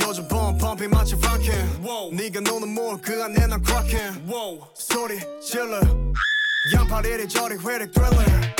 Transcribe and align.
요즘 0.00 0.26
봄 0.28 0.56
펌핑 0.58 0.90
마치 0.90 1.14
rockin' 1.14 1.82
네가 2.12 2.40
노는 2.40 2.68
몰그 2.74 3.22
안에 3.24 3.46
난 3.46 3.62
crackin' 3.64 4.26
소리 4.74 5.20
질러. 5.40 5.80
양팔 6.74 7.06
이리저리 7.06 7.56
회릭 7.58 7.92
thriller. 7.92 8.54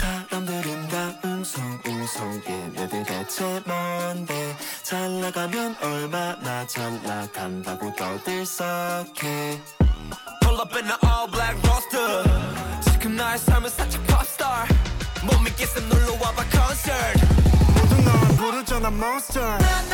사람들은 0.00 0.88
다 0.88 1.18
웅성웅성 1.24 2.42
얘네들 2.46 3.04
대체 3.04 3.62
뭔데? 3.66 4.56
잘 4.82 5.20
나가면 5.20 5.76
얼마나 5.82 6.66
잘 6.66 7.02
나간다고 7.02 7.94
떠들썩해. 7.96 9.60
Pull 10.42 10.60
up 10.60 10.74
in 10.76 10.86
the 10.86 10.96
all 11.04 11.26
black 11.30 11.58
roster. 11.66 12.22
지금 12.84 13.16
나의 13.16 13.38
삶은 13.38 13.70
살짝 13.70 14.06
popstar 14.06 14.68
못 15.24 15.38
믿겠어 15.42 15.80
놀러 15.80 16.12
와봐 16.22 16.44
concert. 16.50 17.26
모두 17.74 18.02
널 18.02 18.36
부르잖아 18.36 18.88
monster. 18.88 19.58
모두 19.58 19.88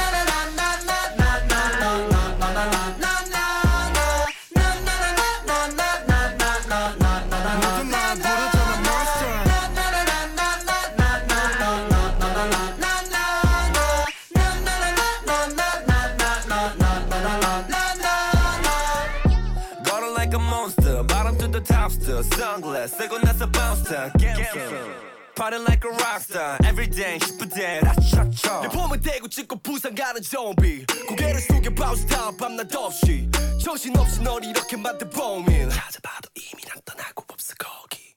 sunglass 22.85 22.97
쓰고 22.97 23.19
나서 23.19 23.47
bounce 23.51 24.13
gangster 24.19 24.95
Party 25.35 25.59
like 25.59 25.83
a 25.85 25.91
rockstar 25.97 26.59
everyday 26.65 27.19
10분 27.19 27.53
대 27.53 27.81
라 27.81 27.93
차차 27.95 28.61
내 28.61 28.69
폼을 28.69 29.01
대고 29.01 29.29
찍고 29.29 29.57
부상 29.63 29.95
가는 29.95 30.21
좀비 30.23 30.87
고개를 31.09 31.41
숙여 31.41 31.71
bounce 31.75 32.07
down 32.07 32.37
밤낮 32.37 32.75
없이. 32.77 33.29
정신없이 33.63 34.21
널 34.23 34.45
이렇게 34.45 34.77
만든 34.77 35.09
범인. 35.11 35.69
찾아봐도 35.71 36.29
이미 36.37 36.63
난 36.69 36.77
떠나고 36.85 37.25
없어 37.29 37.55
거기. 37.59 38.15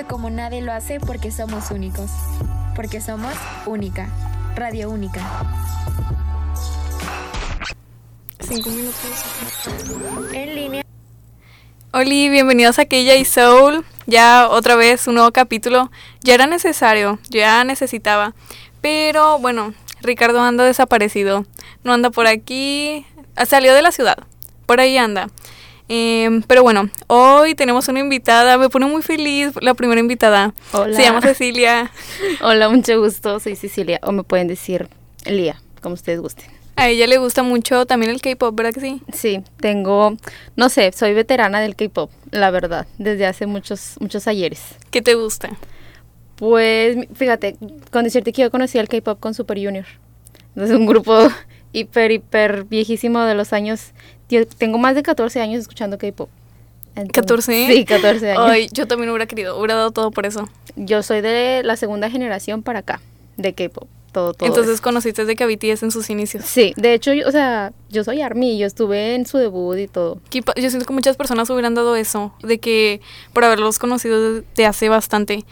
Como 0.05 0.29
nadie 0.29 0.61
lo 0.61 0.73
hace 0.73 0.99
porque 0.99 1.31
somos 1.31 1.71
únicos. 1.71 2.11
Porque 2.75 3.01
somos 3.01 3.33
única. 3.65 4.07
Radio 4.55 4.89
única. 4.89 5.21
Cinco 8.39 8.69
minutos. 8.69 8.95
En 10.33 10.55
línea. 10.55 10.83
Oli, 11.91 12.29
bienvenidos 12.29 12.77
a 12.79 12.83
y 12.89 13.25
Soul. 13.25 13.85
Ya 14.05 14.47
otra 14.49 14.75
vez 14.75 15.07
un 15.07 15.15
nuevo 15.15 15.31
capítulo. 15.31 15.91
Ya 16.21 16.35
era 16.35 16.45
necesario, 16.47 17.19
ya 17.29 17.63
necesitaba. 17.63 18.35
Pero 18.81 19.39
bueno, 19.39 19.73
Ricardo 20.01 20.41
anda 20.41 20.63
desaparecido. 20.63 21.45
No 21.83 21.93
anda 21.93 22.11
por 22.11 22.27
aquí. 22.27 23.05
Salió 23.45 23.73
de 23.73 23.81
la 23.81 23.91
ciudad. 23.91 24.17
Por 24.65 24.79
ahí 24.79 24.97
anda. 24.97 25.29
Em, 25.89 26.41
pero 26.43 26.63
bueno, 26.63 26.89
hoy 27.07 27.55
tenemos 27.55 27.87
una 27.87 27.99
invitada. 27.99 28.57
Me 28.57 28.69
pone 28.69 28.85
muy 28.85 29.01
feliz 29.01 29.51
la 29.61 29.73
primera 29.73 29.99
invitada. 29.99 30.53
Hola. 30.73 30.95
Se 30.95 31.03
llama 31.03 31.21
Cecilia. 31.21 31.91
Hola, 32.41 32.69
mucho 32.69 32.99
gusto. 32.99 33.39
Soy 33.39 33.55
Cecilia. 33.55 33.99
O 34.03 34.11
me 34.11 34.23
pueden 34.23 34.47
decir 34.47 34.89
Lía, 35.25 35.61
como 35.81 35.95
ustedes 35.95 36.19
gusten. 36.19 36.57
A 36.75 36.89
ella 36.89 37.07
le 37.07 37.17
gusta 37.17 37.41
mucho 37.41 37.87
también 37.87 38.11
el 38.11 38.21
K-pop, 38.21 38.55
¿verdad 38.55 38.71
que 38.71 38.81
sí? 38.81 39.01
Sí, 39.11 39.43
tengo, 39.59 40.15
no 40.55 40.69
sé, 40.69 40.91
soy 40.91 41.13
veterana 41.13 41.59
del 41.59 41.75
K-pop, 41.75 42.11
la 42.29 42.51
verdad, 42.51 42.85
desde 42.99 43.25
hace 43.25 43.47
muchos, 43.47 43.95
muchos 43.99 44.27
ayeres. 44.27 44.61
¿Qué 44.91 45.01
te 45.01 45.15
gusta? 45.15 45.49
Pues, 46.35 46.95
fíjate, 47.15 47.57
con 47.89 48.03
decirte 48.03 48.31
que 48.31 48.43
yo 48.43 48.51
conocí 48.51 48.77
el 48.77 48.87
K-pop 48.87 49.19
con 49.19 49.33
Super 49.33 49.57
Junior. 49.57 49.85
Es 50.55 50.69
un 50.69 50.85
grupo 50.85 51.29
hiper, 51.73 52.11
hiper 52.11 52.65
viejísimo 52.65 53.21
de 53.21 53.33
los 53.33 53.53
años. 53.53 53.93
Yo 54.29 54.45
tengo 54.47 54.77
más 54.77 54.95
de 54.95 55.03
14 55.03 55.39
años 55.41 55.61
escuchando 55.61 55.97
K-pop. 55.97 56.29
Entonces- 56.95 57.47
¿14? 57.47 57.67
Sí, 57.67 57.85
14 57.85 58.31
años. 58.31 58.43
Ay, 58.49 58.69
yo 58.73 58.87
también 58.87 59.09
hubiera 59.09 59.27
querido, 59.27 59.57
hubiera 59.57 59.75
dado 59.75 59.91
todo 59.91 60.11
por 60.11 60.25
eso. 60.25 60.49
Yo 60.75 61.03
soy 61.03 61.21
de 61.21 61.61
la 61.63 61.75
segunda 61.75 62.09
generación 62.09 62.63
para 62.63 62.79
acá, 62.79 62.99
de 63.37 63.53
K-pop. 63.53 63.87
Todo, 64.11 64.33
todo. 64.33 64.47
Entonces 64.47 64.75
eso. 64.75 64.83
conociste 64.83 65.21
desde 65.23 65.35
que 65.35 65.43
a 65.43 65.47
BTS 65.47 65.83
en 65.83 65.91
sus 65.91 66.09
inicios. 66.09 66.45
Sí, 66.45 66.73
de 66.75 66.93
hecho, 66.93 67.13
yo, 67.13 67.27
o 67.27 67.31
sea, 67.31 67.71
yo 67.89 68.03
soy 68.03 68.21
ARMY, 68.21 68.57
yo 68.57 68.65
estuve 68.65 69.13
en 69.13 69.27
su 69.27 69.37
debut 69.37 69.77
y 69.77 69.87
todo. 69.87 70.19
Yo 70.31 70.69
siento 70.69 70.85
que 70.87 70.93
muchas 70.93 71.17
personas 71.17 71.49
hubieran 71.51 71.75
dado 71.75 71.95
eso, 71.95 72.33
de 72.41 72.57
que 72.57 72.99
por 73.33 73.43
haberlos 73.43 73.77
conocido 73.77 74.41
de 74.41 74.65
hace 74.65 74.89
bastante. 74.89 75.45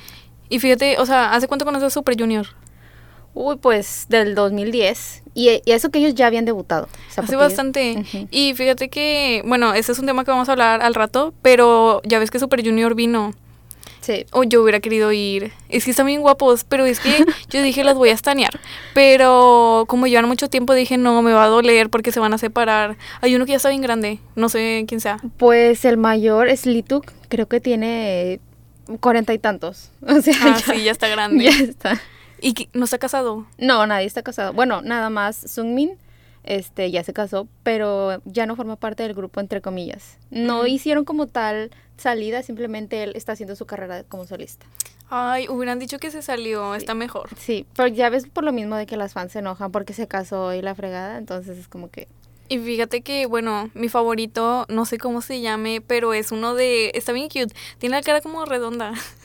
Y 0.50 0.60
fíjate, 0.60 0.98
o 1.00 1.06
sea, 1.06 1.34
¿hace 1.34 1.48
cuánto 1.48 1.66
conoces 1.66 1.88
a 1.88 1.90
Super 1.92 2.20
Junior? 2.20 2.48
Uy, 3.36 3.58
pues 3.58 4.08
del 4.10 4.34
2010. 4.34 5.22
Y, 5.36 5.62
y 5.66 5.72
eso 5.72 5.92
que 5.92 6.00
ellos 6.00 6.16
ya 6.16 6.26
habían 6.28 6.46
debutado. 6.46 6.86
o 6.86 7.14
sea, 7.14 7.24
Hace 7.24 7.36
bastante. 7.36 8.04
Y 8.32 8.54
fíjate 8.56 8.90
que, 8.90 9.44
bueno, 9.46 9.74
ese 9.74 9.92
es 9.92 10.00
un 10.00 10.06
tema 10.08 10.24
que 10.26 10.32
vamos 10.32 10.50
a 10.50 10.54
hablar 10.54 10.82
al 10.82 10.96
rato, 10.96 11.34
pero 11.44 12.02
ya 12.06 12.18
ves 12.18 12.32
que 12.32 12.40
Super 12.40 12.64
Junior 12.66 12.96
vino. 12.96 13.34
Sí. 14.00 14.26
O 14.32 14.44
yo 14.44 14.62
hubiera 14.62 14.80
querido 14.80 15.12
ir. 15.12 15.52
Es 15.68 15.84
que 15.84 15.92
están 15.92 16.06
bien 16.06 16.22
guapos, 16.22 16.64
pero 16.64 16.86
es 16.86 17.00
que 17.00 17.26
yo 17.50 17.62
dije 17.62 17.84
las 17.84 17.96
voy 17.96 18.10
a 18.10 18.14
estanear. 18.14 18.60
Pero 18.94 19.86
como 19.88 20.08
llevan 20.08 20.28
mucho 20.28 20.48
tiempo 20.48 20.74
dije 20.74 20.98
no, 20.98 21.22
me 21.22 21.34
va 21.34 21.44
a 21.44 21.48
doler 21.48 21.90
porque 21.90 22.12
se 22.12 22.20
van 22.20 22.34
a 22.34 22.38
separar. 22.38 22.98
Hay 23.22 23.36
uno 23.36 23.46
que 23.46 23.52
ya 23.52 23.58
está 23.58 23.70
bien 23.70 23.82
grande, 23.82 24.20
no 24.36 24.48
sé 24.48 24.86
quién 24.88 25.02
sea. 25.02 25.20
Pues 25.38 25.84
el 25.86 25.98
mayor 25.98 26.48
es 26.48 26.66
Lituk, 26.66 27.12
creo 27.30 27.48
que 27.48 27.60
tiene 27.60 28.40
cuarenta 29.02 29.34
y 29.34 29.40
tantos. 29.40 29.90
O 30.08 30.22
sea, 30.22 30.36
Ah, 30.42 30.60
sí, 30.64 30.84
ya 30.84 30.92
está 30.92 31.08
grande. 31.10 31.44
Ya 31.44 31.50
está. 31.52 32.00
¿Y 32.42 32.54
que- 32.54 32.70
no 32.74 32.86
está 32.86 32.98
casado? 32.98 33.46
No, 33.58 33.86
nadie 33.88 34.06
está 34.08 34.22
casado. 34.24 34.54
Bueno, 34.54 34.82
nada 34.82 35.10
más 35.10 35.36
Sungmin 35.36 35.98
este, 36.44 36.92
ya 36.92 37.04
se 37.04 37.14
casó, 37.14 37.48
pero 37.64 38.22
ya 38.26 38.46
no 38.46 38.56
forma 38.56 38.76
parte 38.76 39.04
del 39.04 39.14
grupo, 39.14 39.40
entre 39.40 39.62
comillas. 39.62 40.18
No 40.30 40.68
hicieron 40.68 41.04
como 41.04 41.28
tal 41.28 41.72
salida, 41.98 42.44
simplemente 42.44 43.02
él 43.04 43.14
está 43.16 43.32
haciendo 43.34 43.56
su 43.56 43.66
carrera 43.66 44.04
como 44.04 44.26
solista. 44.26 44.66
Ay, 45.10 45.48
hubieran 45.50 45.80
dicho 45.80 45.98
que 46.00 46.12
se 46.12 46.22
salió, 46.22 46.76
está 46.76 46.94
mejor. 46.94 47.30
Sí, 47.38 47.66
pero 47.76 47.88
ya 47.88 48.10
ves 48.10 48.28
por 48.28 48.44
lo 48.44 48.52
mismo 48.52 48.76
de 48.76 48.86
que 48.86 48.98
las 48.98 49.14
fans 49.14 49.32
se 49.34 49.40
enojan 49.40 49.72
porque 49.72 49.94
se 49.94 50.08
casó 50.08 50.54
y 50.54 50.62
la 50.62 50.76
fregada, 50.76 51.18
entonces 51.18 51.58
es 51.58 51.68
como 51.68 51.90
que... 51.90 52.08
Y 52.48 52.60
fíjate 52.60 53.02
que, 53.02 53.26
bueno, 53.26 53.72
mi 53.74 53.90
favorito, 53.90 54.66
no 54.70 54.86
sé 54.86 55.00
cómo 55.00 55.22
se 55.22 55.42
llame, 55.42 55.82
pero 55.82 56.14
es 56.14 56.32
uno 56.32 56.54
de... 56.54 56.92
Está 56.94 57.12
bien 57.12 57.28
cute. 57.28 57.56
Tiene 57.80 57.96
la 57.96 58.04
cara 58.04 58.22
como 58.22 58.46
redonda. 58.46 58.94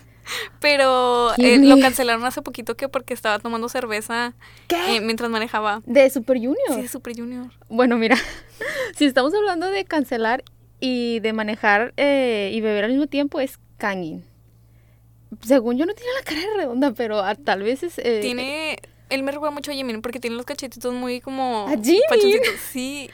Pero 0.61 1.33
eh, 1.33 1.37
¿Quién 1.37 1.69
lo 1.69 1.79
cancelaron 1.81 2.25
hace 2.25 2.43
poquito 2.43 2.77
que 2.77 2.89
porque 2.89 3.15
estaba 3.15 3.39
tomando 3.39 3.69
cerveza 3.69 4.35
eh, 4.69 5.01
mientras 5.01 5.31
manejaba. 5.31 5.83
De 5.87 6.09
Super 6.11 6.37
Junior. 6.37 6.75
Sí, 6.75 6.81
es 6.81 6.91
Super 6.91 7.17
Junior. 7.17 7.51
Bueno, 7.69 7.97
mira, 7.97 8.17
si 8.97 9.05
estamos 9.05 9.35
hablando 9.35 9.71
de 9.71 9.85
cancelar 9.85 10.45
y 10.81 11.21
de 11.21 11.33
manejar 11.33 11.93
eh, 11.97 12.51
y 12.53 12.61
beber 12.61 12.85
al 12.85 12.91
mismo 12.91 13.07
tiempo, 13.07 13.41
es 13.41 13.59
Kangin. 13.79 14.25
Según 15.43 15.79
yo 15.79 15.87
no 15.87 15.95
tiene 15.95 16.13
la 16.19 16.25
cara 16.25 16.41
redonda, 16.57 16.93
pero 16.93 17.21
ah, 17.21 17.35
tal 17.35 17.63
vez 17.63 17.83
es... 17.83 17.95
Tiene... 17.95 18.79
Él 19.11 19.25
me 19.25 19.33
recuerda 19.33 19.53
mucho 19.53 19.73
a 19.73 19.75
Jimin 19.75 20.03
porque 20.03 20.21
tiene 20.21 20.37
los 20.37 20.47
cachetitos 20.47 20.95
muy 20.95 21.21
como... 21.21 21.67
¿A 21.69 21.77
Jimin? 21.77 22.41
Sí, 22.71 23.11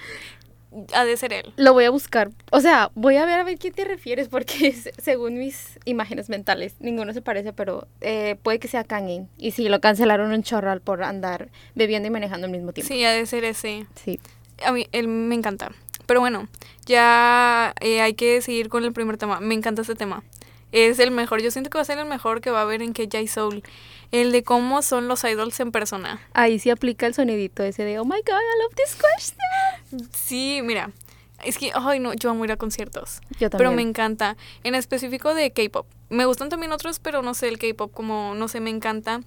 ha 0.94 1.04
de 1.04 1.16
ser 1.16 1.32
él. 1.32 1.52
Lo 1.56 1.72
voy 1.72 1.84
a 1.84 1.90
buscar. 1.90 2.30
O 2.50 2.60
sea, 2.60 2.90
voy 2.94 3.16
a 3.16 3.24
ver 3.26 3.40
a 3.40 3.44
ver 3.44 3.58
qué 3.58 3.70
te 3.70 3.84
refieres, 3.84 4.28
porque 4.28 4.72
se- 4.72 4.92
según 5.00 5.38
mis 5.38 5.78
imágenes 5.84 6.28
mentales, 6.28 6.74
ninguno 6.80 7.12
se 7.12 7.22
parece, 7.22 7.52
pero 7.52 7.86
eh, 8.00 8.36
puede 8.42 8.58
que 8.58 8.68
sea 8.68 8.84
Kangin. 8.84 9.28
Y 9.38 9.52
sí, 9.52 9.68
lo 9.68 9.80
cancelaron 9.80 10.32
un 10.32 10.42
chorral 10.42 10.80
por 10.80 11.02
andar 11.02 11.48
bebiendo 11.74 12.08
y 12.08 12.10
manejando 12.10 12.46
al 12.46 12.50
mismo 12.52 12.72
tiempo. 12.72 12.92
Sí, 12.92 13.04
ha 13.04 13.12
de 13.12 13.26
ser 13.26 13.44
ese. 13.44 13.86
Sí. 14.02 14.18
A 14.64 14.72
mí, 14.72 14.86
él 14.92 15.08
me 15.08 15.34
encanta. 15.34 15.72
Pero 16.06 16.20
bueno, 16.20 16.48
ya 16.86 17.74
eh, 17.80 18.00
hay 18.00 18.14
que 18.14 18.40
seguir 18.40 18.68
con 18.68 18.84
el 18.84 18.92
primer 18.92 19.16
tema. 19.16 19.40
Me 19.40 19.54
encanta 19.54 19.82
este 19.82 19.94
tema. 19.96 20.22
Es 20.76 20.98
el 20.98 21.10
mejor. 21.10 21.40
Yo 21.40 21.50
siento 21.50 21.70
que 21.70 21.78
va 21.78 21.82
a 21.82 21.86
ser 21.86 21.98
el 21.98 22.04
mejor 22.04 22.42
que 22.42 22.50
va 22.50 22.58
a 22.58 22.62
haber 22.62 22.82
en 22.82 22.92
K-J 22.92 23.26
Soul. 23.28 23.62
El 24.12 24.30
de 24.30 24.42
cómo 24.42 24.82
son 24.82 25.08
los 25.08 25.24
idols 25.24 25.58
en 25.60 25.72
persona. 25.72 26.20
Ahí 26.34 26.58
sí 26.58 26.68
aplica 26.68 27.06
el 27.06 27.14
sonidito 27.14 27.62
ese 27.62 27.84
de, 27.84 27.98
oh 27.98 28.04
my 28.04 28.10
god, 28.10 28.34
I 28.34 28.62
love 28.62 28.74
this 28.76 28.94
question. 28.94 30.10
Sí, 30.12 30.60
mira. 30.62 30.90
Es 31.42 31.56
que, 31.56 31.70
ay, 31.74 31.98
no, 31.98 32.12
yo 32.12 32.28
amo 32.28 32.44
ir 32.44 32.52
a 32.52 32.58
conciertos. 32.58 33.20
Yo 33.40 33.48
Pero 33.48 33.70
me 33.70 33.76
también. 33.76 33.88
encanta. 33.88 34.36
En 34.64 34.74
específico 34.74 35.32
de 35.34 35.50
K-pop. 35.50 35.86
Me 36.10 36.26
gustan 36.26 36.50
también 36.50 36.72
otros, 36.72 36.98
pero 36.98 37.22
no 37.22 37.32
sé, 37.32 37.48
el 37.48 37.58
K-pop 37.58 37.90
como, 37.92 38.34
no 38.34 38.46
sé, 38.46 38.60
me 38.60 38.68
encanta. 38.68 39.22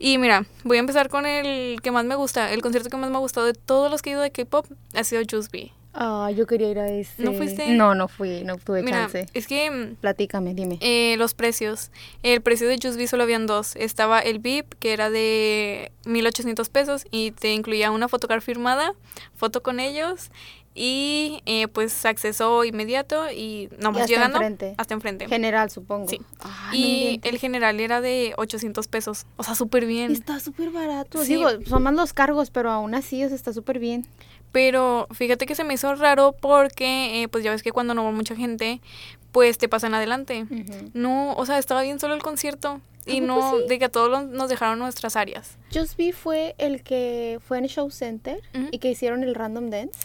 Y 0.00 0.18
mira, 0.18 0.46
voy 0.64 0.78
a 0.78 0.80
empezar 0.80 1.08
con 1.10 1.26
el 1.26 1.80
que 1.80 1.92
más 1.92 2.04
me 2.04 2.16
gusta. 2.16 2.50
El 2.52 2.60
concierto 2.60 2.90
que 2.90 2.96
más 2.96 3.08
me 3.10 3.16
ha 3.16 3.20
gustado 3.20 3.46
de 3.46 3.54
todos 3.54 3.88
los 3.88 4.02
que 4.02 4.10
he 4.10 4.12
ido 4.14 4.22
de 4.22 4.32
K-pop 4.32 4.66
ha 4.94 5.04
sido 5.04 5.22
Just 5.30 5.52
Be. 5.52 5.70
Ah, 5.94 6.30
yo 6.34 6.46
quería 6.46 6.70
ir 6.70 6.78
a 6.78 6.88
ese. 6.88 7.22
¿No 7.22 7.32
fuiste? 7.34 7.68
No, 7.74 7.94
no 7.94 8.08
fui, 8.08 8.44
no 8.44 8.56
tuve 8.56 8.82
Mira, 8.82 9.02
chance. 9.02 9.26
es 9.34 9.46
que 9.46 9.70
mm, 9.70 9.96
Platícame, 9.96 10.54
dime. 10.54 10.78
eh, 10.80 11.16
los 11.18 11.34
precios. 11.34 11.90
El 12.22 12.40
precio 12.40 12.66
de 12.66 12.78
Just 12.82 12.98
solo 13.08 13.24
habían 13.24 13.46
dos. 13.46 13.76
Estaba 13.76 14.20
el 14.20 14.38
VIP, 14.38 14.74
que 14.78 14.92
era 14.94 15.10
de 15.10 15.92
1800 16.06 16.68
pesos 16.70 17.04
y 17.10 17.32
te 17.32 17.52
incluía 17.52 17.90
una 17.90 18.08
fotocard 18.08 18.40
firmada, 18.40 18.94
foto 19.34 19.62
con 19.62 19.80
ellos 19.80 20.30
y 20.74 21.42
eh, 21.44 21.68
pues 21.68 22.06
acceso 22.06 22.64
inmediato 22.64 23.30
y 23.30 23.68
nomás 23.78 24.02
hasta 24.02 24.14
llegando 24.14 24.38
enfrente. 24.38 24.74
hasta 24.78 24.94
enfrente. 24.94 25.28
General, 25.28 25.70
supongo. 25.70 26.08
Sí. 26.08 26.18
Ah, 26.40 26.70
no 26.72 26.78
y 26.78 27.20
el 27.22 27.38
general 27.38 27.78
era 27.80 28.00
de 28.00 28.32
800 28.38 28.88
pesos. 28.88 29.26
O 29.36 29.42
sea, 29.42 29.54
súper 29.54 29.84
bien. 29.84 30.12
Está 30.12 30.40
súper 30.40 30.70
barato. 30.70 31.22
Sí. 31.24 31.34
Digo, 31.36 31.48
son 31.66 31.82
más 31.82 31.92
los 31.94 32.14
cargos, 32.14 32.50
pero 32.50 32.70
aún 32.70 32.94
así, 32.94 33.22
o 33.22 33.28
sea, 33.28 33.36
está 33.36 33.52
súper 33.52 33.78
bien. 33.78 34.06
Pero 34.52 35.08
fíjate 35.12 35.46
que 35.46 35.54
se 35.54 35.64
me 35.64 35.74
hizo 35.74 35.94
raro 35.94 36.36
porque, 36.38 37.22
eh, 37.22 37.28
pues 37.28 37.42
ya 37.42 37.50
ves 37.50 37.62
que 37.62 37.72
cuando 37.72 37.94
no 37.94 38.04
va 38.04 38.10
mucha 38.12 38.36
gente, 38.36 38.80
pues 39.32 39.56
te 39.58 39.68
pasan 39.68 39.94
adelante. 39.94 40.46
No, 40.94 41.32
o 41.34 41.46
sea, 41.46 41.58
estaba 41.58 41.82
bien 41.82 41.98
solo 41.98 42.14
el 42.14 42.22
concierto. 42.22 42.80
Y 43.06 43.18
¿A 43.18 43.26
poco 43.26 43.40
no, 43.40 43.58
sí? 43.58 43.64
de 43.68 43.78
que 43.80 43.86
a 43.86 43.88
todos 43.88 44.08
los- 44.10 44.26
nos 44.26 44.48
dejaron 44.48 44.78
nuestras 44.78 45.16
áreas. 45.16 45.56
Just 45.74 45.96
Be 45.96 46.12
fue 46.12 46.54
el 46.58 46.82
que 46.84 47.40
fue 47.44 47.58
en 47.58 47.66
Show 47.66 47.90
Center 47.90 48.40
y 48.70 48.78
que 48.78 48.90
hicieron 48.90 49.24
el 49.24 49.34
Random 49.34 49.70
Dance. 49.70 49.98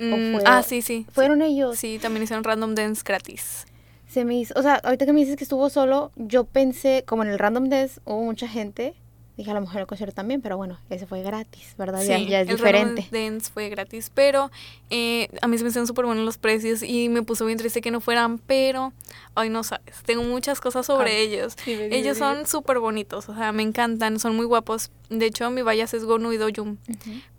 Mm, 0.00 0.38
ah, 0.44 0.62
sí, 0.64 0.82
sí. 0.82 1.06
Fueron 1.12 1.42
ellos. 1.42 1.78
Sí, 1.78 2.00
también 2.02 2.24
hicieron 2.24 2.42
random 2.42 2.74
dance 2.74 3.02
gratis. 3.04 3.64
Se 4.08 4.24
me 4.24 4.36
hizo, 4.36 4.52
o 4.56 4.62
sea, 4.62 4.74
ahorita 4.82 5.06
que 5.06 5.12
me 5.12 5.20
dices 5.20 5.36
que 5.36 5.44
estuvo 5.44 5.70
solo, 5.70 6.10
yo 6.16 6.42
pensé, 6.44 7.04
como 7.06 7.22
en 7.22 7.28
el 7.30 7.38
Random 7.38 7.68
Dance 7.68 8.00
hubo 8.04 8.22
mucha 8.24 8.48
gente, 8.48 8.94
dije 9.36 9.50
a 9.50 9.54
lo 9.54 9.60
mejor 9.60 9.80
el 9.80 9.86
concierto 9.86 10.14
también, 10.14 10.40
pero 10.40 10.56
bueno, 10.56 10.78
ese 10.90 11.06
fue 11.06 11.22
gratis, 11.22 11.74
¿verdad? 11.76 12.02
ya, 12.04 12.18
Sí, 12.18 12.26
ya 12.26 12.40
es 12.42 12.48
el 12.48 12.56
diferente. 12.56 13.08
Dance 13.10 13.50
fue 13.52 13.68
gratis, 13.68 14.10
pero 14.14 14.50
eh, 14.90 15.28
a 15.42 15.48
mí 15.48 15.58
se 15.58 15.64
me 15.64 15.70
hicieron 15.70 15.86
súper 15.88 16.04
buenos 16.06 16.24
los 16.24 16.38
precios 16.38 16.82
y 16.82 17.08
me 17.08 17.22
puso 17.22 17.44
bien 17.46 17.58
triste 17.58 17.80
que 17.80 17.90
no 17.90 18.00
fueran, 18.00 18.38
pero, 18.38 18.92
ay, 19.34 19.48
no 19.50 19.64
sabes, 19.64 20.02
tengo 20.06 20.22
muchas 20.22 20.60
cosas 20.60 20.86
sobre 20.86 21.10
Ah, 21.10 21.18
ellos. 21.18 21.56
ellos 21.66 22.16
son 22.18 22.46
súper 22.46 22.78
bonitos, 22.78 23.28
o 23.28 23.34
sea, 23.34 23.50
me 23.52 23.62
encantan, 23.64 24.18
son 24.20 24.36
muy 24.36 24.46
guapos. 24.46 24.90
De 25.10 25.26
hecho, 25.26 25.50
mi 25.50 25.62
bias 25.62 25.94
es 25.94 26.04
Gonu 26.04 26.32
y 26.32 26.36
Doyum. 26.36 26.76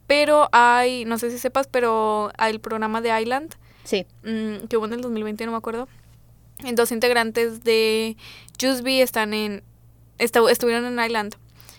Pero 0.08 0.50
hay, 0.52 1.06
no 1.06 1.18
sé 1.18 1.32
si 1.32 1.40
sepas, 1.40 1.68
pero 1.68 2.32
hay 2.38 2.52
el 2.54 2.60
programa 2.60 3.02
de 3.02 3.20
Island, 3.22 3.56
Sí, 3.86 4.06
mm, 4.24 4.68
que 4.68 4.78
hubo 4.78 4.86
en 4.86 4.94
el 4.94 5.02
2020, 5.02 5.46
no 5.46 5.52
me 5.52 5.58
acuerdo. 5.58 5.88
Dos 6.74 6.92
integrantes 6.92 7.64
de 7.64 8.16
Jusby 8.62 9.02
están 9.02 9.34
en, 9.34 9.64
estu- 10.20 10.50
estuvieron 10.50 10.86
en 10.86 11.04
Island. 11.04 11.36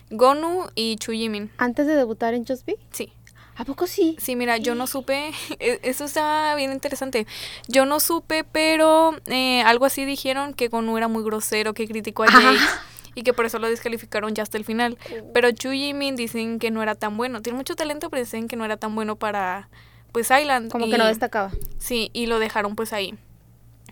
Gonu 0.09 0.67
y 0.75 0.95
Chu 0.97 1.11
Jimin. 1.11 1.51
antes 1.57 1.87
de 1.87 1.95
debutar 1.95 2.33
en 2.33 2.45
Just 2.45 2.65
Be. 2.65 2.77
Sí. 2.91 3.11
¿A 3.55 3.65
poco 3.65 3.87
sí? 3.87 4.15
Sí, 4.19 4.35
mira, 4.35 4.57
yo 4.57 4.75
no 4.75 4.85
supe, 4.85 5.31
e- 5.59 5.79
eso 5.81 6.05
está 6.05 6.53
bien 6.55 6.71
interesante. 6.71 7.25
Yo 7.67 7.85
no 7.85 7.99
supe, 7.99 8.43
pero 8.43 9.15
eh, 9.25 9.61
algo 9.63 9.85
así 9.85 10.05
dijeron 10.05 10.53
que 10.53 10.67
Gonu 10.67 10.95
era 10.97 11.07
muy 11.07 11.23
grosero, 11.23 11.73
que 11.73 11.87
criticó 11.87 12.23
a 12.23 12.27
Jake 12.27 12.59
y 13.15 13.23
que 13.23 13.33
por 13.33 13.45
eso 13.47 13.57
lo 13.57 13.67
descalificaron 13.67 14.35
ya 14.35 14.43
hasta 14.43 14.57
el 14.59 14.63
final. 14.65 14.97
Pero 15.33 15.49
Chu 15.51 15.71
Jimin 15.71 16.15
dicen 16.15 16.59
que 16.59 16.69
no 16.69 16.83
era 16.83 16.93
tan 16.93 17.17
bueno. 17.17 17.41
Tiene 17.41 17.57
mucho 17.57 17.75
talento, 17.75 18.11
pero 18.11 18.21
dicen 18.21 18.47
que 18.47 18.55
no 18.55 18.63
era 18.63 18.77
tan 18.77 18.93
bueno 18.93 19.15
para 19.15 19.69
pues 20.11 20.29
Island. 20.29 20.71
Como 20.71 20.85
y- 20.85 20.91
que 20.91 20.99
no 20.99 21.07
destacaba. 21.07 21.51
Sí, 21.79 22.11
y 22.13 22.27
lo 22.27 22.37
dejaron 22.37 22.75
pues 22.75 22.93
ahí. 22.93 23.15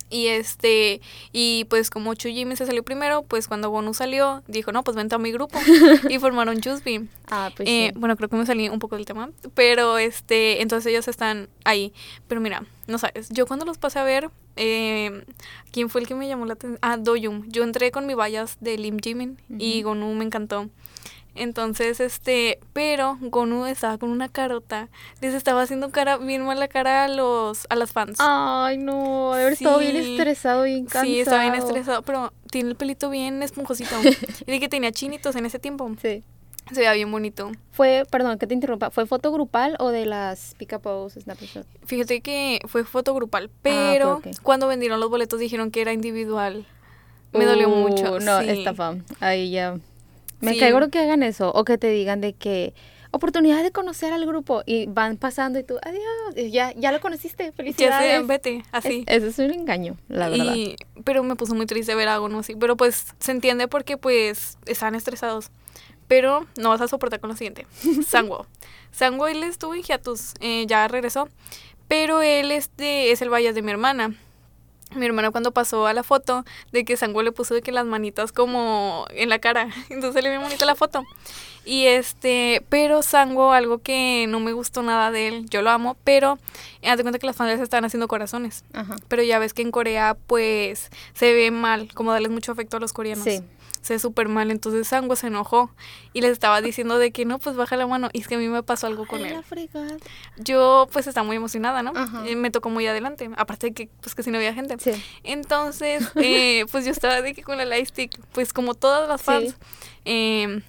Y 0.09 0.27
este, 0.27 1.01
y 1.33 1.65
pues 1.65 1.89
como 1.89 2.13
Chu 2.13 2.29
Jimmy 2.29 2.55
se 2.55 2.65
salió 2.65 2.83
primero, 2.83 3.24
pues 3.24 3.47
cuando 3.47 3.69
Gonu 3.69 3.93
salió, 3.93 4.43
dijo, 4.47 4.71
no, 4.71 4.83
pues 4.83 4.95
vente 4.95 5.15
a 5.15 5.17
mi 5.17 5.31
grupo. 5.31 5.57
y 6.09 6.19
formaron 6.19 6.62
Jusby. 6.62 7.07
Ah, 7.29 7.51
pues 7.55 7.67
Eh, 7.67 7.91
sí. 7.93 8.00
Bueno, 8.00 8.15
creo 8.15 8.29
que 8.29 8.35
me 8.35 8.45
salí 8.45 8.69
un 8.69 8.79
poco 8.79 8.95
del 8.95 9.05
tema, 9.05 9.31
pero 9.55 9.97
este, 9.97 10.62
entonces 10.62 10.91
ellos 10.91 11.07
están 11.07 11.50
ahí. 11.63 11.91
Pero 12.27 12.39
mira, 12.39 12.63
no 12.88 12.97
sabes, 13.00 13.29
yo 13.29 13.47
cuando 13.47 13.65
los 13.65 13.77
pasé 13.79 13.97
a 14.00 14.03
ver, 14.03 14.29
eh, 14.57 15.24
¿quién 15.71 15.89
fue 15.89 16.01
el 16.01 16.07
que 16.07 16.15
me 16.15 16.27
llamó 16.27 16.45
la 16.45 16.53
atención? 16.53 16.79
Ah, 16.81 16.97
Doyum. 16.97 17.43
Yo 17.47 17.63
entré 17.63 17.91
con 17.91 18.05
mi 18.05 18.13
vallas 18.13 18.57
de 18.62 18.77
Lim 18.77 19.00
Jimin 19.00 19.38
y 19.57 19.81
Gonu 19.81 20.13
me 20.13 20.24
encantó. 20.24 20.69
Entonces, 21.35 21.99
este, 21.99 22.59
pero 22.73 23.17
Gonu 23.21 23.65
estaba 23.65 23.97
con 23.97 24.09
una 24.09 24.29
carota. 24.29 24.89
Les 25.21 25.33
estaba 25.33 25.61
haciendo 25.61 25.91
cara, 25.91 26.17
bien 26.17 26.43
mala 26.45 26.67
cara 26.67 27.03
a 27.03 27.07
los, 27.09 27.67
a 27.69 27.75
las 27.75 27.91
fans. 27.91 28.17
Ay, 28.19 28.77
no, 28.77 29.33
de 29.35 29.41
haber 29.41 29.53
estado 29.53 29.79
bien 29.79 29.91
Sí. 30.01 30.15
estresado, 30.15 30.63
bien 30.63 30.85
cansado. 30.85 31.05
Sí, 31.05 31.19
estaba 31.19 31.41
bien 31.41 31.55
estresado, 31.55 32.01
pero 32.03 32.31
tiene 32.51 32.69
el 32.69 32.75
pelito 32.75 33.09
bien 33.09 33.43
esponjosito. 33.43 33.95
y 34.47 34.51
de 34.51 34.59
que 34.59 34.69
tenía 34.69 34.91
chinitos 34.91 35.35
en 35.35 35.45
ese 35.45 35.59
tiempo. 35.59 35.89
Sí. 36.01 36.23
Se 36.71 36.79
veía 36.79 36.93
bien 36.93 37.11
bonito. 37.11 37.51
Fue, 37.73 38.05
perdón, 38.09 38.39
que 38.39 38.47
te 38.47 38.55
interrumpa, 38.55 38.89
¿fue 38.89 39.05
foto 39.05 39.31
grupal 39.31 39.75
o 39.77 39.89
de 39.89 40.07
las 40.07 40.55
pick 40.57 40.79
snapshot? 40.79 41.67
Fíjate 41.85 42.21
que 42.21 42.59
fue 42.67 42.83
foto 42.85 43.13
grupal, 43.13 43.51
pero 43.61 44.15
ok, 44.15 44.25
ok. 44.27 44.35
cuando 44.41 44.67
vendieron 44.67 44.99
los 44.99 45.09
boletos 45.11 45.39
dijeron 45.39 45.69
que 45.69 45.81
era 45.81 45.93
individual. 45.93 46.65
Me 47.33 47.45
dolió 47.45 47.67
Uh, 47.69 47.75
mucho. 47.75 48.19
No, 48.19 48.39
sí. 48.41 48.49
estafa. 48.49 48.95
Ahí 49.19 49.51
ya. 49.51 49.77
Me 50.45 50.53
Sí. 50.53 50.59
cae 50.59 50.71
gordo 50.71 50.89
que 50.89 50.99
hagan 50.99 51.23
eso. 51.23 51.51
O 51.51 51.63
que 51.65 51.77
te 51.77 51.89
digan 51.89 52.21
de 52.21 52.33
que 52.33 52.73
oportunidad 53.11 53.63
de 53.63 53.71
conocer 53.71 54.11
al 54.11 54.25
grupo 54.25 54.61
y 54.65 54.87
van 54.87 55.15
pasando 55.17 55.57
y 55.57 55.63
tú, 55.63 55.77
adiós, 55.81 56.51
ya, 56.51 56.73
ya 56.75 56.91
lo 56.91 56.99
conociste, 56.99 57.45
Ya 57.45 57.51
felicidades. 57.53 58.19
sé, 58.19 58.23
vete, 58.25 58.63
así. 58.73 59.03
Es- 59.07 59.23
eso 59.23 59.41
es 59.43 59.49
un 59.49 59.55
engaño, 59.59 59.97
la 60.09 60.27
verdad. 60.29 60.53
Y, 60.53 60.75
pero 61.05 61.23
me 61.23 61.35
puso 61.35 61.55
muy 61.55 61.65
triste 61.65 61.95
ver 61.95 62.09
algo, 62.09 62.27
¿no? 62.29 62.39
así. 62.39 62.55
Pero 62.55 62.75
pues 62.75 63.05
se 63.19 63.31
entiende 63.31 63.67
porque 63.69 63.97
pues 63.97 64.57
están 64.65 64.95
estresados. 64.95 65.49
Pero 66.07 66.45
no 66.57 66.69
vas 66.69 66.81
a 66.81 66.87
soportar 66.87 67.19
con 67.19 67.29
lo 67.31 67.35
siguiente. 67.35 67.65
Sangwo. 68.07 68.45
Sangwo 68.91 69.27
él 69.27 69.41
estuvo 69.43 69.73
en 69.73 69.81
hiatus, 69.81 70.33
eh, 70.39 70.65
ya 70.67 70.87
regresó. 70.87 71.29
Pero 71.87 72.21
él 72.21 72.51
este, 72.51 73.11
es 73.11 73.21
el 73.21 73.29
vallas 73.29 73.55
de 73.55 73.61
mi 73.61 73.71
hermana. 73.71 74.13
Mi 74.95 75.05
hermana 75.05 75.31
cuando 75.31 75.51
pasó 75.51 75.87
a 75.87 75.93
la 75.93 76.03
foto 76.03 76.45
de 76.71 76.85
que 76.85 76.97
Sangwo 76.97 77.21
le 77.23 77.31
puso 77.31 77.53
de 77.53 77.61
que 77.61 77.71
las 77.71 77.85
manitas 77.85 78.31
como 78.31 79.05
en 79.11 79.29
la 79.29 79.39
cara. 79.39 79.69
Entonces 79.89 80.23
le 80.23 80.29
vi 80.29 80.37
bonita 80.37 80.65
la 80.65 80.75
foto. 80.75 81.03
Y 81.65 81.87
este, 81.87 82.63
pero 82.69 83.01
Sangwo, 83.01 83.51
algo 83.51 83.79
que 83.79 84.27
no 84.29 84.39
me 84.39 84.53
gustó 84.53 84.83
nada 84.83 85.09
de 85.09 85.27
él, 85.27 85.49
yo 85.49 85.63
lo 85.63 85.71
amo, 85.71 85.97
pero 86.03 86.37
eh, 86.83 86.89
haz 86.89 86.97
de 86.97 87.03
cuenta 87.03 87.17
que 87.17 87.25
las 87.25 87.35
fans 87.35 87.59
están 87.59 87.83
haciendo 87.85 88.07
corazones. 88.07 88.63
Ajá. 88.73 88.95
Pero 89.07 89.23
ya 89.23 89.39
ves 89.39 89.53
que 89.53 89.63
en 89.63 89.71
Corea, 89.71 90.15
pues, 90.27 90.91
se 91.15 91.33
ve 91.33 91.49
mal, 91.49 91.91
como 91.95 92.11
darles 92.11 92.31
mucho 92.31 92.51
afecto 92.51 92.77
a 92.77 92.79
los 92.79 92.93
coreanos. 92.93 93.23
Sí. 93.23 93.41
Se 93.85 93.93
ve 93.93 93.99
súper 93.99 94.29
mal. 94.29 94.49
Entonces 94.49 94.87
Sango 94.87 95.15
se 95.15 95.27
enojó 95.27 95.69
y 96.11 96.21
les 96.21 96.31
estaba 96.31 96.59
diciendo 96.59 96.97
de 96.97 97.11
que 97.11 97.23
no, 97.23 97.37
pues 97.37 97.55
baja 97.55 97.77
la 97.77 97.85
mano. 97.85 98.09
Y 98.13 98.21
es 98.21 98.27
que 98.27 98.33
a 98.33 98.37
mí 98.39 98.47
me 98.47 98.63
pasó 98.63 98.87
algo 98.87 99.05
con 99.05 99.23
Ay, 99.23 99.31
él. 99.31 99.69
la. 99.73 99.97
Yo, 100.37 100.87
pues, 100.91 101.05
estaba 101.05 101.23
muy 101.27 101.35
emocionada, 101.35 101.83
¿no? 101.83 101.91
Ajá. 101.95 102.27
Y 102.27 102.35
me 102.35 102.49
tocó 102.49 102.71
muy 102.71 102.87
adelante. 102.87 103.29
Aparte 103.37 103.67
de 103.67 103.73
que, 103.73 103.89
pues, 104.01 104.15
que 104.15 104.23
si 104.23 104.31
no 104.31 104.37
había 104.37 104.55
gente. 104.55 104.77
Sí. 104.79 104.91
Entonces, 105.23 106.03
eh, 106.15 106.65
pues 106.71 106.83
yo 106.85 106.91
estaba 106.91 107.21
de 107.21 107.35
que 107.35 107.43
con 107.43 107.57
la 107.59 107.65
lightstick, 107.65 108.19
pues, 108.31 108.53
como 108.53 108.73
todas 108.73 109.07
las 109.07 109.21
Sí. 109.21 109.25
fans. 109.25 109.55
eh, 110.05 110.61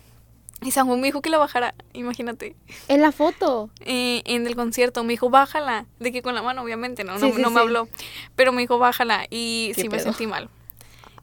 y 0.63 0.71
Sango 0.71 0.97
me 0.97 1.07
dijo 1.07 1.21
que 1.23 1.29
la 1.31 1.39
bajara, 1.39 1.75
imagínate. 1.93 2.55
En 2.89 3.01
la 3.03 3.13
foto. 3.13 3.71
eh, 3.81 4.23
en 4.25 4.47
el 4.47 4.57
concierto. 4.57 5.05
Me 5.05 5.13
dijo, 5.15 5.31
bájala. 5.31 5.87
De 6.01 6.13
que 6.13 6.21
con 6.23 6.35
la 6.35 6.43
mano, 6.43 6.63
obviamente, 6.63 7.03
¿no? 7.05 7.19
Sí, 7.19 7.29
no 7.31 7.35
sí, 7.37 7.41
no 7.43 7.51
me 7.51 7.61
habló. 7.61 7.89
Pero 8.37 8.53
me 8.53 8.61
dijo, 8.63 8.79
bájala. 8.79 9.27
Y 9.31 9.73
sí 9.75 9.89
me 9.89 10.01
sentí 10.01 10.27
mal. 10.27 10.49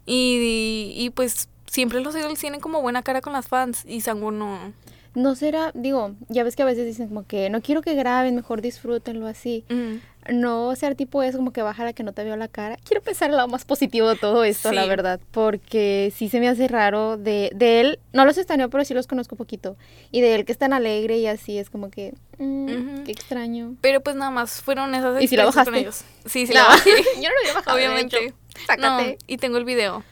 Y, 0.06 0.92
y, 0.96 1.04
y, 1.04 1.10
pues 1.10 1.48
siempre 1.74 2.00
los 2.00 2.14
idols 2.16 2.38
tienen 2.38 2.60
como 2.60 2.80
buena 2.80 3.02
cara 3.02 3.20
con 3.20 3.32
las 3.32 3.48
fans. 3.48 3.84
Y 3.86 4.00
Sango 4.00 4.30
no. 4.30 4.72
No 5.14 5.36
será, 5.36 5.70
digo, 5.74 6.16
ya 6.28 6.42
ves 6.42 6.56
que 6.56 6.62
a 6.62 6.66
veces 6.66 6.86
dicen 6.86 7.06
como 7.06 7.24
que 7.24 7.48
no 7.48 7.60
quiero 7.62 7.82
que 7.82 7.94
graben, 7.94 8.34
mejor 8.34 8.60
disfrútenlo 8.62 9.28
así. 9.28 9.64
Mm. 9.68 10.34
No 10.34 10.74
ser 10.74 10.96
tipo 10.96 11.22
eso 11.22 11.38
como 11.38 11.52
que 11.52 11.62
baja 11.62 11.84
la 11.84 11.92
que 11.92 12.02
no 12.02 12.12
te 12.12 12.24
veo 12.24 12.34
la 12.36 12.48
cara. 12.48 12.78
Quiero 12.84 13.00
pensar 13.00 13.30
el 13.30 13.36
lado 13.36 13.46
más 13.46 13.64
positivo 13.64 14.08
de 14.08 14.16
todo 14.16 14.42
esto, 14.42 14.72
la 14.72 14.86
verdad. 14.86 15.20
Porque 15.30 16.12
sí 16.16 16.28
se 16.28 16.40
me 16.40 16.48
hace 16.48 16.66
raro 16.66 17.16
de, 17.16 17.50
de 17.54 17.80
él. 17.80 17.98
No 18.12 18.24
los 18.24 18.38
estaneo, 18.38 18.70
pero 18.70 18.84
sí 18.84 18.92
los 18.94 19.06
conozco 19.06 19.36
poquito. 19.36 19.76
Y 20.10 20.20
de 20.20 20.34
él 20.34 20.44
que 20.44 20.50
es 20.52 20.58
tan 20.58 20.72
alegre 20.72 21.18
y 21.18 21.26
así 21.28 21.58
es 21.58 21.70
como 21.70 21.90
que. 21.90 22.14
mm. 22.38 23.04
Qué 23.04 23.12
extraño. 23.12 23.76
Pero 23.82 24.00
pues 24.00 24.16
nada 24.16 24.32
más 24.32 24.62
fueron 24.62 24.94
esas 24.96 25.22
¿Y 25.22 25.28
si 25.28 25.36
la 25.36 25.44
experiencias 25.44 25.64
con 25.66 25.74
bajaste? 25.74 25.80
ellos. 25.80 26.04
Sí, 26.26 26.46
sí 26.48 26.54
No, 26.54 26.60
la 26.60 26.68
bajé. 26.70 26.90
yo 27.22 27.28
no 27.28 27.34
lo 27.34 27.40
hubiera 27.40 27.54
bajado. 27.54 27.76
Obviamente. 27.76 28.34
Sácate. 28.66 29.10
No, 29.12 29.16
y 29.28 29.36
tengo 29.36 29.58
el 29.58 29.64
video. 29.64 30.02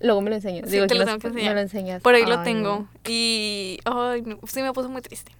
Luego 0.00 0.20
me 0.20 0.30
lo 0.30 0.36
enseñas. 0.36 0.68
Sí, 0.68 0.74
Digo, 0.76 0.86
te 0.86 0.94
lo 0.94 1.04
tengo 1.04 1.18
que 1.18 1.28
enseñar. 1.28 1.50
Me 1.50 1.54
lo 1.54 1.60
enseñas. 1.60 2.02
Por 2.02 2.14
ahí 2.14 2.26
lo 2.26 2.38
Ay, 2.38 2.44
tengo. 2.44 2.62
no. 2.80 2.88
Y 3.08 3.78
ay, 3.84 4.22
no, 4.22 4.38
sí 4.46 4.60
me 4.62 4.72
puso 4.72 4.88
muy 4.88 5.02
triste. 5.02 5.32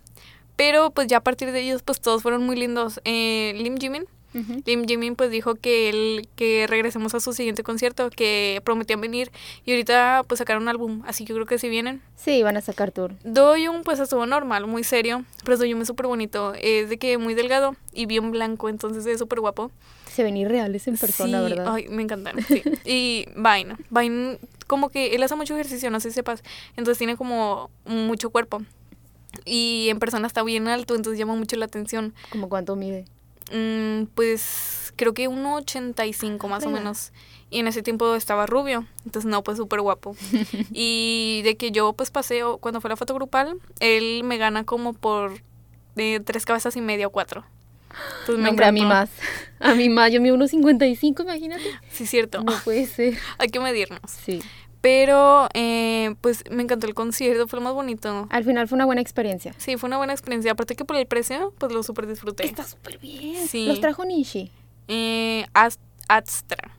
Pero 0.56 0.90
pues 0.90 1.08
ya 1.08 1.16
a 1.18 1.20
partir 1.20 1.50
de 1.50 1.60
ellos, 1.60 1.82
pues 1.82 2.00
todos 2.00 2.22
fueron 2.22 2.44
muy 2.44 2.56
lindos. 2.56 3.00
Eh, 3.04 3.52
Lim 3.56 3.76
Jimin. 3.78 4.06
Lim 4.66 4.86
Jimin 4.86 5.14
pues 5.16 5.30
dijo 5.30 5.54
que 5.54 5.88
él, 5.88 6.28
que 6.36 6.66
regresemos 6.68 7.14
a 7.14 7.20
su 7.20 7.32
siguiente 7.32 7.62
concierto, 7.62 8.10
que 8.10 8.60
prometían 8.64 9.00
venir. 9.00 9.30
Y 9.64 9.70
ahorita 9.72 10.24
pues 10.26 10.38
sacaron 10.38 10.64
un 10.64 10.68
álbum, 10.68 11.02
así 11.06 11.24
que 11.24 11.28
yo 11.30 11.36
creo 11.36 11.46
que 11.46 11.58
sí 11.58 11.68
vienen. 11.68 12.02
Sí, 12.16 12.42
van 12.42 12.56
a 12.56 12.60
sacar 12.60 12.90
tour. 12.92 13.12
Doyun 13.24 13.82
pues 13.84 14.00
estuvo 14.00 14.26
normal, 14.26 14.66
muy 14.66 14.82
serio. 14.84 15.24
Pero 15.44 15.56
Doyun 15.56 15.80
es 15.82 15.86
súper 15.88 16.06
bonito. 16.06 16.52
Es 16.60 16.88
de 16.88 16.98
que 16.98 17.16
muy 17.18 17.34
delgado 17.34 17.76
y 17.92 18.06
bien 18.06 18.30
blanco, 18.30 18.68
entonces 18.68 19.06
es 19.06 19.18
súper 19.18 19.40
guapo. 19.40 19.70
Se 20.10 20.22
ven 20.22 20.36
irreales 20.36 20.86
en 20.86 20.96
persona, 20.96 21.38
Sí, 21.44 21.50
¿verdad? 21.50 21.74
Ay, 21.74 21.88
me 21.88 22.02
encantan. 22.02 22.36
sí. 22.44 22.62
Y 22.84 23.26
Vine. 23.36 23.76
Vine, 23.90 24.38
como 24.66 24.88
que 24.88 25.14
él 25.14 25.22
hace 25.22 25.34
mucho 25.36 25.54
ejercicio, 25.54 25.90
no 25.90 26.00
sé 26.00 26.10
si 26.10 26.14
sepas. 26.14 26.42
Entonces 26.76 26.98
tiene 26.98 27.16
como 27.16 27.70
mucho 27.84 28.30
cuerpo. 28.30 28.62
Y 29.44 29.88
en 29.90 29.98
persona 29.98 30.26
está 30.28 30.42
bien 30.44 30.68
alto, 30.68 30.94
entonces 30.94 31.18
llama 31.18 31.34
mucho 31.34 31.56
la 31.56 31.64
atención. 31.64 32.14
Como 32.30 32.48
cuánto 32.48 32.76
mide. 32.76 33.04
Mm, 33.52 34.04
pues 34.14 34.92
creo 34.96 35.14
que 35.14 35.28
1,85 35.28 36.48
más 36.48 36.64
o 36.64 36.70
menos. 36.70 37.12
Y 37.50 37.60
en 37.60 37.68
ese 37.68 37.82
tiempo 37.82 38.14
estaba 38.14 38.46
rubio. 38.46 38.86
Entonces, 39.04 39.30
no, 39.30 39.42
pues 39.42 39.58
súper 39.58 39.80
guapo. 39.80 40.16
y 40.72 41.42
de 41.44 41.56
que 41.56 41.70
yo 41.70 41.92
pues 41.92 42.10
paseo, 42.10 42.58
cuando 42.58 42.80
fue 42.80 42.90
la 42.90 42.96
foto 42.96 43.14
grupal, 43.14 43.58
él 43.80 44.22
me 44.24 44.38
gana 44.38 44.64
como 44.64 44.92
por 44.92 45.40
de 45.94 46.20
tres 46.24 46.44
cabezas 46.44 46.76
y 46.76 46.80
media 46.80 47.06
o 47.06 47.10
cuatro. 47.10 47.44
Entonces, 48.20 48.42
me 48.42 48.50
hombre, 48.50 48.66
a 48.66 48.72
mí 48.72 48.84
más. 48.84 49.10
A 49.60 49.74
mí 49.74 49.88
más. 49.88 50.10
Yo 50.12 50.20
mido 50.20 50.34
unos 50.34 50.50
55, 50.50 51.22
imagínate. 51.22 51.64
Sí, 51.90 52.06
cierto. 52.06 52.42
No 52.42 52.52
puede 52.64 52.86
ser. 52.86 53.16
Hay 53.38 53.48
que 53.48 53.60
medirnos. 53.60 54.00
Sí. 54.06 54.42
Pero, 54.84 55.48
eh, 55.54 56.14
pues 56.20 56.44
me 56.50 56.62
encantó 56.62 56.86
el 56.86 56.92
concierto, 56.92 57.48
fue 57.48 57.58
lo 57.58 57.64
más 57.64 57.72
bonito. 57.72 58.26
Al 58.28 58.44
final 58.44 58.68
fue 58.68 58.76
una 58.76 58.84
buena 58.84 59.00
experiencia. 59.00 59.54
Sí, 59.56 59.78
fue 59.78 59.86
una 59.86 59.96
buena 59.96 60.12
experiencia. 60.12 60.52
Aparte 60.52 60.76
que 60.76 60.84
por 60.84 60.96
el 60.96 61.06
precio, 61.06 61.54
pues 61.56 61.72
lo 61.72 61.82
súper 61.82 62.06
disfruté. 62.06 62.44
Está 62.44 62.64
súper 62.64 62.98
bien. 62.98 63.48
Sí. 63.48 63.64
Los 63.66 63.80
trajo 63.80 64.04
Nishi. 64.04 64.50
Eh, 64.88 65.46
Ast- 65.54 65.80
Astra. 66.06 66.70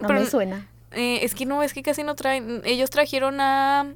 No 0.00 0.08
Pero- 0.08 0.20
me 0.20 0.26
suena. 0.26 0.66
Eh, 0.92 1.18
es 1.24 1.34
que 1.34 1.44
no, 1.44 1.62
es 1.62 1.74
que 1.74 1.82
casi 1.82 2.04
no 2.04 2.14
traen. 2.14 2.62
Ellos 2.64 2.88
trajeron 2.88 3.38
a 3.42 3.92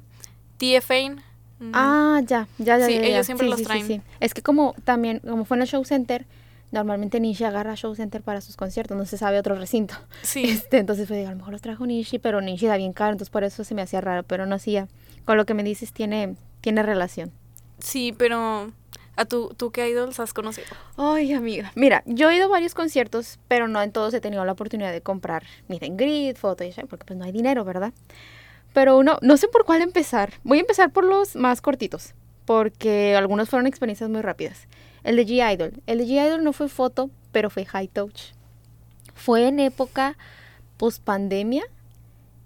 TFA. 0.59 1.15
Mm, 1.59 1.71
Ah, 1.73 2.21
ya, 2.23 2.47
ya, 2.59 2.77
ya. 2.77 2.85
Sí, 2.85 2.93
ya, 2.93 3.01
ya. 3.01 3.07
ellos 3.07 3.25
siempre 3.25 3.47
Sí, 3.47 3.49
los 3.49 3.59
sí, 3.59 3.65
traen. 3.65 3.87
sí. 3.87 4.01
Es 4.19 4.35
que 4.35 4.43
como 4.43 4.75
también, 4.83 5.19
como 5.27 5.45
fue 5.45 5.57
en 5.57 5.63
el 5.63 5.67
Show 5.67 5.83
Center, 5.83 6.27
normalmente 6.71 7.19
Nishi 7.19 7.43
agarra 7.43 7.75
Show 7.75 7.95
Center 7.95 8.21
para 8.21 8.41
sus 8.41 8.57
conciertos, 8.57 8.97
no 8.97 9.05
se 9.05 9.17
sabe 9.17 9.39
otro 9.39 9.55
recinto. 9.55 9.95
Sí, 10.21 10.43
Este, 10.49 10.77
entonces 10.79 11.07
fue, 11.07 11.17
digo, 11.17 11.29
a 11.29 11.31
lo 11.31 11.37
mejor 11.37 11.53
los 11.53 11.61
trajo 11.61 11.85
Nishi, 11.85 12.19
pero 12.19 12.41
Nishi 12.41 12.67
da 12.67 12.77
bien 12.77 12.93
caro, 12.93 13.11
entonces 13.13 13.29
por 13.31 13.43
eso 13.43 13.63
se 13.63 13.73
me 13.75 13.81
hacía 13.81 14.01
raro, 14.01 14.23
pero 14.23 14.45
no 14.45 14.55
hacía. 14.55 14.87
Con 15.25 15.37
lo 15.37 15.45
que 15.45 15.53
me 15.53 15.63
dices 15.63 15.91
tiene, 15.93 16.35
tiene 16.61 16.83
relación. 16.83 17.31
sí, 17.79 18.13
pero 18.17 18.71
a 19.15 19.25
tú, 19.25 19.53
tú 19.57 19.71
qué 19.71 19.89
idols 19.89 20.19
has 20.19 20.31
conocido. 20.33 20.67
Ay, 20.95 21.33
amiga. 21.33 21.71
Mira, 21.75 22.03
yo 22.05 22.29
he 22.29 22.35
ido 22.35 22.45
a 22.45 22.49
varios 22.49 22.75
conciertos, 22.75 23.39
pero 23.47 23.67
no 23.67 23.81
en 23.81 23.91
todos 23.91 24.13
he 24.13 24.21
tenido 24.21 24.45
la 24.45 24.51
oportunidad 24.51 24.91
de 24.91 25.01
comprar 25.01 25.43
meet 25.67 25.83
and 25.83 25.99
greet, 25.99 26.37
foto 26.37 26.63
y 26.63 26.67
eso, 26.67 26.81
porque 26.87 27.03
pues 27.05 27.17
no 27.17 27.25
hay 27.25 27.31
dinero, 27.31 27.65
¿verdad? 27.65 27.93
Pero 28.73 28.95
uno, 28.97 29.17
no 29.21 29.37
sé 29.37 29.47
por 29.47 29.65
cuál 29.65 29.81
empezar. 29.81 30.33
Voy 30.43 30.59
a 30.59 30.61
empezar 30.61 30.91
por 30.91 31.03
los 31.03 31.35
más 31.35 31.61
cortitos, 31.61 32.13
porque 32.45 33.15
algunos 33.15 33.49
fueron 33.49 33.65
experiencias 33.65 34.07
muy 34.09 34.21
rápidas. 34.21 34.67
El 35.07 35.15
de 35.15 35.25
G-Idol. 35.25 35.81
El 35.87 35.99
de 35.99 36.05
G-Idol 36.05 36.43
no 36.43 36.51
fue 36.51 36.67
foto, 36.67 37.09
pero 37.31 37.49
fue 37.49 37.63
high 37.63 37.87
touch. 37.87 38.33
Fue 39.15 39.47
en 39.47 39.61
época 39.61 40.17
post 40.75 41.01
pandemia 41.01 41.63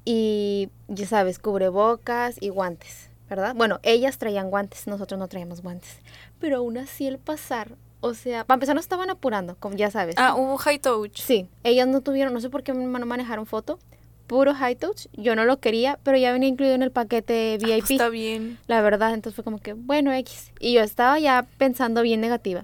y 0.06 0.70
ya 0.88 1.08
sabes, 1.08 1.40
cubrebocas 1.40 2.38
y 2.40 2.50
guantes, 2.50 3.10
¿verdad? 3.28 3.56
Bueno, 3.56 3.80
ellas 3.82 4.20
traían 4.20 4.52
guantes, 4.52 4.86
nosotros 4.86 5.20
no 5.20 5.28
traíamos 5.28 5.64
guantes. 5.64 6.02
Pero 6.40 6.58
aún 6.58 6.78
así 6.78 7.08
el 7.08 7.18
pasar, 7.18 7.78
o 8.00 8.14
sea, 8.14 8.46
para 8.46 8.58
empezar 8.58 8.76
no 8.76 8.82
estaban 8.82 9.10
apurando, 9.10 9.56
como 9.60 9.76
ya 9.76 9.90
sabes. 9.90 10.14
Ah, 10.20 10.36
hubo 10.36 10.56
High 10.58 10.78
Touch. 10.78 11.20
Sí, 11.20 11.50
ellas 11.64 11.88
no 11.88 12.02
tuvieron, 12.02 12.32
no 12.32 12.42
sé 12.42 12.52
por 12.52 12.62
qué 12.62 12.74
no 12.74 13.06
manejaron 13.08 13.48
foto, 13.48 13.80
puro 14.32 14.54
high 14.56 14.78
touch, 14.78 15.08
yo 15.12 15.36
no 15.36 15.44
lo 15.44 15.60
quería, 15.60 16.00
pero 16.04 16.18
ya 16.18 16.32
venía 16.32 16.48
incluido 16.48 16.74
en 16.74 16.84
el 16.84 16.92
paquete 16.92 17.58
Ah, 17.62 17.66
VIP. 17.66 17.80
pues 17.82 17.92
está 17.92 18.08
bien. 18.08 18.58
La 18.68 18.82
verdad, 18.82 19.14
entonces 19.14 19.36
fue 19.36 19.44
como 19.44 19.58
que, 19.58 19.74
bueno, 19.74 20.14
X. 20.14 20.54
Y 20.62 20.72
yo 20.72 20.82
estaba 20.82 21.20
ya 21.20 21.46
pensando 21.58 22.02
bien 22.02 22.22
negativa. 22.22 22.64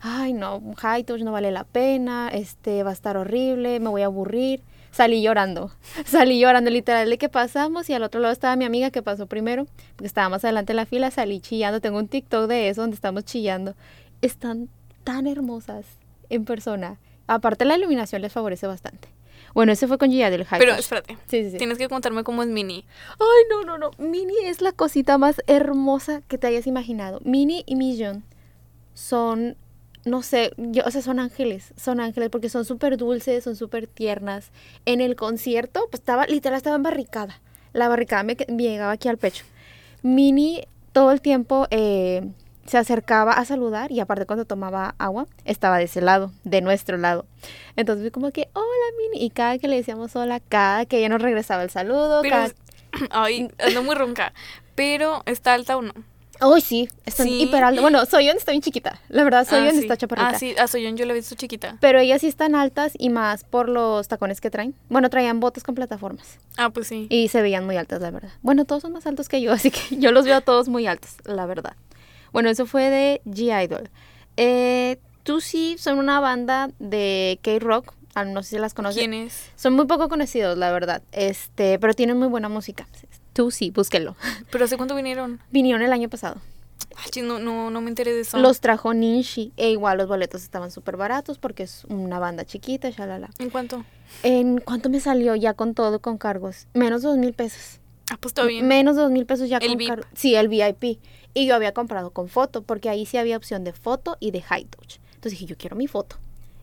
ay 0.00 0.32
no, 0.32 0.62
High 0.78 1.02
Touch 1.02 1.22
no 1.22 1.32
vale 1.32 1.50
la 1.50 1.64
pena, 1.64 2.28
este 2.32 2.84
va 2.84 2.90
a 2.90 2.92
estar 2.92 3.16
horrible, 3.16 3.80
me 3.80 3.88
voy 3.88 4.02
a 4.02 4.06
aburrir. 4.06 4.62
Salí 4.92 5.20
llorando, 5.20 5.72
salí 6.06 6.38
llorando 6.38 6.70
literal 6.70 7.10
de 7.10 7.18
que 7.18 7.28
pasamos 7.28 7.90
y 7.90 7.94
al 7.94 8.04
otro 8.04 8.20
lado 8.20 8.32
estaba 8.32 8.54
mi 8.54 8.64
amiga 8.64 8.90
que 8.92 9.02
pasó 9.02 9.26
primero, 9.26 9.66
porque 9.96 10.06
estaba 10.06 10.28
más 10.28 10.44
adelante 10.44 10.72
en 10.72 10.76
la 10.76 10.86
fila, 10.86 11.10
salí 11.10 11.40
chillando, 11.40 11.80
tengo 11.80 11.98
un 11.98 12.06
TikTok 12.06 12.48
de 12.48 12.68
eso 12.68 12.82
donde 12.82 12.94
estamos 12.94 13.24
chillando. 13.24 13.74
Están 14.22 14.68
tan 15.02 15.26
hermosas 15.26 15.86
en 16.28 16.44
persona. 16.44 16.98
Aparte 17.26 17.64
la 17.64 17.76
iluminación 17.76 18.22
les 18.22 18.32
favorece 18.32 18.66
bastante. 18.68 19.08
Bueno, 19.54 19.72
ese 19.72 19.86
fue 19.86 19.98
con 19.98 20.10
Gia 20.10 20.30
del 20.30 20.44
High 20.44 20.58
Pero 20.58 20.72
Touch. 20.72 20.80
espérate. 20.80 21.18
Sí, 21.26 21.44
sí, 21.44 21.50
sí. 21.52 21.56
Tienes 21.56 21.78
que 21.78 21.88
contarme 21.88 22.24
cómo 22.24 22.42
es 22.42 22.48
Mini. 22.48 22.84
Ay, 23.18 23.44
no, 23.50 23.64
no, 23.64 23.78
no. 23.78 23.90
Minnie 23.98 24.48
es 24.48 24.60
la 24.60 24.72
cosita 24.72 25.18
más 25.18 25.40
hermosa 25.46 26.22
que 26.28 26.38
te 26.38 26.46
hayas 26.46 26.66
imaginado. 26.66 27.20
Minnie 27.24 27.64
y 27.66 27.76
Million 27.76 28.24
son, 28.94 29.56
no 30.04 30.22
sé, 30.22 30.52
yo, 30.56 30.82
o 30.86 30.90
sea, 30.90 31.02
son 31.02 31.18
ángeles. 31.18 31.72
Son 31.76 32.00
ángeles 32.00 32.30
porque 32.30 32.48
son 32.48 32.64
súper 32.64 32.96
dulces, 32.96 33.44
son 33.44 33.56
súper 33.56 33.86
tiernas. 33.86 34.50
En 34.86 35.00
el 35.00 35.16
concierto, 35.16 35.86
pues 35.90 36.00
estaba, 36.00 36.26
literal, 36.26 36.56
estaba 36.56 36.76
en 36.76 36.82
barricada. 36.82 37.40
La 37.72 37.88
barricada 37.88 38.22
me, 38.22 38.34
llegaba 38.34 38.92
aquí 38.92 39.08
al 39.08 39.18
pecho. 39.18 39.44
Minnie 40.02 40.66
todo 40.92 41.12
el 41.12 41.20
tiempo 41.20 41.66
eh, 41.70 42.30
se 42.70 42.78
acercaba 42.78 43.32
a 43.32 43.44
saludar 43.44 43.90
y 43.90 43.98
aparte 44.00 44.26
cuando 44.26 44.44
tomaba 44.44 44.94
agua 44.98 45.26
estaba 45.44 45.78
de 45.78 45.84
ese 45.84 46.00
lado, 46.00 46.30
de 46.44 46.60
nuestro 46.60 46.96
lado. 46.96 47.26
Entonces 47.76 48.04
fue 48.04 48.10
como 48.12 48.30
que, 48.30 48.48
hola 48.52 48.66
Minnie. 48.98 49.26
Y 49.26 49.30
cada 49.30 49.58
que 49.58 49.66
le 49.68 49.76
decíamos 49.76 50.14
hola, 50.14 50.38
cada 50.40 50.86
que 50.86 50.98
ella 50.98 51.08
nos 51.08 51.20
regresaba 51.20 51.62
el 51.64 51.70
saludo, 51.70 52.22
Pero 52.22 52.36
cada- 52.36 52.54
Ay, 53.10 53.50
ando 53.58 53.82
muy 53.82 53.94
ronca. 53.94 54.32
Pero, 54.76 55.22
¿está 55.26 55.54
alta 55.54 55.76
o 55.76 55.82
no? 55.82 55.92
Uy, 56.42 56.60
sí, 56.62 56.88
están 57.04 57.26
Sí. 57.26 57.42
hiper 57.42 57.62
altas. 57.64 57.82
Bueno, 57.82 58.06
Soyeon 58.06 58.36
está 58.38 58.52
bien 58.52 58.62
chiquita. 58.62 58.98
La 59.10 59.24
verdad, 59.24 59.46
Soyeon 59.46 59.68
Ah, 59.68 59.72
sí. 59.72 59.78
está 59.80 59.96
chaparrita. 59.98 60.28
Ah, 60.30 60.38
sí, 60.38 60.54
a 60.58 60.68
Soyeon 60.68 60.96
yo 60.96 61.04
la 61.04 61.12
he 61.12 61.16
visto 61.16 61.34
chiquita. 61.34 61.76
Pero 61.80 61.98
ellas 61.98 62.22
sí 62.22 62.28
están 62.28 62.54
altas 62.54 62.92
y 62.98 63.10
más 63.10 63.44
por 63.44 63.68
los 63.68 64.08
tacones 64.08 64.40
que 64.40 64.48
traen. 64.50 64.74
Bueno, 64.88 65.10
traían 65.10 65.38
botas 65.40 65.64
con 65.64 65.74
plataformas. 65.74 66.38
Ah, 66.56 66.70
pues 66.70 66.86
sí. 66.86 67.08
Y 67.10 67.28
se 67.28 67.42
veían 67.42 67.66
muy 67.66 67.76
altas, 67.76 68.00
la 68.00 68.10
verdad. 68.10 68.30
Bueno, 68.42 68.64
todos 68.64 68.80
son 68.82 68.92
más 68.92 69.06
altos 69.06 69.28
que 69.28 69.40
yo, 69.42 69.52
así 69.52 69.70
que 69.70 69.80
yo 69.98 70.12
los 70.12 70.24
veo 70.24 70.36
a 70.36 70.40
todos 70.40 70.68
muy 70.68 70.86
altos, 70.86 71.16
la 71.24 71.44
verdad. 71.44 71.74
Bueno, 72.32 72.48
eso 72.50 72.66
fue 72.66 72.90
de 72.90 73.20
G-Idol. 73.26 73.90
Eh, 74.36 74.98
tú 75.22 75.40
sí 75.40 75.76
son 75.78 75.98
una 75.98 76.20
banda 76.20 76.70
de 76.78 77.38
K-Rock. 77.42 77.94
ah, 78.14 78.24
No 78.24 78.42
sé 78.42 78.50
si 78.50 78.58
las 78.58 78.74
conoces. 78.74 78.98
¿Quién 78.98 79.14
es? 79.14 79.50
Son 79.56 79.74
muy 79.74 79.86
poco 79.86 80.08
conocidos, 80.08 80.56
la 80.56 80.70
verdad. 80.72 81.02
Este, 81.12 81.78
pero 81.78 81.94
tienen 81.94 82.18
muy 82.18 82.28
buena 82.28 82.48
música. 82.48 82.86
Tú 83.32 83.50
sí, 83.50 83.70
búsquenlo. 83.70 84.16
¿Pero 84.50 84.64
hace 84.64 84.76
cuánto 84.76 84.94
vinieron? 84.94 85.40
Vinieron 85.50 85.82
el 85.82 85.92
año 85.92 86.08
pasado. 86.08 86.36
Ay, 86.96 87.10
chis, 87.10 87.22
no, 87.22 87.38
no, 87.38 87.70
no 87.70 87.80
me 87.80 87.88
enteré 87.88 88.12
de 88.12 88.22
eso. 88.22 88.38
Los 88.38 88.60
trajo 88.60 88.92
Ninshi. 88.94 89.52
E 89.56 89.70
igual 89.70 89.98
los 89.98 90.08
boletos 90.08 90.42
estaban 90.42 90.70
súper 90.70 90.96
baratos 90.96 91.38
porque 91.38 91.62
es 91.62 91.84
una 91.88 92.18
banda 92.18 92.44
chiquita, 92.44 92.90
shalala. 92.90 93.30
¿En 93.38 93.50
cuánto? 93.50 93.84
¿En 94.22 94.58
cuánto 94.58 94.90
me 94.90 94.98
salió 95.00 95.36
ya 95.36 95.54
con 95.54 95.74
todo, 95.74 96.00
con 96.00 96.18
cargos? 96.18 96.66
Menos 96.74 97.02
de 97.02 97.08
dos 97.08 97.18
mil 97.18 97.32
pesos. 97.32 97.78
Ah, 98.10 98.16
pues 98.20 98.34
bien. 98.48 98.66
Menos 98.66 98.96
de 98.96 99.02
dos 99.02 99.12
mil 99.12 99.24
pesos 99.24 99.48
ya 99.48 99.58
El 99.58 99.76
con 99.76 99.86
cargos. 99.86 100.06
Sí, 100.14 100.34
el 100.34 100.48
VIP. 100.48 100.98
Y 101.34 101.46
yo 101.46 101.54
había 101.54 101.72
comprado 101.72 102.10
con 102.10 102.28
foto 102.28 102.62
porque 102.62 102.88
ahí 102.88 103.06
sí 103.06 103.16
había 103.16 103.36
opción 103.36 103.64
de 103.64 103.72
foto 103.72 104.16
y 104.20 104.30
de 104.32 104.42
high 104.42 104.64
touch. 104.64 104.96
Entonces 105.14 105.32
dije, 105.32 105.46
yo 105.46 105.56
quiero 105.56 105.76
mi 105.76 105.86
foto. 105.86 106.16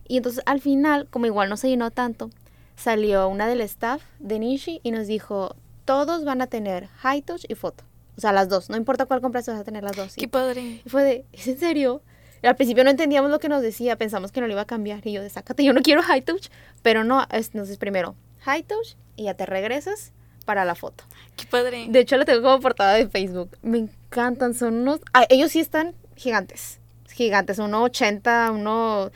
Y 0.06 0.16
entonces 0.16 0.42
al 0.46 0.60
final, 0.60 1.06
como 1.10 1.26
igual 1.26 1.48
no 1.48 1.56
se 1.56 1.68
llenó 1.68 1.90
tanto, 1.90 2.30
salió 2.76 3.28
una 3.28 3.46
del 3.46 3.60
staff 3.62 4.02
de 4.18 4.38
Nishi 4.38 4.80
y 4.82 4.90
nos 4.90 5.06
dijo, 5.06 5.54
todos 5.84 6.24
van 6.24 6.42
a 6.42 6.46
tener 6.46 6.86
high 6.98 7.22
touch 7.22 7.44
y 7.48 7.54
foto. 7.54 7.84
O 8.16 8.20
sea, 8.20 8.32
las 8.32 8.48
dos. 8.48 8.68
No 8.68 8.76
importa 8.76 9.06
cuál 9.06 9.20
compras, 9.20 9.46
vas 9.46 9.60
a 9.60 9.64
tener 9.64 9.84
las 9.84 9.96
dos. 9.96 10.14
Qué 10.16 10.28
padre. 10.28 10.82
y 10.84 10.88
fue 10.88 11.02
de, 11.04 11.24
¿es 11.32 11.46
en 11.46 11.58
serio? 11.58 12.02
Al 12.42 12.56
principio 12.56 12.84
no 12.84 12.90
entendíamos 12.90 13.30
lo 13.30 13.38
que 13.40 13.48
nos 13.48 13.62
decía, 13.62 13.96
pensamos 13.96 14.32
que 14.32 14.40
no 14.40 14.46
lo 14.46 14.52
iba 14.52 14.62
a 14.62 14.66
cambiar. 14.66 15.06
Y 15.06 15.12
yo 15.12 15.22
de, 15.22 15.30
sácate, 15.30 15.64
yo 15.64 15.72
no 15.72 15.82
quiero 15.82 16.02
high 16.02 16.22
touch. 16.22 16.48
Pero 16.82 17.04
no, 17.04 17.22
es- 17.30 17.48
entonces 17.52 17.78
primero 17.78 18.14
high 18.40 18.62
touch 18.64 18.94
y 19.16 19.24
ya 19.24 19.34
te 19.34 19.46
regresas 19.46 20.12
para 20.44 20.64
la 20.64 20.74
foto. 20.74 21.04
Qué 21.36 21.46
padre. 21.46 21.86
De 21.88 22.00
hecho, 22.00 22.16
la 22.16 22.24
tengo 22.24 22.42
como 22.42 22.60
portada 22.60 22.94
de 22.94 23.08
Facebook. 23.08 23.56
Me 23.62 23.78
encantan, 24.10 24.54
son 24.54 24.74
unos... 24.74 25.00
ah, 25.12 25.24
ellos 25.28 25.52
sí 25.52 25.60
están 25.60 25.94
gigantes, 26.16 26.80
gigantes, 27.12 27.58
uno 27.58 27.82
80, 27.82 28.50
uno 28.52 29.10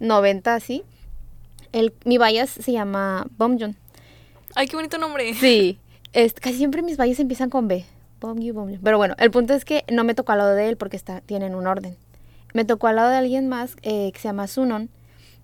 90 0.00 0.54
así. 0.54 0.82
El, 1.72 1.92
mi 2.04 2.18
bias 2.18 2.50
se 2.50 2.72
llama 2.72 3.26
Bomjon. 3.36 3.76
Ay, 4.54 4.66
qué 4.66 4.76
bonito 4.76 4.98
nombre. 4.98 5.34
Sí, 5.34 5.78
es, 6.12 6.32
casi 6.34 6.56
siempre 6.56 6.82
mis 6.82 6.96
valles 6.96 7.20
empiezan 7.20 7.50
con 7.50 7.68
B. 7.68 7.84
Bomju, 8.20 8.52
Bomju. 8.52 8.78
Pero 8.82 8.96
bueno, 8.96 9.14
el 9.18 9.30
punto 9.30 9.54
es 9.54 9.64
que 9.64 9.84
no 9.92 10.02
me 10.04 10.14
tocó 10.14 10.32
al 10.32 10.38
lado 10.38 10.54
de 10.54 10.68
él 10.68 10.76
porque 10.76 10.96
está, 10.96 11.20
tienen 11.20 11.54
un 11.54 11.66
orden. 11.66 11.96
Me 12.54 12.64
tocó 12.64 12.86
al 12.86 12.96
lado 12.96 13.10
de 13.10 13.16
alguien 13.16 13.48
más 13.48 13.76
eh, 13.82 14.10
que 14.12 14.18
se 14.18 14.28
llama 14.28 14.46
Sunon 14.48 14.88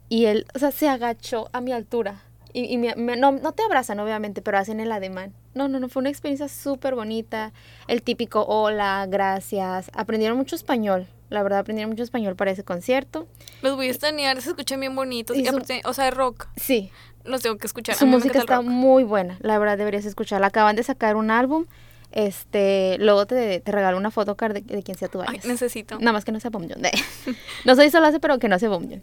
y 0.09 0.25
él, 0.25 0.47
o 0.55 0.59
sea, 0.59 0.71
se 0.73 0.89
agachó 0.89 1.49
a 1.53 1.61
mi 1.61 1.73
altura. 1.73 2.23
Y, 2.55 2.65
y 2.65 2.79
me- 2.79 2.95
me- 2.97 3.17
no, 3.17 3.33
no 3.33 3.53
te 3.53 3.63
abrazan, 3.65 4.01
obviamente, 4.01 4.41
pero 4.41 4.59
hacen 4.59 4.81
el 4.81 4.91
ademán. 4.91 5.33
No, 5.55 5.69
no, 5.69 5.79
no, 5.81 5.89
fue 5.89 6.01
una 6.01 6.11
experiencia 6.11 6.49
súper 6.49 6.95
bonita. 6.95 7.53
El 7.89 8.03
típico 8.03 8.45
hola, 8.45 9.07
gracias. 9.09 9.91
Aprendieron 9.95 10.37
mucho 10.37 10.57
español. 10.57 11.07
La 11.31 11.43
verdad, 11.43 11.61
aprendieron 11.61 11.91
mucho 11.91 12.03
español 12.03 12.37
para 12.37 12.51
ese 12.51 12.65
concierto. 12.65 13.27
Los 13.63 13.77
voy 13.77 13.89
a 13.89 13.91
estanear, 13.91 14.41
se 14.43 14.51
escuchan 14.51 14.81
bien 14.81 14.95
bonitos. 14.95 15.37
Y 15.37 15.47
su- 15.47 15.63
o 15.85 15.93
sea, 15.95 16.05
de 16.07 16.11
rock. 16.11 16.49
Sí, 16.57 16.91
Los 17.25 17.41
tengo 17.43 17.57
que 17.57 17.67
escuchar. 17.67 17.95
Su 17.97 18.07
música 18.07 18.39
está 18.39 18.57
rock. 18.57 18.67
muy 18.67 19.03
buena, 19.05 19.39
la 19.41 19.59
verdad 19.59 19.79
deberías 19.79 20.05
escucharla. 20.05 20.49
Acaban 20.49 20.77
de 20.77 20.83
sacar 20.83 21.17
un 21.17 21.31
álbum, 21.31 21.65
este, 22.13 22.97
luego 23.01 23.27
te, 23.27 23.61
te 23.61 23.73
regalo 23.73 23.97
una 23.97 24.11
foto 24.11 24.35
de, 24.35 24.61
de 24.61 24.83
quien 24.83 24.97
sea 24.99 25.09
tu 25.09 25.21
Ay, 25.23 25.29
bias. 25.33 25.47
necesito. 25.47 25.99
Nada 25.99 26.13
más 26.13 26.25
que 26.25 26.33
no 26.33 26.39
sea 26.41 26.51
Bomjon. 26.51 26.81
no 27.65 27.75
soy 27.75 27.91
solace, 27.91 28.21
pero 28.21 28.39
que 28.39 28.49
no 28.49 28.59
sea 28.59 28.69
Bomjon. 28.69 29.03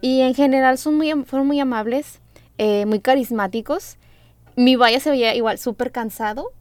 Y 0.00 0.20
en 0.20 0.34
general 0.34 0.76
son 0.78 0.94
muy, 0.96 1.10
fueron 1.24 1.46
muy 1.46 1.58
amables, 1.58 2.20
eh, 2.58 2.84
muy 2.86 3.00
carismáticos. 3.00 3.96
Mi 4.56 4.76
vaya 4.76 5.00
se 5.00 5.10
veía 5.10 5.34
igual 5.34 5.58
súper 5.58 5.90
cansado, 5.92 6.52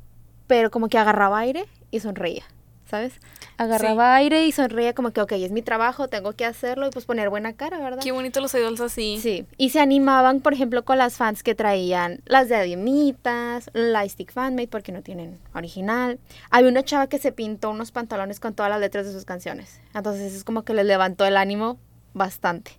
pero 0.47 0.71
como 0.71 0.89
que 0.89 0.97
agarraba 0.97 1.39
aire 1.39 1.65
y 1.91 1.99
sonreía, 1.99 2.43
¿sabes? 2.86 3.13
Agarraba 3.58 4.15
aire 4.15 4.45
y 4.47 4.51
sonreía 4.51 4.93
como 4.93 5.12
que, 5.12 5.21
ok, 5.21 5.34
es 5.34 5.51
mi 5.51 5.62
trabajo, 5.62 6.08
tengo 6.08 6.34
que 6.34 6.45
hacerlo 6.45 6.88
y 6.88 6.89
pues 6.89 7.06
poner 7.06 7.29
buena 7.29 7.53
cara, 7.53 7.79
¿verdad? 7.79 8.01
Qué 8.01 8.12
bonito 8.12 8.41
los 8.41 8.53
idols 8.56 8.82
así. 8.82 9.19
Sí, 9.21 9.45
y 9.58 9.69
se 9.69 9.79
animaban, 9.79 10.41
por 10.41 10.53
ejemplo, 10.53 10.84
con 10.84 10.97
las 10.97 11.17
fans 11.17 11.43
que 11.43 11.53
traían 11.53 12.21
las 12.25 12.49
de 12.49 12.56
Adimitas, 12.56 13.69
la 13.73 14.08
Stick 14.10 14.32
Fanmate, 14.32 14.67
porque 14.67 14.91
no 14.91 15.03
tienen 15.03 15.39
original. 15.53 16.19
Había 16.49 16.69
una 16.69 16.84
chava 16.84 17.08
que 17.08 17.19
se 17.19 17.32
pintó 17.32 17.69
unos 17.69 17.91
pantalones 17.91 18.39
con 18.39 18.56
todas 18.56 18.71
las 18.71 18.79
letras 18.79 19.06
de 19.06 19.13
sus 19.13 19.25
canciones. 19.25 19.79
Entonces 19.93 20.34
es 20.34 20.43
como 20.43 20.63
que 20.63 20.73
les 20.73 20.86
levantó 20.86 21.25
el 21.25 21.38
ánimo 21.38 21.77
bastante. 22.13 22.71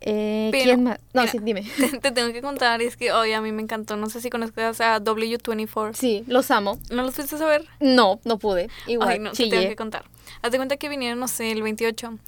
Eh, 0.00 0.48
Pero, 0.52 0.64
¿Quién 0.64 0.84
más? 0.84 0.98
No, 1.12 1.22
mira, 1.22 1.32
sí, 1.32 1.38
dime. 1.42 1.62
Te, 1.78 1.88
te 2.00 2.10
tengo 2.10 2.32
que 2.32 2.42
contar, 2.42 2.82
es 2.82 2.96
que 2.96 3.12
hoy 3.12 3.32
a 3.32 3.40
mí 3.40 3.52
me 3.52 3.62
encantó. 3.62 3.96
No 3.96 4.08
sé 4.10 4.20
si 4.20 4.30
conozcas 4.30 4.80
a 4.80 5.00
W24. 5.00 5.94
Sí, 5.94 6.24
los 6.26 6.50
amo. 6.50 6.78
¿No 6.90 7.02
los 7.02 7.14
fuiste 7.14 7.36
a 7.36 7.38
saber? 7.38 7.66
No, 7.80 8.20
no 8.24 8.38
pude. 8.38 8.68
Igual, 8.86 9.08
Ay, 9.08 9.18
no, 9.18 9.32
te 9.32 9.48
tengo 9.48 9.68
que 9.68 9.76
contar. 9.76 10.04
Haz 10.42 10.52
de 10.52 10.58
cuenta 10.58 10.76
que 10.76 10.88
vinieron, 10.88 11.18
no 11.18 11.28
sé, 11.28 11.52
el 11.52 11.62
28. 11.62 12.18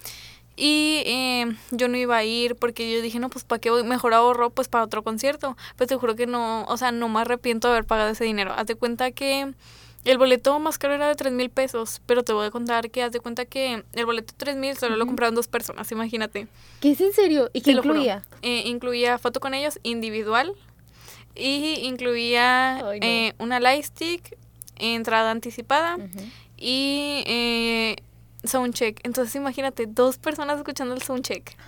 Y 0.56 1.02
eh, 1.04 1.54
yo 1.70 1.88
no 1.88 1.98
iba 1.98 2.16
a 2.16 2.24
ir 2.24 2.56
porque 2.56 2.90
yo 2.90 3.02
dije, 3.02 3.18
no, 3.18 3.28
pues 3.28 3.44
para 3.44 3.60
qué 3.60 3.68
voy, 3.68 3.84
mejor 3.84 4.14
ahorro 4.14 4.48
pues 4.48 4.68
para 4.68 4.84
otro 4.84 5.02
concierto. 5.02 5.56
Pero 5.76 5.88
te 5.88 5.96
juro 5.96 6.16
que 6.16 6.26
no, 6.26 6.64
o 6.64 6.76
sea, 6.78 6.92
no 6.92 7.08
me 7.10 7.20
arrepiento 7.20 7.68
de 7.68 7.74
haber 7.74 7.84
pagado 7.84 8.10
ese 8.10 8.24
dinero. 8.24 8.54
Haz 8.56 8.66
de 8.66 8.74
cuenta 8.74 9.10
que 9.10 9.52
el 10.06 10.18
boleto 10.18 10.58
más 10.58 10.78
caro 10.78 10.94
era 10.94 11.08
de 11.08 11.14
3 11.14 11.32
mil 11.32 11.50
pesos, 11.50 12.00
pero 12.06 12.22
te 12.22 12.32
voy 12.32 12.46
a 12.46 12.50
contar 12.50 12.90
que 12.90 13.02
haz 13.02 13.12
de 13.12 13.20
cuenta 13.20 13.44
que 13.44 13.84
el 13.92 14.06
boleto 14.06 14.32
de 14.32 14.38
3 14.38 14.56
mil 14.56 14.76
solo 14.76 14.96
lo 14.96 15.06
compraron 15.06 15.34
dos 15.34 15.48
personas, 15.48 15.90
imagínate. 15.92 16.46
¿Qué 16.80 16.92
es 16.92 17.00
en 17.00 17.12
serio? 17.12 17.50
¿Y 17.52 17.60
qué 17.60 17.72
Te 17.72 17.78
incluía? 17.78 18.22
Eh, 18.42 18.62
incluía 18.66 19.18
foto 19.18 19.40
con 19.40 19.52
ellos 19.54 19.78
individual 19.82 20.54
y 21.34 21.80
incluía 21.82 22.76
Ay, 22.76 23.00
no. 23.00 23.06
eh, 23.06 23.34
una 23.38 23.60
entrada 24.78 25.30
anticipada 25.30 25.96
y 26.56 27.24
eh, 27.26 27.96
soundcheck. 28.44 29.00
Entonces 29.04 29.34
imagínate, 29.34 29.86
dos 29.86 30.18
personas 30.18 30.58
escuchando 30.58 30.94
el 30.94 31.02
soundcheck. 31.02 31.56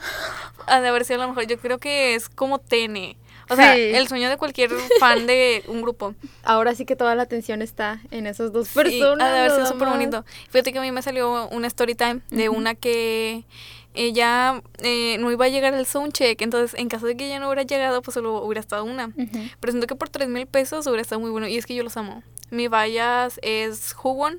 Ha 0.71 0.83
de 0.83 0.89
haber 0.89 1.07
sido 1.07 1.23
a 1.23 1.27
lo 1.27 1.33
mejor, 1.33 1.47
yo 1.47 1.59
creo 1.59 1.79
que 1.79 2.15
es 2.15 2.29
como 2.29 2.59
TN. 2.59 3.17
O 3.51 3.57
sea, 3.57 3.75
Sí. 3.75 3.81
el 3.81 4.09
sueño 4.09 4.29
de 4.29 4.37
cualquier 4.37 4.71
fan 5.01 5.27
de 5.27 5.63
un 5.69 5.83
grupo. 5.83 6.15
Ahora 6.43 6.75
sí 6.75 6.85
que 6.85 6.97
toda 6.97 7.15
la 7.15 7.23
atención 7.23 7.63
está 7.63 8.01
en 8.11 8.27
esos 8.27 8.53
dos 8.53 8.69
personas. 8.69 9.29
ha 9.29 9.33
de 9.33 9.39
haber 9.39 9.51
sido 9.51 9.63
nada 9.65 9.73
súper 9.73 9.89
bonito. 9.89 10.25
Fíjate 10.51 10.73
que 10.73 10.79
a 10.79 10.83
mí 10.83 10.93
me 10.93 11.03
salió 11.03 11.49
una 11.49 11.67
story 11.67 11.95
time 11.95 12.21
de 12.31 12.49
una 12.49 12.75
que 12.75 13.45
ella 13.95 14.63
eh, 14.83 15.17
no 15.19 15.33
iba 15.33 15.47
a 15.47 15.49
llegar 15.49 15.75
al 15.75 15.87
soundcheck. 15.87 16.41
Entonces, 16.43 16.79
en 16.79 16.89
caso 16.89 17.07
de 17.07 17.17
que 17.17 17.27
ella 17.27 17.41
no 17.41 17.47
hubiera 17.49 17.63
llegado, 17.63 18.03
pues 18.03 18.15
solo 18.15 18.43
hubiera 18.43 18.61
estado 18.61 18.85
una. 18.85 19.11
Pero 19.61 19.73
siento 19.73 19.87
que 19.87 19.97
por 19.97 20.09
3 20.09 20.29
mil 20.29 20.47
pesos 20.47 20.87
hubiera 20.87 21.03
estado 21.03 21.21
muy 21.21 21.31
bueno. 21.31 21.49
Y 21.49 21.57
es 21.57 21.67
que 21.67 21.75
yo 21.75 21.83
los 21.83 21.97
amo. 21.97 22.23
Mi 22.51 22.69
vallas 22.69 23.39
es 23.43 23.95
Hugon. 24.03 24.39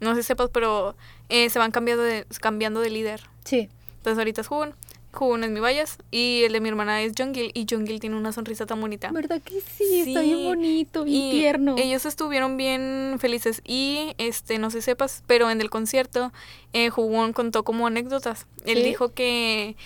No 0.00 0.14
sé 0.14 0.22
si 0.22 0.28
sepas, 0.28 0.50
pero 0.52 0.94
eh, 1.28 1.48
se 1.50 1.58
van 1.58 1.70
cambiando 1.70 2.02
de, 2.02 2.26
cambiando 2.40 2.80
de 2.80 2.90
líder. 2.90 3.22
Sí. 3.44 3.68
Entonces 3.98 4.18
ahorita 4.18 4.42
es 4.42 4.50
Hugon. 4.50 4.74
Jugón 5.14 5.44
es 5.44 5.50
mi 5.50 5.60
bias 5.60 5.98
y 6.10 6.42
el 6.44 6.52
de 6.52 6.60
mi 6.60 6.68
hermana 6.68 7.00
es 7.02 7.12
Jungil 7.16 7.50
y 7.54 7.66
Jungil 7.68 8.00
tiene 8.00 8.16
una 8.16 8.32
sonrisa 8.32 8.66
tan 8.66 8.80
bonita. 8.80 9.10
¿Verdad 9.12 9.40
que 9.42 9.60
sí? 9.60 10.00
Está 10.08 10.20
bien 10.20 10.44
bonito, 10.44 11.04
bien 11.04 11.22
y 11.22 11.30
tierno. 11.30 11.76
Ellos 11.78 12.04
estuvieron 12.04 12.56
bien 12.56 13.16
felices 13.18 13.62
y, 13.64 14.14
este, 14.18 14.58
no 14.58 14.70
sé 14.70 14.82
sepas, 14.82 15.22
pero 15.26 15.50
en 15.50 15.60
el 15.60 15.70
concierto, 15.70 16.32
eh, 16.72 16.90
Jugón 16.90 17.32
contó 17.32 17.62
como 17.62 17.86
anécdotas. 17.86 18.46
Él 18.66 18.78
¿Sí? 18.78 18.84
dijo 18.84 19.12
que 19.12 19.76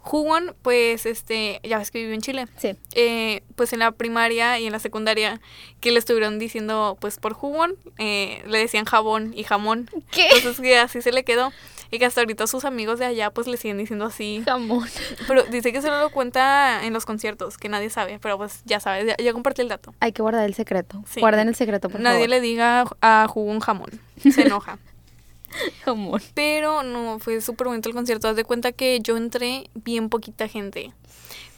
Jugón, 0.00 0.54
pues, 0.60 1.06
este, 1.06 1.60
ya 1.64 1.78
ves 1.78 1.90
que 1.90 1.98
vive 2.00 2.12
en 2.14 2.20
Chile. 2.20 2.46
Sí. 2.58 2.74
eh, 2.92 3.42
pues 3.56 3.72
en 3.72 3.78
la 3.78 3.90
primaria 3.90 4.58
y 4.60 4.66
en 4.66 4.72
la 4.72 4.78
secundaria 4.78 5.40
que 5.80 5.92
le 5.92 5.98
estuvieron 5.98 6.38
diciendo 6.38 6.98
pues 7.00 7.18
por 7.18 7.32
jugón, 7.32 7.76
eh, 7.98 8.42
le 8.46 8.58
decían 8.58 8.84
jabón 8.84 9.32
y 9.34 9.44
jamón. 9.44 9.88
¿Qué? 10.10 10.28
Entonces 10.36 10.60
que 10.60 10.76
así 10.76 11.00
se 11.00 11.10
le 11.12 11.24
quedó. 11.24 11.52
Y 11.94 11.98
que 12.00 12.06
hasta 12.06 12.22
ahorita 12.22 12.48
sus 12.48 12.64
amigos 12.64 12.98
de 12.98 13.04
allá 13.04 13.30
pues 13.30 13.46
le 13.46 13.56
siguen 13.56 13.78
diciendo 13.78 14.04
así. 14.04 14.42
Jamón. 14.44 14.88
Pero 15.28 15.44
dice 15.44 15.72
que 15.72 15.80
solo 15.80 16.00
lo 16.00 16.10
cuenta 16.10 16.84
en 16.84 16.92
los 16.92 17.06
conciertos, 17.06 17.56
que 17.56 17.68
nadie 17.68 17.88
sabe. 17.88 18.18
Pero 18.20 18.36
pues 18.36 18.62
ya 18.64 18.80
sabes, 18.80 19.06
ya, 19.06 19.16
ya 19.16 19.32
compartí 19.32 19.62
el 19.62 19.68
dato. 19.68 19.94
Hay 20.00 20.10
que 20.10 20.20
guardar 20.20 20.44
el 20.44 20.54
secreto. 20.54 21.04
Sí. 21.08 21.20
Guarden 21.20 21.46
el 21.46 21.54
secreto, 21.54 21.88
por 21.88 22.00
nadie 22.00 22.16
favor. 22.16 22.30
le 22.30 22.40
diga 22.40 22.84
a 23.00 23.26
jugón 23.28 23.60
jamón. 23.60 23.90
Se 24.28 24.42
enoja. 24.42 24.78
Jamón. 25.84 26.20
Pero 26.34 26.82
no, 26.82 27.20
fue 27.20 27.40
súper 27.40 27.68
bonito 27.68 27.88
el 27.88 27.94
concierto. 27.94 28.26
Haz 28.26 28.34
de 28.34 28.42
cuenta 28.42 28.72
que 28.72 28.98
yo 29.00 29.16
entré 29.16 29.70
bien 29.74 30.08
poquita 30.08 30.48
gente. 30.48 30.92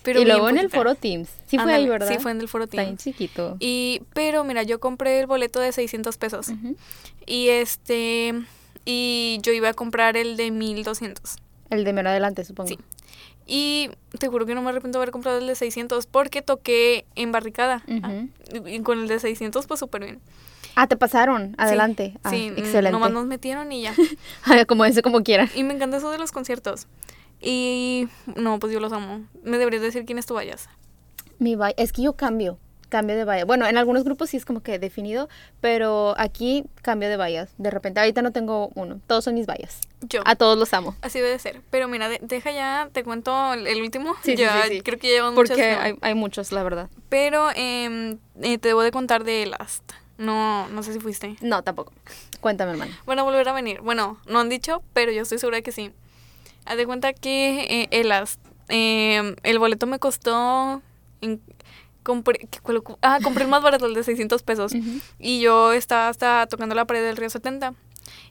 Pero 0.03 0.21
y 0.21 0.27
luego 0.27 0.51
en 0.51 0.59
el 0.59 0.71
foro 0.71 0.95
Teams. 0.95 1.31
Sí 1.47 1.59
fue 1.59 1.73
ahí, 1.73 1.89
¿verdad? 1.89 2.09
Sí, 2.09 2.19
fue 2.21 2.31
en 2.31 2.41
el 2.41 2.49
foro 2.49 2.65
Está 2.65 2.77
bien 2.83 2.97
Teams. 2.97 3.03
chiquito. 3.03 3.57
Y, 3.59 4.03
pero 4.13 4.45
mira, 4.45 4.63
yo 4.63 4.81
compré 4.81 5.19
el 5.19 5.27
boleto 5.27 5.61
de 5.61 5.73
600 5.73 6.17
pesos. 6.19 6.49
Y 7.27 7.49
este, 7.49 8.35
y 8.87 9.39
yo 9.43 9.53
iba 9.53 9.69
a 9.69 9.75
comprar 9.75 10.17
el 10.17 10.39
de 10.39 10.51
1200. 10.51 11.37
El 11.69 11.85
de 11.85 11.93
mero 11.93 12.09
adelante, 12.09 12.45
supongo. 12.45 12.69
Sí. 12.69 12.79
Y 13.45 13.91
te 14.19 14.29
juro 14.29 14.47
que 14.47 14.55
no 14.55 14.63
me 14.63 14.71
arrepiento 14.71 14.99
de 14.99 15.03
haber 15.03 15.13
comprado 15.13 15.39
el 15.39 15.47
de 15.47 15.55
600 15.55 16.07
porque 16.07 16.41
toqué 16.43 17.05
en 17.15 17.31
barricada. 17.33 17.85
Ah, 18.03 18.23
y 18.67 18.81
con 18.81 18.99
el 19.01 19.09
de 19.09 19.21
600 19.21 19.67
pues 19.67 19.79
súper 19.81 20.03
bien. 20.05 20.21
Ah, 20.75 20.87
te 20.89 20.97
pasaron. 20.97 21.55
Adelante. 21.59 22.13
Sí, 22.15 22.19
Ah, 22.25 22.31
sí, 22.31 22.47
excelente. 22.57 22.91
nomás 22.93 23.11
nos 23.13 23.27
metieron 23.27 23.71
y 23.73 23.83
ya. 23.83 23.95
como 24.67 24.85
ese, 24.85 25.03
como 25.03 25.23
quieran. 25.23 25.49
Y 25.55 25.63
me 25.63 25.75
encanta 25.75 25.97
eso 25.99 26.11
de 26.11 26.19
los 26.19 26.33
conciertos. 26.33 26.87
Y 27.41 28.09
no, 28.37 28.59
pues 28.59 28.73
yo 28.73 28.81
los 28.81 28.93
amo. 28.93 29.25
Me 29.43 29.59
deberías 29.59 29.83
decir 29.83 30.05
quién 30.05 30.19
es 30.19 30.27
tu 30.27 30.35
vayas. 30.35 30.69
Mi 31.39 31.55
valla. 31.55 31.75
Es 31.79 31.93
que 31.93 32.03
yo 32.03 32.15
cambio. 32.15 32.59
Cambio 32.89 33.17
de 33.17 33.25
valla. 33.25 33.45
Bueno, 33.45 33.67
en 33.67 33.77
algunos 33.79 34.05
grupos 34.05 34.31
sí 34.31 34.37
es 34.37 34.45
como 34.45 34.61
que 34.63 34.79
definido, 34.79 35.29
pero 35.61 36.15
aquí 36.19 36.65
cambio 36.83 37.09
de 37.09 37.17
vallas. 37.17 37.51
De 37.59 37.71
repente, 37.71 37.99
ahorita 38.01 38.23
no 38.23 38.31
tengo 38.33 38.71
uno. 38.75 39.01
Todos 39.09 39.25
son 39.25 39.35
mis 39.35 39.47
vallas. 39.47 39.81
Yo. 40.03 40.23
A 40.25 40.37
todos 40.37 40.57
los 40.57 40.73
amo. 40.73 40.95
Así 41.03 41.19
debe 41.19 41.39
ser. 41.41 41.63
Pero 41.71 41.89
mira, 41.89 42.09
de- 42.09 42.21
deja 42.23 42.53
ya, 42.53 42.89
te 42.93 43.03
cuento 43.03 43.55
el, 43.55 43.83
último. 43.83 44.15
Sí, 44.23 44.37
ya, 44.37 44.63
sí, 44.65 44.69
sí. 44.77 44.81
Creo 44.83 44.99
que 45.01 45.09
llevan 45.09 45.35
muchas, 45.35 45.51
Porque 45.57 45.71
hay, 45.71 45.97
hay 46.01 46.15
muchos, 46.15 46.53
la 46.53 46.63
verdad. 46.63 46.89
Pero 47.09 47.49
em, 47.57 48.19
eh, 48.41 48.59
te 48.59 48.69
debo 48.69 48.83
de 48.83 48.93
contar 48.93 49.25
de 49.25 49.47
Last. 49.47 49.83
No, 50.19 50.69
no 50.69 50.83
sé 50.83 50.93
si 50.93 51.01
fuiste. 51.01 51.37
No, 51.41 51.63
tampoco. 51.63 51.93
Cuéntame, 52.41 52.73
hermana. 52.73 52.97
A 53.07 53.23
volver 53.23 53.49
a 53.49 53.53
venir. 53.53 53.81
Bueno, 53.81 54.19
no 54.27 54.39
han 54.41 54.49
dicho, 54.49 54.83
pero 54.93 55.11
yo 55.13 55.23
estoy 55.23 55.39
segura 55.39 55.61
que 55.63 55.73
sí. 55.73 55.93
Haz 56.65 56.77
de 56.77 56.87
cuenta 56.87 57.13
que 57.13 57.83
eh, 57.83 57.89
el 57.91 58.13
em, 58.69 59.37
el 59.43 59.59
boleto 59.59 59.87
me 59.87 59.99
costó... 59.99 60.83
en- 61.21 61.41
compré, 62.07 62.39
¿qué- 62.51 62.61
cuál- 62.63 62.83
cu- 62.83 62.97
ah, 63.03 63.19
compré 63.23 63.45
el 63.45 63.51
más 63.51 63.63
barato, 63.63 63.87
el 63.87 63.95
de 63.95 64.03
600 64.05 64.43
pesos. 64.43 64.73
Y 65.19 65.41
yo 65.41 65.73
estaba 65.73 66.09
hasta 66.09 66.47
tocando 66.47 66.75
la 66.75 66.85
pared 66.87 67.03
del 67.05 67.17
Río 67.17 67.29
70. 67.29 67.75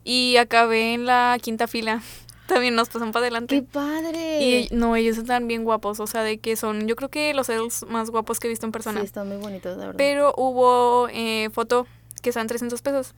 Y 0.06 0.38
acabé 0.38 0.94
en 0.94 1.06
la 1.06 1.38
quinta 1.42 1.68
fila. 1.68 2.02
También 2.48 2.76
nos 2.76 2.90
pasan 2.90 3.12
para 3.12 3.24
adelante. 3.26 3.56
¡Qué 3.56 3.64
padre! 3.64 4.42
Y 4.42 4.68
no, 4.72 4.96
ellos 4.96 5.18
están 5.18 5.48
bien 5.48 5.64
guapos, 5.64 6.00
o 6.00 6.08
sea, 6.08 6.22
de 6.24 6.38
que 6.38 6.56
son, 6.56 6.88
yo 6.88 6.96
creo 6.96 7.10
que 7.10 7.34
los 7.34 7.50
idols 7.50 7.86
más 7.90 8.12
guapos 8.12 8.40
que 8.40 8.48
he 8.48 8.50
visto 8.50 8.66
en 8.68 8.72
persona. 8.72 9.00
Sí, 9.02 9.06
están 9.08 9.28
muy 9.28 9.38
bonitos, 9.38 9.76
la 9.78 9.88
verdad. 9.88 9.98
Pero 9.98 10.34
hubo 10.38 11.08
eh, 11.12 11.50
foto 11.52 11.88
que 12.22 12.30
están 12.30 12.46
300 12.48 12.82
pesos. 12.84 13.14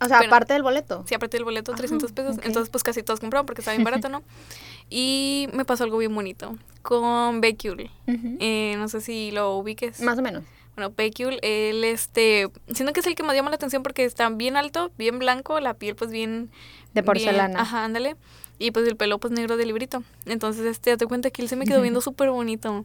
o 0.00 0.06
sea, 0.08 0.18
pero- 0.20 0.30
aparte 0.30 0.54
del 0.54 0.62
boleto. 0.62 1.04
Sí, 1.06 1.14
aparte 1.14 1.36
del 1.36 1.44
boleto, 1.44 1.72
Ah, 1.72 1.76
300 1.76 2.12
pesos. 2.12 2.36
Entonces, 2.42 2.70
pues 2.70 2.82
casi 2.82 3.02
todos 3.02 3.20
compraron 3.20 3.44
porque 3.44 3.60
estaba 3.60 3.76
bien 3.76 3.84
barato, 3.84 4.08
¿no? 4.08 4.22
Y 4.90 5.48
me 5.52 5.64
pasó 5.64 5.84
algo 5.84 5.98
bien 5.98 6.14
bonito 6.14 6.56
con 6.82 7.40
Becule. 7.40 7.90
Eh, 8.06 8.74
no 8.76 8.88
sé 8.88 9.00
si 9.00 9.30
lo 9.30 9.56
ubiques. 9.56 10.00
Más 10.00 10.18
o 10.18 10.22
menos. 10.22 10.42
Bueno, 10.74 10.92
Becule, 10.96 11.38
él, 11.42 11.84
este, 11.84 12.48
siento 12.72 12.92
que 12.92 13.00
es 13.00 13.06
el 13.06 13.14
que 13.14 13.22
más 13.22 13.34
llama 13.36 13.50
la 13.50 13.56
atención 13.56 13.82
porque 13.82 14.04
está 14.04 14.28
bien 14.30 14.56
alto, 14.56 14.90
bien 14.96 15.18
blanco, 15.18 15.60
la 15.60 15.74
piel 15.74 15.94
pues 15.94 16.10
bien... 16.10 16.50
De 16.94 17.02
bien- 17.02 17.04
porcelana. 17.04 17.60
ajá, 17.60 17.84
ándale. 17.84 18.16
Y 18.58 18.72
pues 18.72 18.86
el 18.86 18.96
pelo 18.96 19.18
pues 19.18 19.32
negro 19.32 19.56
de 19.56 19.66
librito. 19.66 20.02
Entonces, 20.26 20.66
este, 20.66 20.90
date 20.90 21.06
cuenta 21.06 21.30
que 21.30 21.42
él 21.42 21.48
se 21.48 21.56
me 21.56 21.66
quedó 21.66 21.80
viendo 21.80 22.00
súper 22.00 22.30
bonito. 22.30 22.84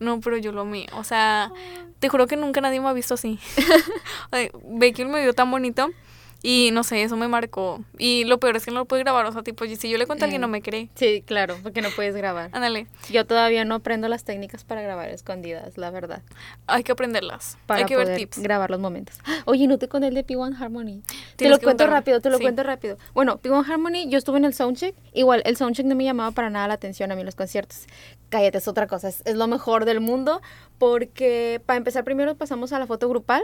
No, 0.00 0.20
pero 0.20 0.36
yo 0.36 0.52
lo 0.52 0.62
amé. 0.62 0.86
O 0.96 1.04
sea, 1.04 1.52
te 1.98 2.08
juro 2.08 2.26
que 2.26 2.36
nunca 2.36 2.60
nadie 2.60 2.80
me 2.80 2.88
ha 2.88 2.92
visto 2.92 3.14
así. 3.14 3.38
Becule 4.64 5.08
me 5.08 5.22
vio 5.22 5.32
tan 5.32 5.50
bonito. 5.50 5.90
Y 6.46 6.68
no 6.72 6.84
sé, 6.84 7.02
eso 7.02 7.16
me 7.16 7.26
marcó. 7.26 7.82
Y 7.96 8.24
lo 8.24 8.38
peor 8.38 8.54
es 8.56 8.66
que 8.66 8.70
no 8.70 8.80
lo 8.80 8.84
pude 8.84 9.00
grabar. 9.00 9.24
O 9.24 9.32
sea, 9.32 9.42
tipo, 9.42 9.64
si 9.64 9.88
yo 9.88 9.96
le 9.96 10.04
cuento 10.06 10.24
a 10.24 10.26
alguien, 10.26 10.42
no 10.42 10.46
me 10.48 10.60
cree. 10.60 10.90
Sí, 10.94 11.22
claro, 11.26 11.56
porque 11.62 11.80
no 11.80 11.88
puedes 11.96 12.14
grabar. 12.14 12.50
Ándale, 12.52 12.86
Yo 13.10 13.24
todavía 13.24 13.64
no 13.64 13.76
aprendo 13.76 14.08
las 14.08 14.24
técnicas 14.24 14.62
para 14.62 14.82
grabar 14.82 15.08
escondidas, 15.08 15.78
la 15.78 15.90
verdad. 15.90 16.20
hay 16.66 16.82
que 16.84 16.92
aprenderlas. 16.92 17.56
Para 17.64 17.80
hay 17.80 17.86
que 17.86 17.96
ver 17.96 18.04
poder 18.08 18.18
tips. 18.18 18.40
grabar 18.40 18.68
los 18.70 18.78
momentos. 18.78 19.16
Oye, 19.46 19.66
no 19.66 19.78
te 19.78 19.88
con 19.88 20.04
el 20.04 20.12
de 20.12 20.26
P1 20.26 20.60
Harmony. 20.60 21.00
Te 21.36 21.46
lo 21.48 21.52
cuento 21.56 21.68
contarme. 21.68 21.94
rápido, 21.94 22.20
te 22.20 22.28
lo 22.28 22.36
Sí. 22.36 22.42
cuento 22.42 22.62
rápido. 22.62 22.98
Bueno, 23.14 23.40
P1 23.40 23.64
Harmony, 23.66 24.10
yo 24.10 24.18
estuve 24.18 24.36
en 24.36 24.44
el 24.44 24.52
soundcheck. 24.52 24.94
Igual, 25.14 25.40
el 25.46 25.56
soundcheck 25.56 25.86
no 25.86 25.94
me 25.94 26.04
llamaba 26.04 26.30
para 26.32 26.50
nada 26.50 26.68
la 26.68 26.74
atención 26.74 27.10
a 27.10 27.14
mí 27.14 27.22
en 27.22 27.26
los 27.26 27.36
conciertos. 27.36 27.86
Cállate, 28.28 28.58
es 28.58 28.68
otra 28.68 28.86
cosa. 28.86 29.08
Es, 29.08 29.22
es 29.24 29.36
lo 29.36 29.46
mejor 29.46 29.86
del 29.86 30.00
mundo. 30.00 30.42
Porque 30.78 31.62
para 31.64 31.78
empezar, 31.78 32.04
primero 32.04 32.34
pasamos 32.36 32.72
a 32.74 32.78
la 32.78 32.86
foto 32.86 33.08
grupal. 33.08 33.42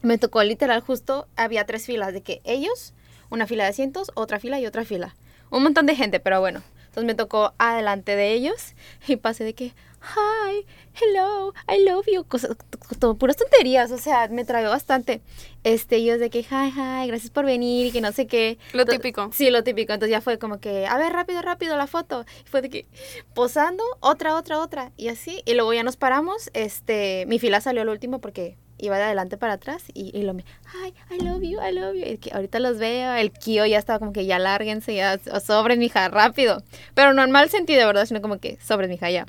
Me 0.00 0.18
tocó 0.18 0.42
literal 0.42 0.80
justo, 0.80 1.28
había 1.36 1.66
tres 1.66 1.86
filas 1.86 2.12
de 2.12 2.22
que 2.22 2.40
ellos, 2.44 2.94
una 3.30 3.46
fila 3.46 3.64
de 3.64 3.70
asientos, 3.70 4.10
otra 4.14 4.40
fila 4.40 4.58
y 4.60 4.66
otra 4.66 4.84
fila. 4.84 5.14
Un 5.50 5.62
montón 5.62 5.86
de 5.86 5.94
gente, 5.94 6.18
pero 6.20 6.40
bueno. 6.40 6.62
Entonces 6.86 7.06
me 7.06 7.14
tocó 7.14 7.54
adelante 7.58 8.16
de 8.16 8.32
ellos 8.32 8.74
y 9.06 9.16
pasé 9.16 9.44
de 9.44 9.54
que, 9.54 9.66
hi, 10.02 10.66
hello, 11.00 11.54
I 11.66 11.82
love 11.88 12.04
you, 12.12 12.24
cosas, 12.24 12.54
todo, 12.98 13.14
puras 13.14 13.36
tonterías, 13.36 13.90
o 13.92 13.96
sea, 13.98 14.28
me 14.28 14.44
trajo 14.44 14.68
bastante. 14.68 15.22
Este, 15.64 15.96
ellos 15.96 16.18
de 16.20 16.28
que, 16.28 16.40
hi, 16.40 16.70
hi, 16.76 17.06
gracias 17.06 17.30
por 17.30 17.46
venir 17.46 17.86
y 17.86 17.92
que 17.92 18.02
no 18.02 18.12
sé 18.12 18.26
qué. 18.26 18.58
Lo 18.74 18.84
Ento- 18.84 18.90
típico. 18.90 19.30
Sí, 19.32 19.48
lo 19.50 19.62
típico. 19.64 19.94
Entonces 19.94 20.10
ya 20.10 20.20
fue 20.20 20.38
como 20.38 20.60
que, 20.60 20.86
a 20.86 20.98
ver, 20.98 21.12
rápido, 21.14 21.40
rápido 21.40 21.76
la 21.78 21.86
foto. 21.86 22.26
Y 22.44 22.48
fue 22.48 22.60
de 22.60 22.68
que, 22.68 22.86
posando, 23.32 23.84
otra, 24.00 24.36
otra, 24.36 24.58
otra. 24.58 24.92
Y 24.98 25.08
así. 25.08 25.42
Y 25.46 25.54
luego 25.54 25.72
ya 25.72 25.84
nos 25.84 25.96
paramos. 25.96 26.50
Este, 26.52 27.24
mi 27.26 27.38
fila 27.38 27.60
salió 27.62 27.80
al 27.82 27.88
último 27.88 28.18
porque 28.20 28.58
iba 28.82 28.98
de 28.98 29.04
adelante 29.04 29.36
para 29.36 29.54
atrás. 29.54 29.84
Y, 29.94 30.16
y 30.16 30.22
lo 30.22 30.34
me, 30.34 30.44
hi, 30.66 30.92
I 31.14 31.20
love 31.20 31.42
you, 31.42 31.58
I 31.60 31.72
love 31.72 31.94
you. 31.94 32.04
Y 32.04 32.18
que 32.18 32.30
ahorita 32.34 32.58
los 32.58 32.78
veo. 32.78 33.14
El 33.14 33.30
Kio 33.32 33.64
ya 33.64 33.78
estaba 33.78 33.98
como 33.98 34.12
que, 34.12 34.26
ya 34.26 34.38
lárguense, 34.38 34.94
ya 34.94 35.18
sobre 35.40 35.76
mija, 35.76 36.08
rápido. 36.08 36.62
Pero 36.94 37.12
no 37.14 37.22
en 37.22 37.30
mal 37.30 37.48
sentido, 37.48 37.86
¿verdad? 37.86 38.06
Sino 38.06 38.20
como 38.20 38.38
que, 38.38 38.58
sobre 38.60 38.88
mija, 38.88 39.10
ya. 39.10 39.26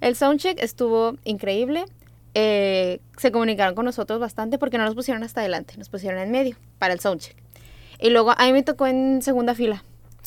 El 0.00 0.16
soundcheck 0.16 0.62
estuvo 0.62 1.16
increíble. 1.24 1.84
Eh, 2.34 3.00
se 3.18 3.30
comunicaron 3.30 3.74
con 3.74 3.84
nosotros 3.84 4.18
bastante 4.18 4.58
porque 4.58 4.78
no 4.78 4.84
nos 4.84 4.94
pusieron 4.94 5.22
hasta 5.22 5.40
adelante, 5.40 5.74
nos 5.76 5.90
pusieron 5.90 6.18
en 6.18 6.30
medio 6.30 6.56
para 6.78 6.94
el 6.94 7.00
soundcheck. 7.00 7.36
Y 8.00 8.08
luego 8.10 8.32
a 8.36 8.44
mí 8.46 8.52
me 8.52 8.62
tocó 8.62 8.86
en 8.86 9.20
segunda 9.20 9.54
fila. 9.54 9.84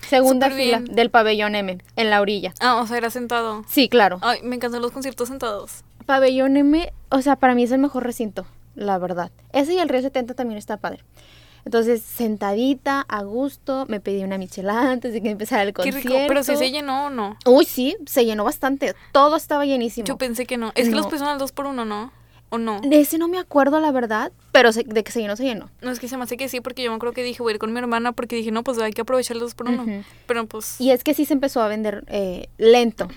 Segunda 0.07 0.47
Súper 0.49 0.63
fila 0.63 0.79
bien. 0.79 0.95
del 0.95 1.09
pabellón 1.09 1.55
M, 1.55 1.79
en 1.95 2.09
la 2.11 2.21
orilla. 2.21 2.53
Ah, 2.59 2.75
o 2.75 2.85
sea, 2.85 2.97
era 2.97 3.09
sentado. 3.09 3.63
Sí, 3.67 3.89
claro. 3.89 4.19
Ay, 4.21 4.39
me 4.43 4.55
encantan 4.55 4.81
los 4.83 4.91
conciertos 4.91 5.29
sentados. 5.29 5.83
Pabellón 6.05 6.57
M, 6.57 6.93
o 7.09 7.21
sea, 7.23 7.37
para 7.37 7.55
mí 7.55 7.63
es 7.63 7.71
el 7.71 7.79
mejor 7.79 8.03
recinto, 8.03 8.45
la 8.75 8.97
verdad. 8.97 9.31
Ese 9.53 9.73
y 9.73 9.79
el 9.79 9.89
Río 9.89 10.01
70 10.01 10.33
también 10.33 10.57
está 10.57 10.77
padre. 10.77 11.03
Entonces, 11.65 12.03
sentadita, 12.03 13.01
a 13.07 13.23
gusto, 13.23 13.85
me 13.89 13.99
pedí 13.99 14.23
una 14.23 14.37
michelada 14.37 14.91
antes 14.91 15.13
de 15.13 15.21
que 15.21 15.31
empezara 15.31 15.63
el 15.63 15.69
Qué 15.69 15.73
concierto. 15.73 16.09
rico. 16.09 16.19
Pero 16.27 16.43
si 16.43 16.55
se 16.57 16.69
llenó 16.69 17.07
o 17.07 17.09
no. 17.09 17.37
Uy, 17.45 17.65
sí, 17.65 17.97
se 18.05 18.23
llenó 18.23 18.43
bastante. 18.43 18.93
Todo 19.11 19.35
estaba 19.35 19.65
llenísimo. 19.65 20.05
Yo 20.05 20.17
pensé 20.17 20.45
que 20.45 20.57
no. 20.57 20.71
Es 20.75 20.89
que 20.89 20.95
los 20.95 21.05
pusieron 21.07 21.29
al 21.29 21.39
2 21.39 21.51
por 21.53 21.65
1 21.65 21.83
¿no? 21.85 22.11
¿O 22.49 22.59
no? 22.59 22.79
De 22.81 22.99
ese 22.99 23.17
no 23.17 23.27
me 23.27 23.39
acuerdo, 23.39 23.79
la 23.79 23.91
verdad, 23.91 24.31
pero 24.51 24.71
se- 24.71 24.83
de 24.83 25.03
que 25.03 25.11
se 25.11 25.19
llenó, 25.21 25.35
se 25.35 25.43
llenó. 25.45 25.71
No, 25.81 25.89
es 25.89 25.99
que 25.99 26.07
se 26.07 26.15
me 26.17 26.23
hace 26.25 26.37
que 26.37 26.47
sí, 26.47 26.61
porque 26.61 26.83
yo 26.83 26.91
me 26.91 26.97
acuerdo 26.97 27.13
que 27.13 27.23
dije, 27.23 27.41
voy 27.41 27.53
a 27.53 27.55
ir 27.55 27.59
con 27.59 27.73
mi 27.73 27.79
hermana, 27.79 28.11
porque 28.11 28.35
dije, 28.35 28.51
no, 28.51 28.63
pues 28.63 28.77
hay 28.77 28.93
que 28.93 29.01
aprovechar 29.01 29.35
el 29.35 29.41
2 29.41 29.55
por 29.55 29.67
1 29.67 29.81
Ujú. 29.81 30.03
Pero 30.27 30.45
pues, 30.45 30.79
Y 30.79 30.91
es 30.91 31.03
que 31.03 31.15
sí 31.15 31.25
se 31.25 31.33
empezó 31.33 31.63
a 31.63 31.67
vender 31.67 32.03
eh, 32.07 32.47
lento. 32.59 33.07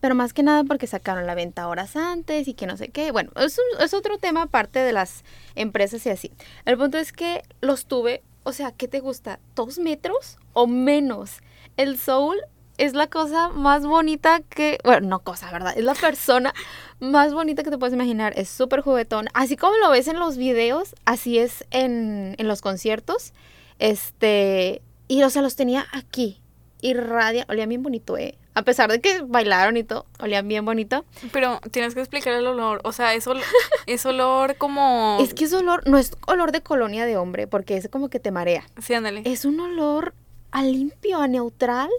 Pero 0.00 0.14
más 0.14 0.32
que 0.32 0.42
nada 0.42 0.64
porque 0.64 0.86
sacaron 0.86 1.26
la 1.26 1.34
venta 1.34 1.68
horas 1.68 1.96
antes 1.96 2.46
y 2.48 2.54
que 2.54 2.66
no 2.66 2.76
sé 2.76 2.88
qué. 2.88 3.10
Bueno, 3.10 3.30
es, 3.36 3.58
es 3.80 3.94
otro 3.94 4.18
tema 4.18 4.42
aparte 4.42 4.78
de 4.78 4.92
las 4.92 5.24
empresas 5.54 6.04
y 6.06 6.10
así. 6.10 6.32
El 6.64 6.78
punto 6.78 6.98
es 6.98 7.12
que 7.12 7.42
los 7.60 7.86
tuve, 7.86 8.22
o 8.44 8.52
sea, 8.52 8.72
¿qué 8.72 8.88
te 8.88 9.00
gusta? 9.00 9.40
¿Dos 9.54 9.78
metros 9.78 10.38
o 10.52 10.66
menos? 10.66 11.40
El 11.76 11.98
soul 11.98 12.36
es 12.78 12.94
la 12.94 13.08
cosa 13.08 13.48
más 13.48 13.84
bonita 13.84 14.40
que... 14.48 14.78
Bueno, 14.84 15.08
no 15.08 15.18
cosa, 15.18 15.50
¿verdad? 15.50 15.74
Es 15.76 15.84
la 15.84 15.94
persona 15.94 16.54
más 17.00 17.34
bonita 17.34 17.64
que 17.64 17.70
te 17.70 17.78
puedes 17.78 17.94
imaginar. 17.94 18.32
Es 18.36 18.48
súper 18.48 18.82
juguetón. 18.82 19.26
Así 19.34 19.56
como 19.56 19.76
lo 19.78 19.90
ves 19.90 20.06
en 20.06 20.18
los 20.20 20.36
videos, 20.36 20.94
así 21.04 21.38
es 21.38 21.64
en, 21.70 22.36
en 22.38 22.48
los 22.48 22.60
conciertos. 22.60 23.32
Este... 23.80 24.80
Y, 25.08 25.22
o 25.22 25.30
sea, 25.30 25.42
los 25.42 25.56
tenía 25.56 25.86
aquí. 25.92 26.40
Irradia... 26.80 27.46
Olía 27.48 27.66
bien 27.66 27.82
bonito, 27.82 28.16
¿eh? 28.16 28.38
A 28.58 28.62
pesar 28.62 28.90
de 28.90 29.00
que 29.00 29.22
bailaron 29.22 29.76
y 29.76 29.84
todo, 29.84 30.04
olían 30.20 30.46
bien 30.48 30.64
bonito. 30.64 31.04
Pero 31.32 31.60
tienes 31.70 31.94
que 31.94 32.00
explicar 32.00 32.34
el 32.34 32.46
olor. 32.46 32.80
O 32.84 32.92
sea, 32.92 33.14
es, 33.14 33.26
ol- 33.26 33.40
es 33.86 34.04
olor 34.06 34.56
como... 34.56 35.18
Es 35.20 35.32
que 35.34 35.44
ese 35.44 35.56
olor 35.56 35.86
no 35.88 35.96
es 35.98 36.12
olor 36.26 36.52
de 36.52 36.60
colonia 36.60 37.06
de 37.06 37.16
hombre, 37.16 37.46
porque 37.46 37.76
es 37.76 37.88
como 37.88 38.08
que 38.08 38.20
te 38.20 38.30
marea. 38.30 38.64
Sí, 38.82 38.94
ándale. 38.94 39.22
Es 39.24 39.44
un 39.44 39.60
olor 39.60 40.14
a 40.50 40.62
limpio, 40.62 41.18
a 41.20 41.28
neutral, 41.28 41.90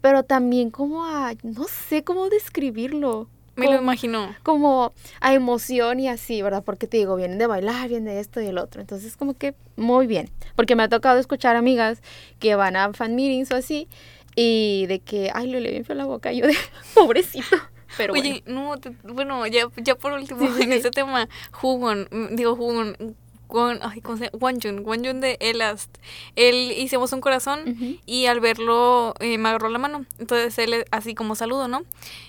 pero 0.00 0.22
también 0.22 0.70
como 0.70 1.04
a, 1.04 1.32
no 1.42 1.64
sé 1.64 2.02
cómo 2.04 2.28
describirlo. 2.28 3.28
Me 3.56 3.66
lo 3.66 3.76
imagino. 3.76 4.34
como 4.42 4.92
a 5.20 5.34
emoción 5.34 6.00
y 6.00 6.08
así, 6.08 6.40
¿verdad? 6.40 6.62
Porque 6.64 6.86
te 6.86 6.96
digo, 6.96 7.16
vienen 7.16 7.36
de 7.36 7.46
bailar, 7.46 7.88
vienen 7.88 8.06
de 8.06 8.18
esto 8.20 8.40
y 8.40 8.46
el 8.46 8.56
otro. 8.56 8.80
Entonces, 8.80 9.18
como 9.18 9.34
que 9.34 9.54
muy 9.76 10.06
bien. 10.06 10.30
Porque 10.56 10.76
me 10.76 10.82
ha 10.84 10.88
tocado 10.88 11.18
escuchar 11.18 11.56
amigas 11.56 12.00
que 12.38 12.54
van 12.54 12.74
a 12.76 12.92
fan 12.94 13.14
meetings 13.14 13.50
o 13.50 13.56
así 13.56 13.86
y 14.42 14.86
de 14.86 15.00
que, 15.00 15.30
ay, 15.34 15.46
le 15.48 15.60
le 15.60 15.70
bien 15.70 15.84
feo 15.84 15.96
la 15.96 16.06
boca. 16.06 16.32
Yo 16.32 16.46
de, 16.46 16.56
pobrecito. 16.94 17.56
Pero 17.96 18.12
Oye, 18.14 18.42
no, 18.46 18.76
te- 18.78 18.92
bueno, 19.02 19.46
ya, 19.48 19.68
ya 19.76 19.96
por 19.96 20.12
último, 20.12 20.46
Sí, 20.46 20.52
sí, 20.56 20.62
en 20.62 20.72
este 20.72 20.90
tema, 20.90 21.28
Hugon, 21.60 22.08
mm, 22.10 22.36
digo 22.36 22.52
Hugon, 22.52 22.96
Won, 23.48 23.80
ay, 23.82 24.00
¿cómo 24.00 24.16
se 24.16 24.26
llama? 24.26 24.38
Wonjun, 24.40 24.84
Wonjun 24.86 25.20
de 25.20 25.36
Elast. 25.40 25.98
Él 26.36 26.70
hicimos 26.76 27.12
un 27.12 27.20
corazón 27.20 27.98
y 28.06 28.26
al 28.26 28.38
verlo 28.38 29.12
eh, 29.18 29.38
me 29.38 29.48
agarró 29.48 29.68
la 29.70 29.78
mano. 29.78 30.06
Entonces 30.20 30.56
él 30.58 30.84
así 30.92 31.16
como 31.16 31.34
saludo, 31.34 31.66
¿no? 31.66 31.82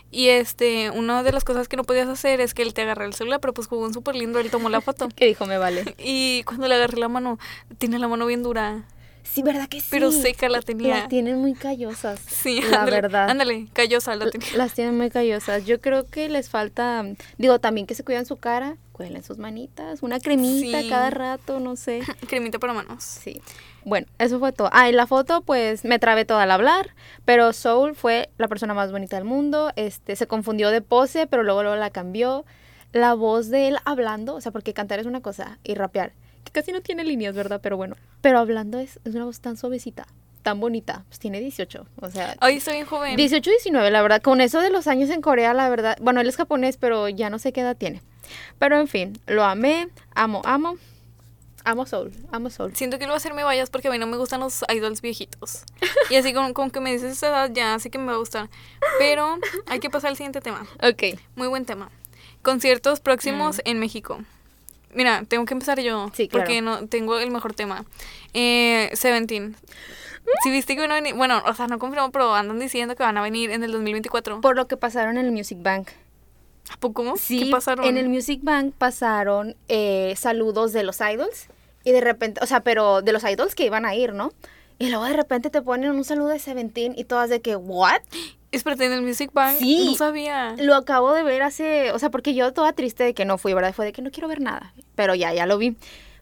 Y 0.09 0.29
este, 0.29 0.89
una 0.89 1.21
de 1.21 1.31
las 1.31 1.43
cosas 1.43 1.67
que 1.67 1.77
no 1.77 1.83
podías 1.83 2.07
hacer 2.09 2.41
es 2.41 2.55
que 2.55 2.63
él 2.63 2.73
te 2.73 2.81
agarre 2.81 3.05
el 3.05 3.13
celular, 3.13 3.39
pero 3.39 3.53
pues 3.53 3.67
Hugon 3.71 3.93
súper 3.93 4.15
lindo, 4.15 4.39
él 4.39 4.49
tomó 4.49 4.67
la 4.69 4.81
foto. 4.87 5.09
que 5.15 5.27
dijo, 5.27 5.45
me 5.45 5.59
vale. 5.59 5.93
Y 5.99 6.41
cuando 6.43 6.67
le 6.67 6.73
agarré 6.73 6.97
la 6.97 7.07
mano, 7.07 7.37
tiene 7.77 7.99
la 7.99 8.07
mano 8.07 8.25
bien 8.25 8.41
dura, 8.41 8.83
Sí, 9.23 9.43
¿verdad 9.43 9.67
que 9.69 9.79
sí? 9.79 9.87
pero 9.91 10.11
seca 10.11 10.49
la 10.49 10.61
tenía. 10.61 10.97
Las 10.99 11.07
tienen 11.09 11.37
muy 11.37 11.53
callosas. 11.53 12.19
Sí, 12.27 12.59
la 12.61 12.79
ándale, 12.81 13.01
verdad. 13.01 13.29
Ándale, 13.29 13.67
callosa 13.73 14.15
la 14.15 14.29
tenía. 14.29 14.47
Las 14.55 14.73
tienen 14.73 14.97
muy 14.97 15.09
callosas. 15.09 15.65
Yo 15.65 15.79
creo 15.79 16.07
que 16.07 16.27
les 16.29 16.49
falta, 16.49 17.05
digo, 17.37 17.59
también 17.59 17.87
que 17.87 17.95
se 17.95 18.03
cuidan 18.03 18.25
su 18.25 18.37
cara, 18.37 18.77
cuiden 18.91 19.23
sus 19.23 19.37
manitas, 19.37 20.03
una 20.03 20.19
cremita 20.19 20.81
Sí. 20.81 20.89
cada 20.89 21.09
rato, 21.09 21.59
no 21.59 21.75
sé. 21.75 22.01
Cremita 22.27 22.59
para 22.59 22.73
manos. 22.73 23.03
Sí. 23.03 23.41
Bueno, 23.83 24.05
eso 24.19 24.37
fue 24.39 24.51
todo. 24.51 24.69
Ah, 24.73 24.89
y 24.89 24.91
la 24.91 25.07
foto, 25.07 25.41
pues 25.41 25.85
me 25.85 25.97
trabé 25.97 26.25
todo 26.25 26.37
al 26.39 26.51
hablar, 26.51 26.93
pero 27.25 27.51
Soul 27.53 27.95
fue 27.95 28.29
la 28.37 28.47
persona 28.47 28.73
más 28.73 28.91
bonita 28.91 29.15
del 29.15 29.25
mundo. 29.25 29.71
Este, 29.75 30.15
se 30.15 30.27
confundió 30.27 30.69
de 30.69 30.81
pose, 30.81 31.25
pero 31.27 31.41
luego, 31.43 31.63
luego 31.63 31.77
la 31.77 31.89
cambió. 31.89 32.45
La 32.93 33.13
voz 33.13 33.49
de 33.49 33.69
él 33.69 33.77
hablando, 33.85 34.35
o 34.35 34.41
sea, 34.41 34.51
porque 34.51 34.73
cantar 34.73 34.99
es 34.99 35.05
una 35.05 35.21
cosa 35.21 35.57
y 35.63 35.75
rapear, 35.75 36.11
que 36.43 36.51
casi 36.51 36.71
no 36.71 36.81
tiene 36.81 37.03
líneas, 37.03 37.35
¿verdad? 37.35 37.59
Pero 37.61 37.77
bueno, 37.77 37.95
pero 38.21 38.39
hablando 38.39 38.79
es, 38.79 38.99
es 39.03 39.15
una 39.15 39.25
voz 39.25 39.39
tan 39.39 39.57
suavecita, 39.57 40.07
tan 40.43 40.59
bonita. 40.59 41.03
Pues 41.07 41.19
tiene 41.19 41.39
18, 41.39 41.85
o 42.01 42.09
sea, 42.09 42.35
Ay, 42.39 42.57
estoy 42.57 42.75
bien 42.75 42.85
joven. 42.85 43.15
18, 43.15 43.49
19, 43.49 43.91
la 43.91 44.01
verdad. 44.01 44.21
Con 44.21 44.41
eso 44.41 44.59
de 44.61 44.69
los 44.69 44.87
años 44.87 45.09
en 45.09 45.21
Corea, 45.21 45.53
la 45.53 45.69
verdad. 45.69 45.97
Bueno, 46.01 46.21
él 46.21 46.27
es 46.27 46.37
japonés, 46.37 46.77
pero 46.77 47.09
ya 47.09 47.29
no 47.29 47.39
sé 47.39 47.53
qué 47.53 47.61
edad 47.61 47.77
tiene. 47.77 48.01
Pero 48.59 48.79
en 48.79 48.87
fin, 48.87 49.19
lo 49.27 49.43
amé, 49.43 49.89
amo, 50.13 50.41
amo. 50.45 50.77
Amo 51.63 51.85
Soul, 51.85 52.11
amo 52.31 52.49
Soul. 52.49 52.75
Siento 52.75 52.97
que 52.97 53.05
lo 53.05 53.09
va 53.09 53.15
a 53.15 53.17
hacer 53.17 53.35
me 53.35 53.43
vayas 53.43 53.69
porque 53.69 53.87
a 53.87 53.91
mí 53.91 53.99
no 53.99 54.07
me 54.07 54.17
gustan 54.17 54.39
los 54.39 54.63
idols 54.73 55.01
viejitos. 55.01 55.63
Y 56.09 56.15
así 56.15 56.33
con, 56.33 56.53
con 56.53 56.71
que 56.71 56.79
me 56.79 56.91
dices 56.91 57.11
esa 57.11 57.27
edad 57.27 57.51
ya, 57.53 57.75
así 57.75 57.91
que 57.91 57.99
me 57.99 58.07
va 58.07 58.13
a 58.13 58.17
gustar. 58.17 58.49
Pero 58.97 59.37
hay 59.67 59.79
que 59.79 59.89
pasar 59.89 60.09
al 60.09 60.17
siguiente 60.17 60.41
tema. 60.41 60.65
Ok. 60.81 61.19
Muy 61.35 61.47
buen 61.47 61.65
tema. 61.65 61.91
Conciertos 62.41 62.99
próximos 62.99 63.61
en 63.65 63.79
México. 63.79 64.19
Mira, 64.93 65.23
tengo 65.27 65.45
que 65.45 65.53
empezar 65.53 65.79
yo. 65.79 66.09
Sí, 66.13 66.27
claro. 66.27 66.45
Porque 66.45 66.61
no 66.61 66.87
tengo 66.87 67.19
el 67.19 67.31
mejor 67.31 67.53
tema. 67.53 67.85
Eh, 68.33 68.89
Seventeen. 68.93 69.55
Si 70.43 70.51
viste 70.51 70.75
que 70.75 70.81
van 70.81 70.91
a 70.91 70.95
venir, 70.95 71.15
bueno, 71.15 71.41
o 71.45 71.53
sea, 71.53 71.67
no 71.67 71.79
confirmo, 71.79 72.11
pero 72.11 72.33
andan 72.35 72.59
diciendo 72.59 72.95
que 72.95 73.03
van 73.03 73.17
a 73.17 73.21
venir 73.21 73.51
en 73.51 73.63
el 73.63 73.71
2024. 73.71 74.41
Por 74.41 74.55
lo 74.55 74.67
que 74.67 74.77
pasaron 74.77 75.17
en 75.17 75.25
el 75.25 75.31
Music 75.31 75.57
Bank. 75.61 75.89
¿A 76.71 76.77
poco? 76.77 77.15
Sí, 77.17 77.45
¿Qué 77.45 77.51
pasaron? 77.51 77.85
en 77.85 77.97
el 77.97 78.07
Music 78.07 78.39
Bank 78.43 78.73
pasaron 78.77 79.55
eh, 79.67 80.13
saludos 80.17 80.73
de 80.73 80.83
los 80.83 80.99
idols. 81.01 81.47
Y 81.83 81.91
de 81.91 82.01
repente, 82.01 82.39
o 82.43 82.45
sea, 82.45 82.61
pero 82.61 83.01
de 83.01 83.11
los 83.11 83.23
idols 83.23 83.55
que 83.55 83.65
iban 83.65 83.85
a 83.85 83.95
ir, 83.95 84.13
¿no? 84.13 84.31
Y 84.81 84.89
luego 84.89 85.05
de 85.05 85.13
repente 85.13 85.49
te 85.49 85.61
ponen 85.61 85.91
un 85.91 86.03
saludo 86.03 86.29
de 86.29 86.39
Seventeen 86.39 86.93
y 86.97 87.03
todas 87.03 87.29
de 87.29 87.41
que, 87.41 87.55
¿what? 87.55 88.01
Espérate, 88.51 88.85
en 88.85 88.91
el 88.93 89.01
Music 89.01 89.31
Bank 89.33 89.57
Sí. 89.59 89.85
no 89.85 89.95
sabía. 89.95 90.55
Lo 90.57 90.75
acabo 90.75 91.13
de 91.13 91.23
ver 91.23 91.41
hace, 91.43 91.91
o 91.91 91.99
sea, 91.99 92.09
porque 92.09 92.33
yo 92.33 92.51
toda 92.51 92.73
triste 92.73 93.03
de 93.03 93.13
que 93.13 93.23
no 93.23 93.37
fui, 93.37 93.53
¿verdad? 93.53 93.73
Fue 93.73 93.85
de 93.85 93.93
que 93.93 94.01
no 94.01 94.11
quiero 94.11 94.27
ver 94.27 94.41
nada, 94.41 94.73
pero 94.95 95.15
ya, 95.15 95.33
ya 95.33 95.45
lo 95.45 95.57
vi. 95.57 95.75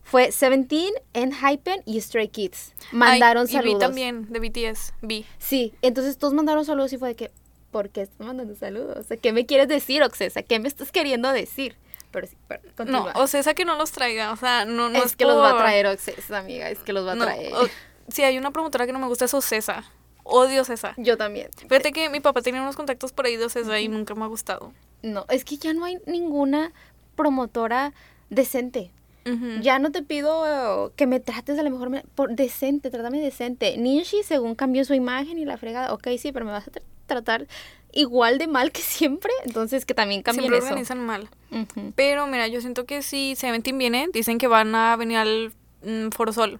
Fue 0.03 0.31
Seventeen, 0.31 0.91
Hypen 1.15 1.81
y 1.85 2.01
Stray 2.01 2.27
Kids. 2.29 2.73
Mandaron 2.91 3.45
Ay, 3.47 3.53
saludos. 3.53 3.71
Y 3.71 3.75
vi 3.75 3.79
también, 3.79 4.27
de 4.31 4.39
BTS, 4.39 4.93
vi. 5.01 5.25
Sí, 5.37 5.73
entonces 5.81 6.17
todos 6.17 6.33
mandaron 6.33 6.65
saludos 6.65 6.91
y 6.93 6.97
fue 6.97 7.09
de 7.09 7.15
que, 7.15 7.31
¿por 7.71 7.89
qué 7.89 8.01
estás 8.01 8.19
mandando 8.25 8.55
saludos? 8.55 8.97
O 8.97 9.03
sea, 9.03 9.17
¿qué 9.17 9.31
me 9.31 9.45
quieres 9.45 9.67
decir, 9.67 10.03
Oxesa? 10.03 10.43
¿Qué 10.43 10.59
me 10.59 10.67
estás 10.67 10.91
queriendo 10.91 11.31
decir? 11.31 11.77
Pero 12.11 12.25
sí, 12.25 12.35
pero 12.47 12.61
No, 12.63 12.75
continúa. 12.75 13.13
o 13.15 13.27
sea, 13.27 13.39
esa 13.39 13.53
que 13.53 13.65
no 13.65 13.75
los 13.77 13.91
traiga, 13.91 14.31
o 14.31 14.35
sea, 14.35 14.65
no, 14.65 14.89
no 14.89 14.97
es, 14.97 15.05
es, 15.05 15.15
que 15.15 15.25
los 15.25 15.37
va 15.37 15.49
a 15.49 15.53
por- 15.53 15.61
traer 15.61 15.85
Oxesa, 15.85 16.39
amiga, 16.39 16.69
es 16.71 16.79
que 16.79 16.91
los 16.91 17.05
va 17.05 17.11
a 17.11 17.15
No, 17.15 17.25
traer. 17.25 17.53
o- 17.53 17.67
sí, 18.11 18.23
hay 18.23 18.37
una 18.37 18.51
promotora 18.51 18.85
que 18.85 18.93
no 18.93 18.99
me 18.99 19.07
gusta, 19.07 19.25
es 19.25 19.33
Ocesa. 19.33 19.83
Odio 20.23 20.61
Ocesa. 20.61 20.93
Yo 20.97 21.17
también. 21.17 21.49
Fíjate 21.57 21.91
que 21.91 22.09
mi 22.09 22.19
papá 22.19 22.41
tenía 22.41 22.61
unos 22.61 22.75
contactos 22.75 23.11
por 23.13 23.25
ahí 23.25 23.35
de 23.37 23.45
Ocesa 23.45 23.79
y 23.79 23.87
nunca 23.87 24.13
me 24.15 24.23
ha 24.23 24.27
gustado. 24.27 24.73
No, 25.01 25.25
es 25.29 25.43
que 25.45 25.57
ya 25.57 25.73
no 25.73 25.85
hay 25.85 25.97
ninguna 26.05 26.71
promotora 27.15 27.93
decente. 28.29 28.91
Ya 29.61 29.77
no 29.77 29.91
te 29.91 30.01
pido 30.01 30.87
eh, 30.87 30.91
que 30.95 31.05
me 31.05 31.19
trates 31.19 31.55
de 31.55 31.61
la 31.61 31.69
mejor 31.69 31.91
manera. 31.91 32.07
Por 32.15 32.31
decente, 32.35 32.89
trátame 32.89 33.19
decente. 33.21 33.77
Ninshi, 33.77 34.23
según 34.23 34.55
cambió 34.55 34.83
su 34.85 34.95
imagen 34.95 35.37
y 35.37 35.45
la 35.45 35.55
fregada, 35.57 35.93
ok, 35.93 36.07
sí, 36.17 36.31
pero 36.31 36.45
me 36.45 36.51
vas 36.51 36.67
a 36.67 36.71
tra- 36.71 36.81
tratar 37.05 37.47
igual 37.91 38.39
de 38.39 38.47
mal 38.47 38.71
que 38.71 38.81
siempre. 38.81 39.31
Entonces, 39.45 39.85
que 39.85 39.93
también 39.93 40.23
cambien 40.23 40.45
Siempre 40.45 40.57
eso. 40.57 40.67
organizan 40.69 41.05
mal. 41.05 41.29
Pero 41.95 42.25
mira, 42.25 42.47
yo 42.47 42.59
siento 42.59 42.85
que 42.85 43.03
si 43.03 43.35
Seventeen 43.35 43.77
viene, 43.77 44.07
dicen 44.11 44.39
que 44.39 44.47
van 44.47 44.73
a 44.73 44.95
venir 44.95 45.17
al 45.17 45.53
mm, 45.83 46.09
Foro 46.09 46.33
Sol. 46.33 46.59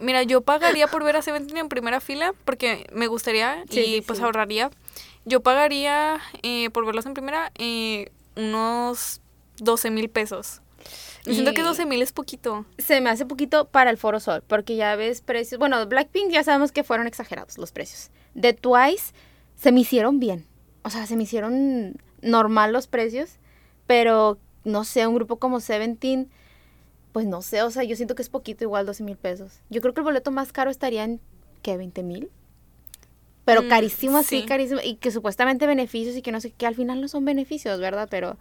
Mira, 0.00 0.22
yo 0.22 0.40
pagaría 0.40 0.86
por 0.88 1.04
ver 1.04 1.16
a 1.16 1.22
Seventeen 1.22 1.56
en 1.58 1.68
primera 1.68 2.00
fila 2.00 2.34
porque 2.44 2.86
me 2.92 3.06
gustaría 3.06 3.64
Sí, 3.70 3.80
y 3.80 3.84
sí, 3.96 4.00
pues 4.00 4.18
sí. 4.18 4.24
ahorraría. 4.24 4.70
Yo 5.24 5.40
pagaría 5.40 6.20
eh, 6.42 6.70
por 6.70 6.84
verlos 6.84 7.06
en 7.06 7.14
primera 7.14 7.50
eh, 7.56 8.10
unos 8.36 9.20
12 9.58 9.90
mil 9.90 10.10
pesos. 10.10 10.60
Y 11.26 11.32
siento 11.32 11.54
que 11.54 11.62
12 11.62 11.86
mil 11.86 12.02
es 12.02 12.12
poquito. 12.12 12.66
Se 12.76 13.00
me 13.00 13.08
hace 13.08 13.24
poquito 13.24 13.66
para 13.66 13.88
el 13.90 13.96
Foro 13.96 14.20
Sol, 14.20 14.42
porque 14.46 14.76
ya 14.76 14.94
ves 14.96 15.22
precios. 15.22 15.58
Bueno, 15.58 15.86
Blackpink 15.86 16.30
ya 16.30 16.42
sabemos 16.44 16.70
que 16.72 16.84
fueron 16.84 17.06
exagerados 17.06 17.56
los 17.56 17.72
precios. 17.72 18.10
De 18.34 18.52
Twice 18.52 19.14
se 19.56 19.72
me 19.72 19.80
hicieron 19.80 20.20
bien. 20.20 20.46
O 20.82 20.90
sea, 20.90 21.06
se 21.06 21.16
me 21.16 21.22
hicieron 21.22 21.96
normal 22.20 22.74
los 22.74 22.86
precios, 22.88 23.38
pero 23.86 24.38
no 24.64 24.84
sé, 24.84 25.06
un 25.06 25.14
grupo 25.14 25.38
como 25.38 25.60
Seventeen, 25.60 26.30
pues 27.14 27.26
no 27.26 27.42
sé, 27.42 27.62
o 27.62 27.70
sea, 27.70 27.84
yo 27.84 27.94
siento 27.94 28.16
que 28.16 28.22
es 28.22 28.28
poquito 28.28 28.64
igual 28.64 28.86
12 28.86 29.04
mil 29.04 29.16
pesos. 29.16 29.52
Yo 29.70 29.80
creo 29.80 29.94
que 29.94 30.00
el 30.00 30.04
boleto 30.04 30.32
más 30.32 30.50
caro 30.52 30.68
estaría 30.68 31.04
en, 31.04 31.20
¿qué? 31.62 31.76
20 31.76 32.02
mil. 32.02 32.28
Pero 33.44 33.62
Mm, 33.62 33.68
carísimo 33.68 34.18
así, 34.18 34.40
sí. 34.40 34.46
carísimo. 34.46 34.80
Y 34.82 34.96
que 34.96 35.12
supuestamente 35.12 35.68
beneficios 35.68 36.16
y 36.16 36.22
que 36.22 36.32
no 36.32 36.40
sé, 36.40 36.50
que 36.50 36.66
al 36.66 36.74
final 36.74 37.00
no 37.00 37.06
son 37.06 37.24
beneficios, 37.24 37.78
¿verdad? 37.78 38.08
Pero, 38.10 38.36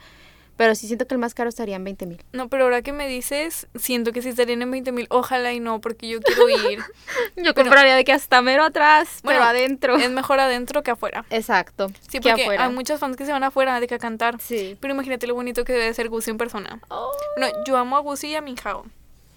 pero 0.55 0.75
sí 0.75 0.87
siento 0.87 1.07
que 1.07 1.15
el 1.15 1.19
más 1.19 1.33
caro 1.33 1.49
estaría 1.49 1.75
en 1.75 1.83
20 1.83 2.05
mil. 2.05 2.23
No, 2.31 2.47
pero 2.49 2.65
ahora 2.65 2.81
que 2.81 2.91
me 2.93 3.07
dices, 3.07 3.67
siento 3.75 4.11
que 4.11 4.21
si 4.21 4.29
estarían 4.29 4.61
en 4.61 4.69
20 4.71 4.91
mil, 4.91 5.07
ojalá 5.09 5.51
y 5.53 5.59
no, 5.59 5.81
porque 5.81 6.07
yo 6.07 6.19
quiero 6.21 6.47
ir. 6.49 6.79
Yo 7.35 7.53
compraría 7.55 7.95
de 7.95 8.03
que 8.05 8.11
hasta 8.13 8.41
mero 8.41 8.63
atrás, 8.63 9.19
Bueno, 9.23 9.39
pero 9.39 9.49
adentro. 9.49 9.95
es 9.97 10.11
mejor 10.11 10.39
adentro 10.39 10.83
que 10.83 10.91
afuera. 10.91 11.25
Exacto. 11.31 11.87
Sí, 12.07 12.19
que 12.19 12.29
porque 12.29 12.43
afuera. 12.43 12.65
hay 12.65 12.71
muchos 12.73 12.99
fans 12.99 13.17
que 13.17 13.25
se 13.25 13.31
van 13.31 13.43
afuera 13.43 13.79
de 13.79 13.87
que 13.87 13.95
a 13.95 13.99
cantar. 13.99 14.39
Sí. 14.39 14.77
Pero 14.79 14.93
imagínate 14.93 15.25
lo 15.27 15.33
bonito 15.33 15.63
que 15.65 15.73
debe 15.73 15.93
ser 15.93 16.09
Gucci 16.09 16.29
en 16.31 16.37
persona. 16.37 16.79
Oh. 16.89 17.11
No, 17.39 17.47
yo 17.65 17.75
amo 17.77 17.97
a 17.97 18.01
Gucci 18.01 18.27
y 18.27 18.35
a 18.35 18.41
Minhao. 18.41 18.85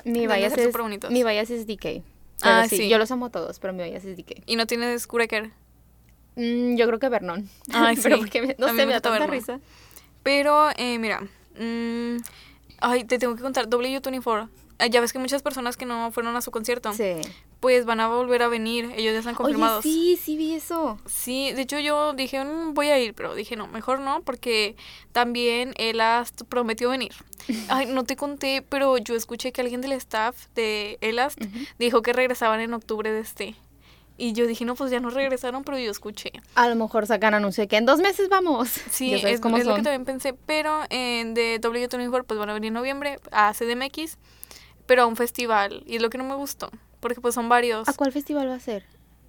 Mi 0.05 0.26
bias 0.26 0.52
es, 0.57 0.74
mi 1.11 1.24
bias 1.24 1.50
es 1.50 1.66
DK. 1.66 1.83
Pero 1.83 2.02
Ah, 2.42 2.66
sí, 2.68 2.76
sí. 2.76 2.88
yo 2.88 2.98
los 2.98 3.11
amo 3.11 3.26
a 3.26 3.31
todos, 3.31 3.59
pero 3.59 3.72
mi 3.72 3.83
bias 3.83 4.05
es 4.05 4.16
DK. 4.16 4.42
Y 4.46 4.57
no 4.57 4.66
tienes 4.66 5.07
Kureker. 5.07 5.50
Mm, 6.37 6.76
yo 6.76 6.87
creo 6.87 6.98
que 6.98 7.09
Vernon. 7.09 7.48
Ay, 7.72 7.96
pero 8.02 8.16
sí. 8.16 8.20
porque 8.22 8.42
me- 8.42 8.57
no 8.59 8.66
A 8.66 8.72
mí 8.72 8.79
sé, 8.79 8.83
me 8.83 8.87
me 8.88 8.92
da 8.92 9.00
tanta 9.00 9.18
Vernon. 9.20 9.31
risa. 9.31 9.61
Pero, 10.27 10.71
eh, 10.77 10.99
mira. 10.99 11.21
mm, 11.57 12.17
ay, 12.81 13.05
te 13.05 13.21
tengo 13.21 13.37
que 13.37 13.43
contar. 13.43 13.69
W24. 13.69 14.49
Eh, 14.81 14.91
ya 14.91 15.01
ves 15.01 15.12
que 15.12 15.21
muchas 15.21 15.41
personas 15.41 15.77
que 15.77 15.87
no 15.87 16.11
fueron 16.11 16.35
a 16.37 16.41
su 16.41 16.51
concierto, 16.51 16.93
Sí. 16.93 17.12
pues 17.61 17.85
van 17.87 18.01
a 18.01 18.09
volver 18.09 18.43
a 18.43 18.49
venir. 18.49 18.87
Ellos 18.97 19.12
ya 19.12 19.21
están 19.21 19.37
confirmados. 19.37 19.85
Oye, 19.87 19.95
sí, 19.95 20.19
sí 20.23 20.37
vi 20.37 20.55
eso. 20.57 20.99
Sí, 21.07 21.53
de 21.53 21.62
hecho 21.62 21.79
yo 21.79 22.12
dije, 22.12 22.45
"Mm, 22.45 22.75
voy 22.75 22.89
a 22.89 22.99
ir, 22.99 23.15
pero 23.15 23.37
dije, 23.37 23.55
no, 23.57 23.69
mejor 23.69 24.01
no, 24.01 24.21
porque 24.23 24.75
también 25.12 25.75
él 25.77 25.95
Elast 25.97 26.43
prometió 26.49 26.91
venir. 26.91 27.12
Ay, 27.71 27.87
no 27.87 28.03
te 28.05 28.17
conté, 28.17 28.62
pero 28.69 28.99
yo 28.99 29.15
escuché 29.15 29.53
que 29.53 29.61
alguien 29.61 29.81
del 29.81 29.93
staff 29.93 30.37
de 30.57 30.99
Elast 31.01 31.41
dijo 31.79 32.03
que 32.03 32.12
regresaban 32.12 32.61
en 32.61 32.75
octubre 32.75 33.12
de 33.12 33.21
este. 33.21 33.55
Y 34.18 34.33
yo 34.33 34.46
dije, 34.46 34.64
no, 34.64 34.74
pues 34.74 34.90
ya 34.90 34.98
no 35.00 35.11
regresaron, 35.11 35.62
pero 35.62 35.79
yo 35.79 35.90
escuché. 35.90 36.33
A 36.55 36.68
lo 36.68 36.74
mejor 36.74 37.07
sacan 37.07 37.35
anuncio 37.35 37.62
de 37.62 37.68
que 37.68 37.76
en 37.76 37.85
dos 37.87 37.98
meses 38.00 38.29
vamos. 38.31 38.68
Sí, 38.90 39.11
Ya 39.11 39.18
sabes 39.18 39.35
es, 39.37 39.40
cómo 39.40 39.57
es 39.59 39.66
lo 39.66 39.74
que 39.74 39.83
también 39.83 40.05
pensé, 40.07 40.33
pero 40.46 40.81
eh, 40.90 41.22
de 41.35 41.61
W24 41.61 42.24
pues 42.24 42.38
van 42.38 42.48
a 42.50 42.55
venir 42.55 42.68
en 42.68 42.74
noviembre 42.74 43.18
a 43.31 43.52
CDMX, 43.52 44.16
pero 44.87 45.02
a 45.02 45.07
un 45.07 45.16
festival, 45.16 45.83
y 45.87 45.96
es 45.96 46.02
lo 46.02 46.09
que 46.11 46.16
no 46.18 46.24
me 46.24 46.35
gustó, 46.35 46.70
porque 47.00 47.20
pues 47.20 47.35
son 47.35 47.48
varios. 47.50 47.88
¿A 47.88 47.92
cuál 47.92 48.11
festival 48.12 48.48
va 48.48 48.55
a 48.55 48.61
ser? 48.61 48.85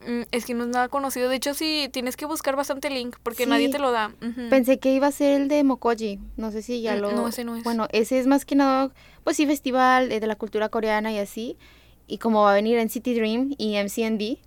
Mm, 0.08 0.22
Es 0.32 0.46
que 0.46 0.54
no 0.54 0.64
es 0.64 0.70
nada 0.70 0.88
conocido. 0.90 1.28
De 1.28 1.36
hecho, 1.36 1.54
sí, 1.56 1.90
tienes 1.92 2.16
que 2.16 2.26
buscar 2.26 2.56
bastante 2.56 2.90
link 2.92 3.18
porque 3.24 3.44
Sí. 3.46 3.50
nadie 3.50 3.68
te 3.70 3.80
lo 3.80 3.92
da. 3.92 4.14
Ujú. 4.22 4.48
Pensé 4.50 4.78
que 4.80 4.94
iba 4.94 5.08
a 5.08 5.12
ser 5.12 5.42
el 5.42 5.48
de 5.48 5.64
Mokoji. 5.64 6.20
No 6.38 6.52
sé 6.52 6.62
si 6.62 6.82
ya 6.82 6.96
Mm, 6.96 7.00
lo. 7.02 7.12
no, 7.14 7.28
ese 7.28 7.44
no 7.44 7.56
es. 7.58 7.64
Bueno, 7.64 7.88
ese 7.92 8.20
es 8.20 8.28
más 8.28 8.46
que 8.46 8.56
nada, 8.56 8.92
pues 9.24 9.36
sí, 9.38 9.46
festival 9.48 10.12
eh, 10.12 10.20
de 10.20 10.28
la 10.28 10.36
cultura 10.36 10.70
coreana 10.70 11.12
y 11.12 11.18
así. 11.18 11.58
Y 12.06 12.20
como 12.20 12.44
va 12.44 12.52
a 12.52 12.54
venir 12.54 12.78
en 12.78 12.90
City 12.90 13.16
Dream 13.16 13.56
y 13.58 13.76
MCND, 13.76 14.38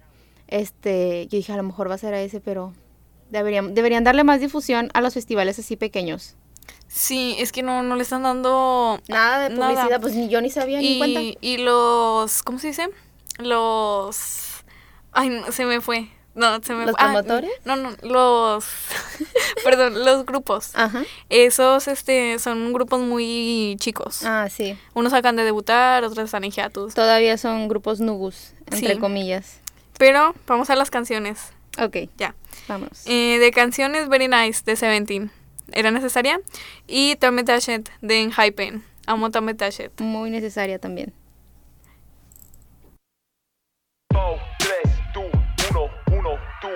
este, 0.50 1.26
yo 1.28 1.36
dije 1.38 1.52
a 1.52 1.56
lo 1.56 1.62
mejor 1.62 1.90
va 1.90 1.94
a 1.94 1.98
ser 1.98 2.12
a 2.14 2.20
ese, 2.20 2.40
pero 2.40 2.72
deberían, 3.30 3.74
deberían 3.74 4.04
darle 4.04 4.24
más 4.24 4.40
difusión 4.40 4.90
a 4.94 5.00
los 5.00 5.14
festivales 5.14 5.58
así 5.58 5.76
pequeños. 5.76 6.36
Sí, 6.88 7.36
es 7.38 7.52
que 7.52 7.62
no, 7.62 7.82
no 7.82 7.94
le 7.96 8.02
están 8.02 8.22
dando 8.24 9.00
Nada 9.08 9.48
de 9.48 9.54
Nada. 9.54 9.68
publicidad, 9.72 10.00
pues 10.00 10.14
ni 10.14 10.28
yo 10.28 10.40
ni 10.40 10.50
sabía 10.50 10.78
ni 10.80 10.98
cuenta. 10.98 11.20
Y, 11.40 11.56
los, 11.58 12.42
¿cómo 12.42 12.58
se 12.58 12.68
dice? 12.68 12.88
Los, 13.38 14.64
ay, 15.12 15.28
no, 15.30 15.52
se 15.52 15.64
me 15.64 15.80
fue. 15.80 16.08
No, 16.34 16.62
se 16.62 16.74
me 16.74 16.86
¿Los 16.86 16.94
fue. 16.96 17.00
Ah, 17.00 17.12
promotores? 17.12 17.50
no, 17.64 17.76
no, 17.76 17.90
los, 18.02 18.64
perdón, 19.64 20.04
los 20.04 20.24
grupos. 20.24 20.70
Ajá. 20.74 21.02
Esos, 21.28 21.88
este, 21.88 22.38
son 22.38 22.72
grupos 22.72 23.00
muy 23.00 23.76
chicos. 23.80 24.24
Ah, 24.24 24.48
sí. 24.50 24.78
Unos 24.94 25.12
acaban 25.12 25.36
de 25.36 25.44
debutar, 25.44 26.04
otros 26.04 26.24
están 26.26 26.44
en 26.44 26.52
hiatus. 26.52 26.94
Todavía 26.94 27.36
son 27.36 27.68
grupos 27.68 28.00
nugus, 28.00 28.52
entre 28.70 28.94
Sí. 28.94 29.00
comillas. 29.00 29.60
Pero 30.00 30.34
vamos 30.46 30.70
a 30.70 30.76
las 30.76 30.88
canciones. 30.90 31.52
Ok, 31.78 32.08
Ya. 32.16 32.34
vámonos. 32.68 33.02
Eh, 33.04 33.38
de 33.38 33.50
canciones 33.50 34.08
Very 34.08 34.28
Nice 34.28 34.62
de 34.64 34.74
Seventeen. 34.74 35.30
¿Era 35.72 35.90
necesaria? 35.90 36.40
Y 36.86 37.16
Tome 37.16 37.44
Tashet 37.44 37.90
de 38.00 38.22
Enhypen. 38.22 38.82
Amo 39.06 39.30
Tome 39.30 39.52
Tashet. 39.52 39.92
Muy 40.00 40.30
necesaria 40.30 40.78
también. 40.78 41.12
4, 44.08 44.40
3, 44.58 44.72
2, 45.12 45.24
1, 45.70 45.90
1, 46.12 46.30
2. 46.62 46.70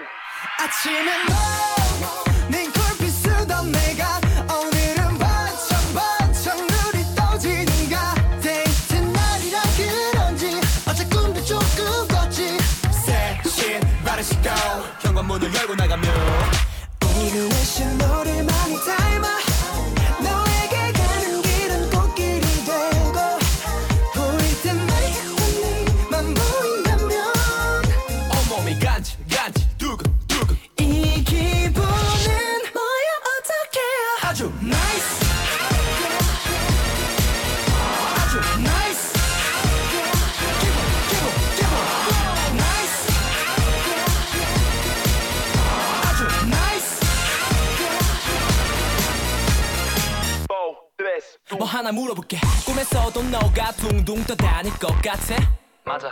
뭐 51.56 51.66
하나 51.66 51.92
물어볼게. 51.92 52.38
꿈에서도 52.66 53.22
너가 53.24 53.72
둥둥 53.72 54.24
떠다닐 54.24 54.72
것 54.78 54.88
같아? 55.02 55.36
맞아. 55.84 56.08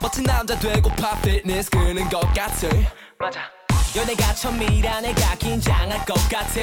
멋진 0.00 0.24
남자 0.24 0.58
되고파 0.58 1.20
피트니스 1.22 1.70
끄는 1.70 2.08
것 2.08 2.20
같아? 2.34 2.66
맞아. 3.18 3.40
연애가 3.96 4.34
처음이라 4.34 5.00
내가 5.02 5.34
긴장할 5.36 6.04
것 6.04 6.14
같아? 6.28 6.60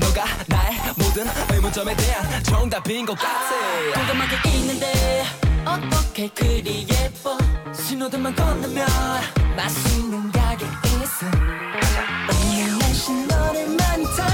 너가 0.00 0.24
나의 0.48 0.76
모든 0.98 1.26
의문점에 1.54 1.94
대한 1.96 2.42
정답인 2.42 3.06
것 3.06 3.16
같아. 3.16 3.50
궁금하게 3.94 4.48
있는데 4.58 5.24
어떻게 5.64 6.28
그리 6.28 6.86
예뻐? 6.90 7.38
신호등만 7.72 8.34
건너면 8.34 8.86
맛있는 9.56 10.30
가게 10.32 10.66
있어 10.66 11.26
오늘 12.30 12.78
날씨 12.78 13.12
너를 13.26 13.68
많이 13.76 14.04
닮 14.16 14.31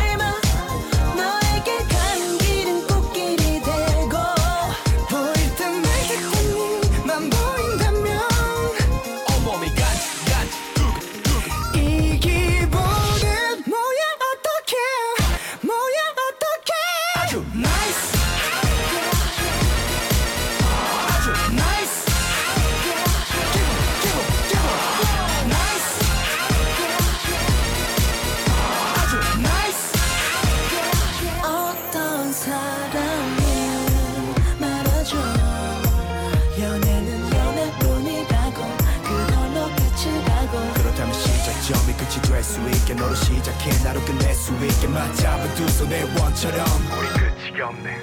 있게 42.89 42.95
너로 42.95 43.15
시작해. 43.15 43.71
나로 43.85 44.01
끝낼 44.03 44.35
수 44.35 44.53
있게 44.55 44.89
맞잡은 44.89 45.55
두 45.55 45.69
손의 45.69 46.05
원처럼. 46.19 46.67
우리 46.99 47.09
끝이 47.53 47.61
없네. 47.61 47.99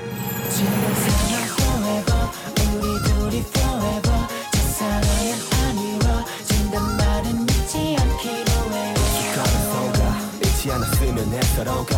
지금 0.51 0.71
사랑 0.95 1.43
forever 1.57 2.29
우리 2.75 2.85
둘이 3.03 3.37
forever 3.39 4.27
첫사랑은 4.51 5.25
아니워진단 5.63 6.97
말은 6.97 7.45
믿지 7.47 7.97
않기로 7.99 8.51
해요 8.73 8.95
가는 9.35 9.53
서가 9.71 9.99
잊지 10.43 10.71
않았으면 10.71 11.31
내 11.31 11.41
서로가 11.41 11.93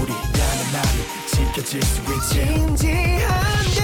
우리라는 0.00 0.62
말이 0.72 0.98
지켜질 1.26 1.82
수 1.82 2.00
있지. 2.00 2.46
진지한 2.46 3.64
듯 3.74 3.79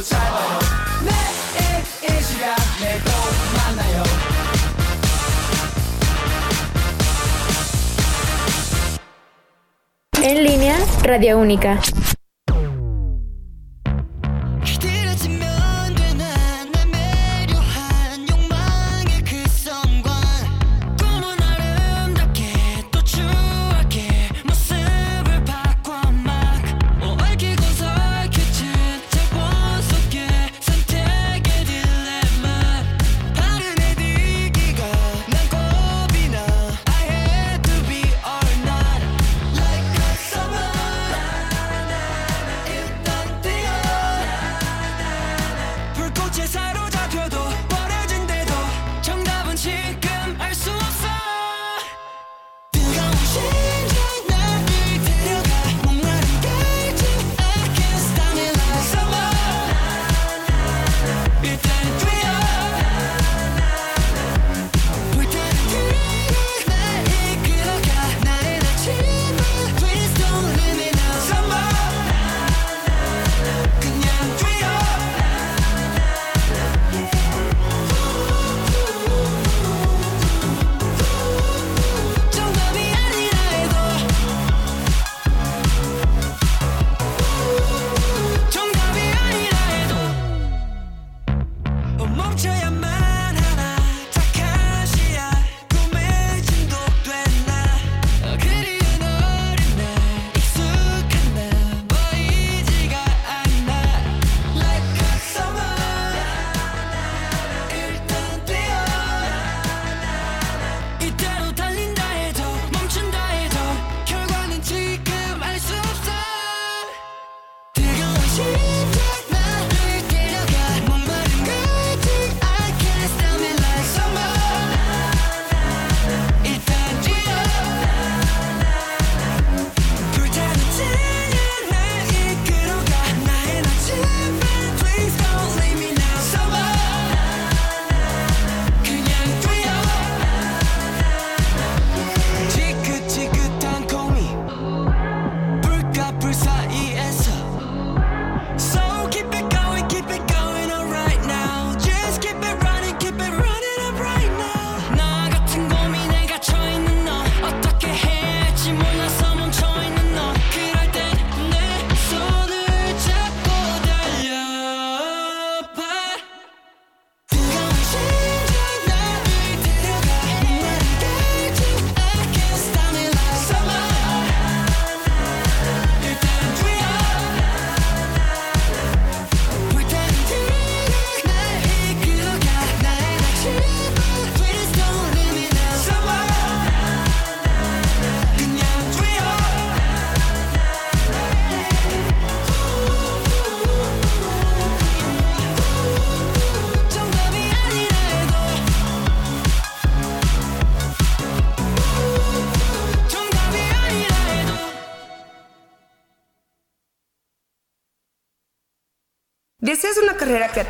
너무도 0.00 0.02
짧아요 0.02 0.58
내일 1.04 2.18
이 2.18 2.22
시간에 2.22 2.98
또 3.04 3.10
만나요 3.56 4.02
En 10.22 10.38
línea, 10.42 10.76
Radio 11.04 11.38
Única. 11.38 11.78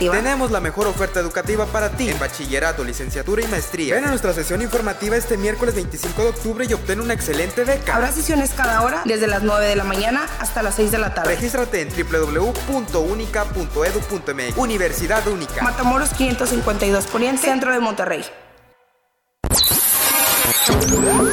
Tenemos 0.09 0.49
la 0.49 0.59
mejor 0.59 0.87
oferta 0.87 1.19
educativa 1.19 1.67
para 1.67 1.91
ti 1.91 2.09
en 2.09 2.17
bachillerato, 2.17 2.83
licenciatura 2.83 3.43
y 3.43 3.47
maestría. 3.47 3.93
Ven 3.95 4.05
a 4.05 4.09
nuestra 4.09 4.33
sesión 4.33 4.61
informativa 4.61 5.15
este 5.15 5.37
miércoles 5.37 5.75
25 5.75 6.23
de 6.23 6.29
octubre 6.29 6.65
y 6.67 6.73
obtén 6.73 7.01
una 7.01 7.13
excelente 7.13 7.63
beca. 7.63 7.95
Habrá 7.95 8.11
sesiones 8.11 8.51
cada 8.51 8.81
hora, 8.81 9.03
desde 9.05 9.27
las 9.27 9.43
9 9.43 9.67
de 9.67 9.75
la 9.75 9.83
mañana 9.83 10.27
hasta 10.39 10.63
las 10.63 10.73
6 10.75 10.91
de 10.91 10.97
la 10.97 11.13
tarde. 11.13 11.35
Regístrate 11.35 11.81
en 11.81 11.89
www.unica.edu.mx. 11.89 14.57
Universidad 14.57 15.27
Única. 15.27 15.61
Matamoros 15.61 16.09
552 16.09 17.05
Poniente, 17.07 17.43
Centro 17.43 17.71
de 17.71 17.79
Monterrey. 17.79 18.25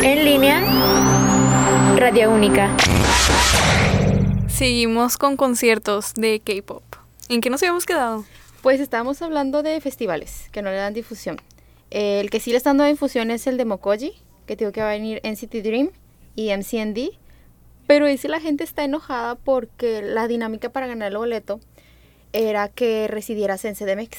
En 0.03 0.25
línea, 0.25 0.61
Radio 1.97 2.31
Única. 2.31 2.69
Seguimos 4.49 5.17
con 5.17 5.37
conciertos 5.37 6.13
de 6.15 6.41
K-pop. 6.41 6.83
¿En 7.29 7.41
qué 7.41 7.51
nos 7.51 7.63
habíamos 7.63 7.87
quedado? 7.87 8.25
Pues 8.63 8.81
estábamos 8.81 9.23
hablando 9.23 9.63
de 9.63 9.81
festivales 9.81 10.49
que 10.53 10.63
no 10.63 10.71
le 10.71 10.77
dan 10.77 10.95
difusión. 10.95 11.41
El 11.91 12.29
que 12.31 12.41
sí 12.41 12.51
le 12.51 12.57
está 12.59 12.71
dando 12.71 12.85
difusión 12.85 13.31
es 13.31 13.47
el 13.47 13.57
de 13.57 13.65
Mokoji, 13.65 14.13
que 14.47 14.57
digo 14.57 14.73
que 14.73 14.81
va 14.83 14.89
a 14.89 14.93
venir 14.93 15.21
NCT 15.25 15.63
Dream 15.63 15.91
y 16.35 16.51
MCND. 16.55 17.11
Pero 17.87 18.07
ese 18.07 18.29
la 18.29 18.41
gente 18.41 18.65
está 18.65 18.85
enojada 18.85 19.37
porque 19.37 20.03
la 20.03 20.29
dinámica 20.29 20.69
para 20.71 20.87
ganar 20.87 21.09
el 21.13 21.17
boleto 21.19 21.61
era 22.33 22.69
que 22.69 23.09
residieras 23.09 23.65
en 23.65 23.75
CDMX. 23.75 24.19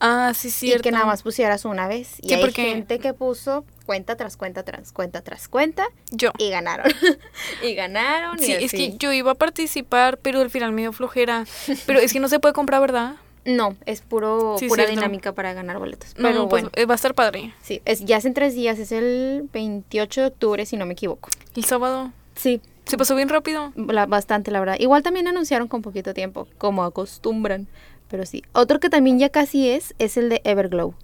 Ah, 0.00 0.32
sí, 0.34 0.48
Y 0.48 0.50
cierto. 0.50 0.82
que 0.82 0.90
nada 0.90 1.06
más 1.06 1.22
pusieras 1.22 1.64
una 1.64 1.88
vez. 1.88 2.18
Y 2.20 2.28
Sí, 2.28 2.34
hay 2.34 2.40
porque- 2.42 2.64
gente 2.64 2.98
que 2.98 3.14
puso 3.14 3.64
cuenta 3.86 4.16
tras 4.16 4.36
cuenta 4.36 4.62
tras 4.64 4.92
cuenta 4.92 5.22
tras 5.22 5.48
cuenta. 5.48 5.86
Yo. 6.10 6.32
Y 6.36 6.50
ganaron. 6.50 6.86
y 7.62 7.74
ganaron. 7.74 8.38
y 8.38 8.42
Sí, 8.44 8.52
es 8.52 8.72
que 8.72 8.96
yo 8.98 9.12
iba 9.12 9.30
a 9.30 9.34
participar, 9.36 10.18
pero 10.18 10.40
al 10.40 10.50
final 10.50 10.72
me 10.72 10.82
dio 10.82 10.92
flojera. 10.92 11.46
Pero 11.86 12.00
es 12.00 12.12
que 12.12 12.20
no 12.20 12.28
se 12.28 12.40
puede 12.40 12.52
comprar, 12.52 12.82
¿verdad? 12.82 13.14
No, 13.44 13.76
es 13.84 14.00
puro, 14.00 14.56
Sí, 14.58 14.68
pura 14.68 14.84
cierto. 14.84 15.00
dinámica 15.00 15.32
para 15.32 15.52
ganar 15.52 15.78
boletos. 15.78 16.14
No, 16.16 16.28
Pero 16.28 16.48
pues, 16.48 16.62
bueno, 16.64 16.70
eh, 16.76 16.86
va 16.86 16.94
a 16.94 16.96
estar 16.96 17.14
padre. 17.14 17.52
sí, 17.62 17.82
es, 17.84 18.04
ya 18.04 18.16
es 18.16 18.24
en 18.24 18.32
tres 18.34 18.54
días, 18.54 18.78
es 18.78 18.90
el 18.92 19.48
28 19.52 20.20
de 20.22 20.26
octubre, 20.28 20.64
si 20.66 20.76
no 20.76 20.86
me 20.86 20.94
equivoco. 20.94 21.28
El 21.54 21.64
sábado. 21.64 22.10
Sí, 22.34 22.60
Se 22.86 22.96
pasó 22.96 23.14
bien 23.14 23.28
rápido. 23.28 23.72
la- 23.76 24.06
bastante, 24.06 24.50
la 24.50 24.60
verdad. 24.60 24.76
Igual 24.78 25.02
también 25.02 25.28
anunciaron 25.28 25.68
con 25.68 25.82
poquito 25.82 26.14
tiempo, 26.14 26.48
como 26.58 26.84
acostumbran. 26.84 27.66
Pero 28.08 28.26
sí. 28.26 28.44
Otro 28.52 28.80
que 28.80 28.90
también 28.90 29.18
ya 29.18 29.28
casi 29.30 29.68
es, 29.70 29.94
es 29.98 30.16
el 30.16 30.28
de 30.28 30.40
Everglow. 30.44 30.94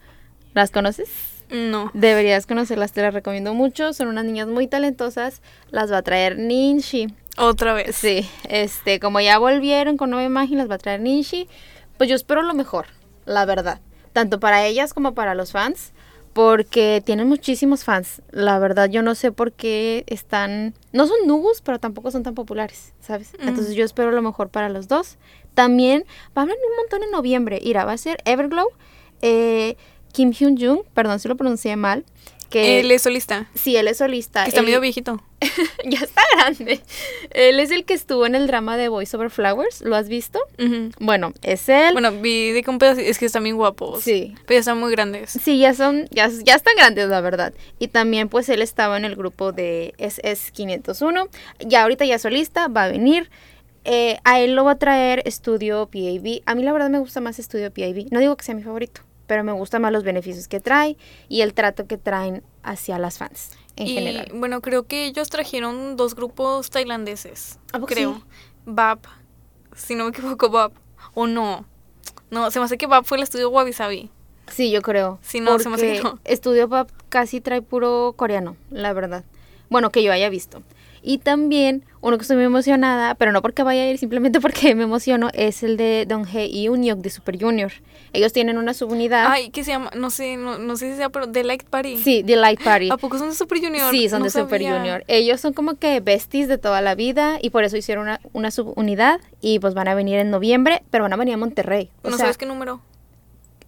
¿Las 0.55 0.70
conoces? 0.70 1.09
No. 1.51 1.91
Deberías 1.95 2.47
conocerlas, 2.47 2.93
te 2.93 3.03
las 3.03 3.12
recomiendo 3.14 3.55
mucho. 3.55 3.93
Son 3.93 4.09
unas 4.09 4.24
niñas 4.24 4.47
muy 4.49 4.66
talentosas. 4.66 5.43
Las 5.70 5.91
va 5.91 5.99
a 5.99 6.03
traer 6.03 6.38
Ninshi. 6.38 7.09
Otra 7.38 7.72
vez. 7.74 7.97
Sí, 7.97 8.28
este, 8.49 9.01
como 9.01 9.20
ya 9.20 9.38
volvieron 9.38 9.97
con 9.97 10.11
nueva 10.11 10.24
imagen, 10.24 10.59
las 10.59 10.70
va 10.70 10.74
a 10.76 10.78
traer 10.78 11.01
Ninshi. 11.01 11.49
Pues 12.01 12.09
yo 12.09 12.17
espero 12.17 12.41
lo 12.41 12.55
mejor, 12.55 12.87
la 13.27 13.45
verdad. 13.45 13.79
Tanto 14.15 14.41
para 14.41 14.65
ellas 14.65 14.95
como 14.95 15.13
para 15.13 15.35
los 15.35 15.53
fans. 15.53 15.93
Porque 16.33 17.03
tienen 17.05 17.29
muchísimos 17.29 17.85
fans. 17.85 18.23
La 18.31 18.59
verdad, 18.59 18.89
yo 18.89 19.03
no 19.03 19.15
sé 19.15 19.33
por 19.33 19.53
qué 19.53 20.05
están. 20.07 20.73
No 20.95 21.07
son 21.07 21.27
nubos, 21.27 21.61
pero 21.61 21.79
tampoco 21.79 22.11
son 22.11 22.23
tan 22.23 22.35
populares, 22.35 22.95
¿sabes? 23.01 23.35
Mm. 23.39 23.49
Entonces 23.49 23.75
yo 23.75 23.85
espero 23.85 24.13
lo 24.13 24.23
mejor 24.23 24.49
para 24.49 24.71
los 24.71 24.89
dos. 24.89 25.19
También 25.53 26.07
va 26.35 26.41
a 26.41 26.45
haber 26.45 26.57
un 26.57 26.77
montón 26.79 27.03
en 27.03 27.11
noviembre. 27.11 27.59
Irá, 27.63 27.85
va 27.85 27.93
a 27.93 27.99
ser 27.99 28.17
Everglow. 28.25 28.69
eh, 29.21 29.77
Kim 30.15 30.33
Hyun 30.33 30.57
Jung, 30.57 30.81
perdón 30.95 31.19
si 31.19 31.29
lo 31.29 31.37
pronuncié 31.37 31.77
mal. 31.77 32.07
Que 32.51 32.81
Él 32.81 32.91
es 32.91 33.03
solista. 33.03 33.47
Sí, 33.55 33.77
él 33.77 33.87
es 33.89 33.99
solista. 33.99 34.43
Que 34.43 34.49
está 34.49 34.61
Él- 34.61 34.67
medio 34.67 34.81
viejito. 34.81 35.23
ya 35.87 36.01
está 36.01 36.21
grande. 36.35 36.81
Él 37.31 37.61
es 37.61 37.71
el 37.71 37.85
que 37.85 37.95
estuvo 37.95 38.27
en 38.27 38.35
el 38.35 38.47
drama 38.47 38.77
de 38.77 38.89
Voice 38.89 39.17
Over 39.17 39.31
Flowers. 39.31 39.81
¿Lo 39.83 39.97
has 39.97 40.09
visto? 40.09 40.39
Bueno, 40.99 41.33
es 41.43 41.69
él. 41.69 41.93
Bueno, 41.93 42.13
vi 42.13 42.51
de 42.51 42.63
que 42.63 42.69
un 42.71 42.79
pedacito. 42.79 43.09
Es 43.09 43.19
que 43.19 43.27
están 43.27 43.45
bien 43.45 43.57
guapos. 43.57 44.03
Sí. 44.03 44.35
Pero 44.47 44.57
ya 44.57 44.59
están 44.61 44.79
muy 44.79 44.91
grandes. 44.91 45.31
Sí, 45.31 45.59
ya 45.59 45.73
son, 45.75 46.09
ya, 46.11 46.29
ya 46.45 46.57
están 46.57 46.75
grandes, 46.77 47.09
la 47.09 47.21
verdad. 47.21 47.55
Y 47.79 47.89
también, 47.89 48.29
pues, 48.29 48.49
él 48.51 48.61
estaba 48.61 48.97
en 48.99 49.05
el 49.07 49.17
grupo 49.17 49.53
de 49.53 49.95
SS501. 49.99 51.29
Ya 51.61 51.83
ahorita 51.83 52.05
ya 52.05 52.19
solista, 52.19 52.69
va 52.69 52.85
a 52.85 52.89
venir. 52.89 53.31
Eh, 53.85 54.19
a 54.25 54.41
él 54.41 54.55
lo 54.55 54.65
va 54.65 54.73
a 54.73 54.79
traer 54.79 55.23
Estudio 55.25 55.87
PAB. 55.87 56.43
A 56.45 56.55
mí, 56.55 56.63
la 56.63 56.73
verdad, 56.73 56.91
me 56.91 56.99
gusta 56.99 57.21
más 57.21 57.39
Estudio 57.39 57.73
PAB. 57.73 58.09
No 58.11 58.21
digo 58.21 58.37
que 58.37 58.45
sea 58.45 58.55
mi 58.55 58.63
favorito, 58.63 59.01
pero 59.31 59.45
me 59.45 59.53
gustan 59.53 59.83
más 59.83 59.93
los 59.93 60.03
beneficios 60.03 60.49
que 60.49 60.59
trae 60.59 60.97
y 61.28 61.43
el 61.43 61.55
trato 61.55 61.87
que 61.87 61.97
traen 61.97 62.43
hacia 62.64 62.99
las 62.99 63.18
fans 63.18 63.53
en 63.76 63.87
y 63.87 63.95
general. 63.95 64.33
bueno, 64.35 64.61
creo 64.61 64.89
que 64.89 65.07
ellos 65.07 65.31
trajeron 65.31 65.97
dos 65.97 66.16
grupos 66.16 66.68
tailandeses. 66.68 67.61
¿A 67.68 67.74
poco 67.74 67.87
creo. 67.87 68.14
sí? 68.14 68.22
BAP. 68.66 69.07
Si 69.76 69.95
no 69.95 70.03
me 70.03 70.11
equivoco, 70.11 70.51
BAP. 70.51 70.72
O 71.14 71.28
no. 71.28 71.64
No, 72.33 72.51
se 72.51 72.59
me 72.59 72.64
hace 72.64 72.76
que 72.76 72.89
BAP 72.89 73.05
fue 73.05 73.18
el 73.18 73.22
estudio 73.22 73.51
Wabi 73.51 73.72
Sabi. 73.72 74.11
Sí, 74.49 74.72
yo 74.72 74.83
creo. 74.83 75.20
Sí, 75.22 75.39
no, 75.39 75.61
se 75.61 75.68
me 75.68 75.76
hace 75.76 75.93
que 75.93 76.03
no. 76.03 76.18
Estudio 76.24 76.68
Pop 76.68 76.91
casi 77.09 77.41
trae 77.41 77.62
puro 77.62 78.14
coreano, 78.16 78.57
la 78.72 78.93
verdad. 78.93 79.22
Bueno, 79.68 79.91
que 79.91 80.03
yo 80.03 80.11
haya 80.12 80.28
visto. 80.28 80.64
Y 81.03 81.19
también, 81.19 81.85
uno 82.01 82.19
que 82.19 82.23
estoy 82.23 82.37
muy 82.37 82.47
emocionada, 82.47 83.15
pero 83.15 83.33
no 83.33 83.43
porque 83.43 83.63
vaya 83.63 83.83
a 83.83 83.87
ir, 83.87 83.99
simplemente 83.99 84.41
porque 84.41 84.75
me 84.75 84.85
emociono, 84.85 85.29
es 85.33 85.63
el 85.63 85.77
de 85.77 86.07
Donghae 86.07 86.47
y 86.47 86.69
Unyok 86.69 86.99
de 87.01 87.11
Super 87.11 87.41
Junior. 87.41 87.73
Ellos 88.13 88.33
tienen 88.33 88.59
una 88.59 88.75
subunidad. 88.75 89.27
Ay, 89.29 89.51
¿qué 89.51 89.63
se 89.65 89.71
llama? 89.71 89.91
No 89.97 90.11
sé, 90.11 90.37
no, 90.37 90.59
no 90.59 90.77
sé 90.77 90.91
si 90.91 90.97
sea, 90.97 91.11
pero 91.11 91.31
The 91.31 91.45
Light 91.45 91.65
Party. 91.65 91.97
Sí, 91.97 92.25
The 92.27 92.37
Light 92.37 92.63
Party. 92.63 92.91
¿A 92.91 92.97
poco 92.97 93.19
son 93.19 93.29
de 93.31 93.35
Super 93.35 93.59
Junior? 93.61 93.91
Sí, 93.91 94.09
son 94.09 94.21
No 94.21 94.25
de 94.25 94.31
Super. 94.31 94.61
Junior. 94.63 95.05
Ellos 95.07 95.41
son 95.41 95.53
como 95.53 95.75
que 95.75 96.01
besties 96.01 96.49
de 96.49 96.59
toda 96.59 96.81
la 96.81 96.95
vida 96.95 97.39
y 97.41 97.51
por 97.51 97.65
eso 97.65 97.77
hicieron 97.77 98.05
una, 98.05 98.21
una 98.33 98.51
subunidad 98.51 99.21
y 99.41 99.59
pues 99.61 99.75
van 99.75 99.89
a 99.89 99.95
venir 99.95 100.19
en 100.19 100.31
noviembre, 100.31 100.83
pero 100.91 101.05
van 101.05 101.13
a 101.13 101.17
venir 101.17 101.35
a 101.35 101.39
Monterrey. 101.39 101.91
O 102.03 102.11
¿No 102.11 102.17
sea, 102.17 102.25
sabes 102.27 102.39
qué 102.39 102.47
número? 102.47 102.81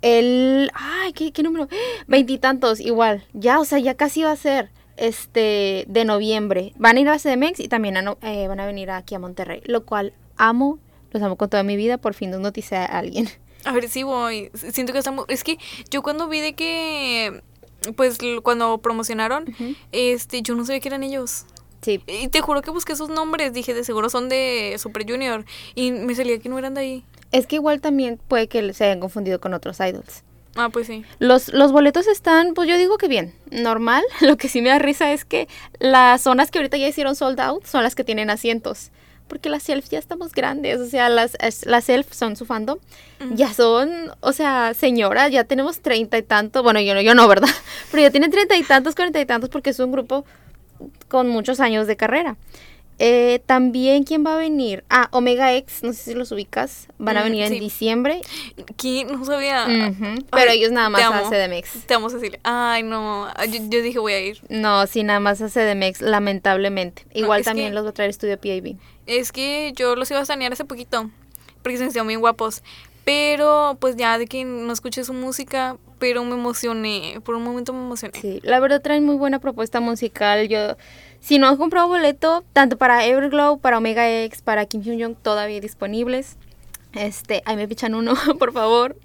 el. 0.02 0.70
Ay, 0.74 1.12
¿qué, 1.12 1.32
qué 1.32 1.42
número? 1.42 1.68
Veintitantos, 2.06 2.80
igual. 2.80 3.24
Ya, 3.32 3.60
o 3.60 3.64
sea, 3.64 3.78
ya 3.78 3.94
casi 3.94 4.22
va 4.22 4.32
a 4.32 4.36
ser. 4.36 4.70
Este, 5.02 5.84
de 5.88 6.04
noviembre. 6.04 6.72
Van 6.76 6.96
a 6.96 7.00
ir 7.00 7.08
a 7.08 7.18
CDMX 7.18 7.58
y 7.58 7.66
también 7.66 7.96
a 7.96 8.16
eh, 8.22 8.46
van 8.46 8.60
a 8.60 8.66
venir 8.66 8.88
aquí 8.92 9.16
a 9.16 9.18
Monterrey. 9.18 9.60
Lo 9.64 9.84
cual 9.84 10.14
amo, 10.36 10.78
los 11.10 11.20
amo 11.20 11.34
con 11.34 11.50
toda 11.50 11.64
mi 11.64 11.74
vida. 11.74 11.98
Por 11.98 12.14
fin 12.14 12.30
nos 12.30 12.38
noticia 12.38 12.84
a 12.84 13.00
alguien. 13.00 13.28
A 13.64 13.72
ver, 13.72 13.88
sí 13.88 14.04
voy. 14.04 14.50
Siento 14.54 14.92
que 14.92 15.00
está 15.00 15.10
muy... 15.10 15.24
Es 15.26 15.42
que 15.42 15.58
yo 15.90 16.02
cuando 16.02 16.28
vi 16.28 16.38
de 16.38 16.52
que... 16.54 17.42
Pues 17.96 18.16
cuando 18.44 18.78
promocionaron, 18.78 19.46
este, 19.90 20.40
yo 20.42 20.54
no 20.54 20.64
sabía 20.64 20.78
que 20.78 20.86
eran 20.86 21.02
ellos. 21.02 21.46
Sí. 21.80 22.00
Y 22.06 22.28
te 22.28 22.40
juro 22.40 22.62
que 22.62 22.70
busqué 22.70 22.94
sus 22.94 23.08
nombres. 23.08 23.52
Dije, 23.52 23.74
de 23.74 23.82
seguro 23.82 24.08
son 24.08 24.28
de 24.28 24.76
Super 24.78 25.04
Junior. 25.04 25.44
Y 25.74 25.90
me 25.90 26.14
salía 26.14 26.38
que 26.38 26.48
no 26.48 26.60
eran 26.60 26.74
de 26.74 26.80
ahí. 26.80 27.04
Es 27.32 27.48
que 27.48 27.56
igual 27.56 27.80
también 27.80 28.20
puede 28.28 28.46
que 28.46 28.72
se 28.72 28.84
hayan 28.84 29.00
confundido 29.00 29.40
con 29.40 29.52
otros 29.52 29.80
idols. 29.80 30.22
Ah, 30.54 30.68
pues 30.68 30.86
sí. 30.86 31.04
Los, 31.18 31.52
los 31.52 31.72
boletos 31.72 32.06
están, 32.06 32.54
pues 32.54 32.68
yo 32.68 32.76
digo 32.76 32.98
que 32.98 33.08
bien, 33.08 33.34
normal. 33.50 34.02
Lo 34.20 34.36
que 34.36 34.48
sí 34.48 34.60
me 34.60 34.68
da 34.68 34.78
risa 34.78 35.12
es 35.12 35.24
que 35.24 35.48
las 35.78 36.22
zonas 36.22 36.50
que 36.50 36.58
ahorita 36.58 36.76
ya 36.76 36.88
hicieron 36.88 37.16
sold 37.16 37.40
out 37.40 37.64
son 37.64 37.82
las 37.82 37.94
que 37.94 38.04
tienen 38.04 38.30
asientos. 38.30 38.90
Porque 39.28 39.48
las 39.48 39.62
self 39.62 39.88
ya 39.88 39.98
estamos 39.98 40.32
grandes, 40.32 40.78
o 40.78 40.86
sea, 40.86 41.08
las, 41.08 41.38
las 41.64 41.84
self 41.84 42.12
son 42.12 42.36
su 42.36 42.44
fandom. 42.44 42.78
Ya 43.34 43.54
son, 43.54 44.10
o 44.20 44.32
sea, 44.32 44.74
señoras, 44.74 45.30
ya 45.30 45.44
tenemos 45.44 45.80
treinta 45.80 46.18
y 46.18 46.22
tantos, 46.22 46.62
bueno, 46.62 46.80
yo 46.80 46.92
no, 46.92 47.00
yo 47.00 47.14
no, 47.14 47.26
¿verdad? 47.28 47.48
Pero 47.90 48.02
ya 48.02 48.10
tienen 48.10 48.30
treinta 48.30 48.56
y 48.56 48.62
tantos, 48.62 48.94
cuarenta 48.94 49.20
y 49.20 49.24
tantos 49.24 49.48
porque 49.48 49.70
es 49.70 49.78
un 49.78 49.90
grupo 49.90 50.26
con 51.08 51.28
muchos 51.28 51.60
años 51.60 51.86
de 51.86 51.96
carrera. 51.96 52.36
Eh, 53.04 53.40
también, 53.46 54.04
¿quién 54.04 54.24
va 54.24 54.34
a 54.34 54.36
venir? 54.36 54.84
Ah, 54.88 55.08
Omega 55.10 55.52
X, 55.56 55.82
no 55.82 55.92
sé 55.92 56.02
si 56.04 56.14
los 56.14 56.30
ubicas, 56.30 56.86
van 56.98 57.16
a 57.16 57.20
Mm, 57.22 57.24
venir 57.24 57.42
en 57.44 57.58
diciembre. 57.58 58.20
¿Quién? 58.76 59.08
No 59.08 59.24
sabía. 59.24 59.66
Pero 60.30 60.50
Ay, 60.50 60.58
ellos 60.60 60.70
nada 60.70 60.88
más 60.88 61.02
a. 61.02 61.28
CDMX. 61.28 61.84
Te 61.84 61.94
amo, 61.94 62.08
Cecilia. 62.10 62.38
Ay, 62.44 62.84
no. 62.84 63.26
Yo, 63.46 63.58
yo 63.68 63.82
dije 63.82 63.98
voy 63.98 64.12
a 64.12 64.20
ir. 64.20 64.40
No, 64.48 64.86
sí, 64.86 65.02
nada 65.02 65.18
más 65.18 65.42
a 65.42 65.48
CDMX, 65.48 66.00
lamentablemente. 66.00 67.04
Igual 67.12 67.42
también 67.42 67.70
que- 67.70 67.74
los 67.74 67.84
va 67.84 67.90
a 67.90 67.92
traer 67.92 68.10
Estudio 68.10 68.38
PIB. 68.38 68.76
Es 69.06 69.32
que 69.32 69.72
yo 69.74 69.96
los 69.96 70.08
iba 70.12 70.20
a 70.20 70.24
sanear 70.24 70.52
hace 70.52 70.64
poquito. 70.64 71.10
Porque 71.62 71.78
se 71.78 71.82
me 71.82 71.88
hicieron 71.88 72.06
bien 72.06 72.20
guapos. 72.20 72.62
Pero, 73.04 73.76
pues 73.80 73.96
ya 73.96 74.18
de 74.18 74.26
que 74.26 74.44
no 74.44 74.72
escuché 74.72 75.04
su 75.04 75.12
música, 75.12 75.76
pero 75.98 76.24
me 76.24 76.34
emocioné. 76.34 77.20
Por 77.24 77.34
un 77.34 77.42
momento 77.42 77.72
me 77.72 77.80
emocioné. 77.80 78.12
Sí, 78.20 78.40
la 78.42 78.60
verdad 78.60 78.80
traen 78.80 79.04
muy 79.04 79.16
buena 79.16 79.40
propuesta 79.40 79.80
musical. 79.80 80.48
Yo, 80.48 80.76
si 81.20 81.38
no 81.38 81.48
han 81.48 81.56
comprado 81.56 81.88
boleto, 81.88 82.44
tanto 82.52 82.78
para 82.78 83.04
Everglow, 83.04 83.58
para 83.58 83.78
Omega 83.78 84.08
X, 84.24 84.42
para 84.42 84.66
Kim 84.66 84.82
Hyun 84.82 85.00
Jong, 85.00 85.16
todavía 85.16 85.60
disponibles. 85.60 86.36
Este, 86.92 87.42
ahí 87.44 87.56
me 87.56 87.66
pichan 87.66 87.94
uno, 87.94 88.14
por 88.38 88.52
favor. 88.52 88.96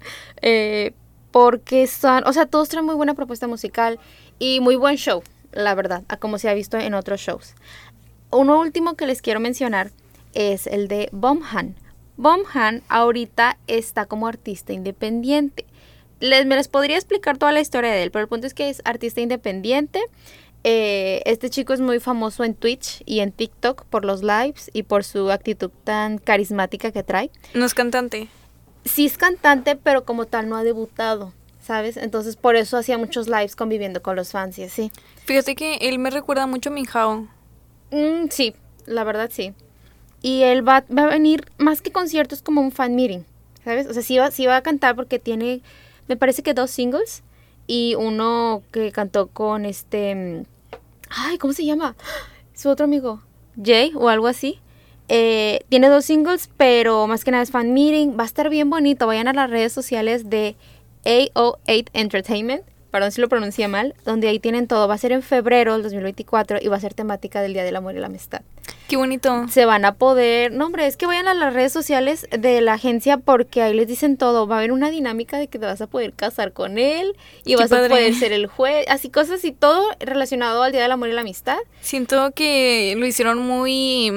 Eh, 0.42 0.92
porque 1.30 1.86
son, 1.86 2.26
o 2.26 2.32
sea, 2.32 2.46
todos 2.46 2.68
traen 2.68 2.86
muy 2.86 2.94
buena 2.94 3.14
propuesta 3.14 3.46
musical 3.46 3.98
y 4.38 4.60
muy 4.60 4.76
buen 4.76 4.96
show, 4.96 5.22
la 5.52 5.74
verdad, 5.74 6.04
a 6.08 6.16
como 6.16 6.38
se 6.38 6.48
ha 6.48 6.54
visto 6.54 6.78
en 6.78 6.94
otros 6.94 7.20
shows. 7.20 7.54
Uno 8.30 8.60
último 8.60 8.94
que 8.94 9.06
les 9.06 9.22
quiero 9.22 9.40
mencionar 9.40 9.90
es 10.34 10.66
el 10.66 10.88
de 10.88 11.08
Bomhan. 11.12 11.74
Bomhan 12.18 12.82
ahorita 12.88 13.56
está 13.68 14.04
como 14.06 14.26
artista 14.26 14.72
independiente. 14.72 15.64
Les, 16.20 16.44
me 16.46 16.56
les 16.56 16.66
podría 16.66 16.96
explicar 16.96 17.38
toda 17.38 17.52
la 17.52 17.60
historia 17.60 17.92
de 17.92 18.02
él, 18.02 18.10
pero 18.10 18.24
el 18.24 18.28
punto 18.28 18.46
es 18.46 18.54
que 18.54 18.68
es 18.68 18.82
artista 18.84 19.20
independiente. 19.20 20.00
Eh, 20.64 21.22
este 21.24 21.48
chico 21.48 21.72
es 21.72 21.80
muy 21.80 22.00
famoso 22.00 22.42
en 22.42 22.54
Twitch 22.54 23.02
y 23.06 23.20
en 23.20 23.30
TikTok 23.30 23.84
por 23.84 24.04
los 24.04 24.22
lives 24.22 24.68
y 24.74 24.82
por 24.82 25.04
su 25.04 25.30
actitud 25.30 25.70
tan 25.84 26.18
carismática 26.18 26.90
que 26.90 27.04
trae. 27.04 27.30
No 27.54 27.64
es 27.64 27.72
cantante. 27.72 28.28
sí 28.84 29.06
es 29.06 29.16
cantante, 29.16 29.76
pero 29.76 30.04
como 30.04 30.26
tal 30.26 30.48
no 30.48 30.56
ha 30.56 30.64
debutado, 30.64 31.32
¿sabes? 31.62 31.96
Entonces 31.96 32.34
por 32.34 32.56
eso 32.56 32.76
hacía 32.76 32.98
muchos 32.98 33.28
lives 33.28 33.54
conviviendo 33.54 34.02
con 34.02 34.16
los 34.16 34.32
fans 34.32 34.58
y 34.58 34.64
así. 34.64 34.90
Fíjate 35.24 35.54
que 35.54 35.76
él 35.76 36.00
me 36.00 36.10
recuerda 36.10 36.48
mucho 36.48 36.70
a 36.70 36.72
Minhao. 36.72 37.28
Mm, 37.92 38.28
sí, 38.30 38.54
la 38.86 39.04
verdad 39.04 39.30
sí. 39.32 39.54
Y 40.22 40.42
él 40.42 40.66
va, 40.66 40.84
va 40.96 41.04
a 41.04 41.06
venir, 41.06 41.50
más 41.58 41.80
que 41.80 41.92
conciertos, 41.92 42.42
como 42.42 42.60
un 42.60 42.72
fan 42.72 42.94
meeting, 42.94 43.20
¿sabes? 43.64 43.86
O 43.86 43.94
sea, 43.94 44.02
sí 44.02 44.18
va, 44.18 44.30
sí 44.30 44.46
va 44.46 44.56
a 44.56 44.62
cantar 44.62 44.96
porque 44.96 45.18
tiene, 45.18 45.60
me 46.08 46.16
parece 46.16 46.42
que 46.42 46.54
dos 46.54 46.70
singles 46.70 47.22
y 47.66 47.94
uno 47.96 48.62
que 48.72 48.90
cantó 48.92 49.28
con 49.28 49.64
este, 49.64 50.44
ay, 51.10 51.38
¿cómo 51.38 51.52
se 51.52 51.64
llama? 51.64 51.94
Su 52.54 52.68
otro 52.70 52.84
amigo, 52.84 53.22
Jay 53.62 53.92
o 53.94 54.08
algo 54.08 54.26
así. 54.26 54.58
Eh, 55.08 55.60
tiene 55.70 55.88
dos 55.88 56.04
singles, 56.04 56.50
pero 56.56 57.06
más 57.06 57.24
que 57.24 57.30
nada 57.30 57.42
es 57.42 57.50
fan 57.50 57.72
meeting. 57.72 58.18
Va 58.18 58.24
a 58.24 58.26
estar 58.26 58.50
bien 58.50 58.68
bonito. 58.68 59.06
Vayan 59.06 59.28
a 59.28 59.32
las 59.32 59.48
redes 59.48 59.72
sociales 59.72 60.28
de 60.28 60.54
AO8 61.04 61.88
Entertainment. 61.94 62.62
Perdón 62.90 63.12
si 63.12 63.20
lo 63.20 63.28
pronuncia 63.28 63.68
mal. 63.68 63.94
Donde 64.04 64.28
ahí 64.28 64.38
tienen 64.38 64.66
todo. 64.66 64.88
Va 64.88 64.94
a 64.94 64.98
ser 64.98 65.12
en 65.12 65.22
febrero 65.22 65.74
del 65.74 65.82
2024 65.82 66.58
y 66.62 66.68
va 66.68 66.76
a 66.76 66.80
ser 66.80 66.94
temática 66.94 67.42
del 67.42 67.52
Día 67.52 67.64
del 67.64 67.76
Amor 67.76 67.94
y 67.94 67.98
la 67.98 68.06
Amistad. 68.06 68.40
Qué 68.88 68.96
bonito. 68.96 69.46
Se 69.48 69.66
van 69.66 69.84
a 69.84 69.94
poder. 69.96 70.52
No, 70.52 70.64
hombre, 70.66 70.86
es 70.86 70.96
que 70.96 71.04
vayan 71.06 71.28
a 71.28 71.34
las 71.34 71.52
redes 71.52 71.72
sociales 71.72 72.26
de 72.30 72.60
la 72.62 72.74
agencia 72.74 73.18
porque 73.18 73.60
ahí 73.62 73.74
les 73.74 73.86
dicen 73.86 74.16
todo. 74.16 74.46
Va 74.46 74.56
a 74.56 74.58
haber 74.58 74.72
una 74.72 74.90
dinámica 74.90 75.38
de 75.38 75.48
que 75.48 75.58
te 75.58 75.66
vas 75.66 75.80
a 75.82 75.86
poder 75.86 76.14
casar 76.14 76.52
con 76.54 76.78
él 76.78 77.14
y 77.44 77.50
Qué 77.50 77.56
vas 77.56 77.68
padre. 77.68 77.86
a 77.86 77.88
poder 77.90 78.14
ser 78.14 78.32
el 78.32 78.46
juez. 78.46 78.86
Así 78.88 79.10
cosas 79.10 79.44
y 79.44 79.52
todo 79.52 79.84
relacionado 80.00 80.62
al 80.62 80.72
Día 80.72 80.80
del 80.82 80.92
Amor 80.92 81.08
y 81.08 81.12
la 81.12 81.20
Amistad. 81.20 81.58
Siento 81.82 82.32
que 82.32 82.94
lo 82.96 83.04
hicieron 83.06 83.38
muy 83.38 84.10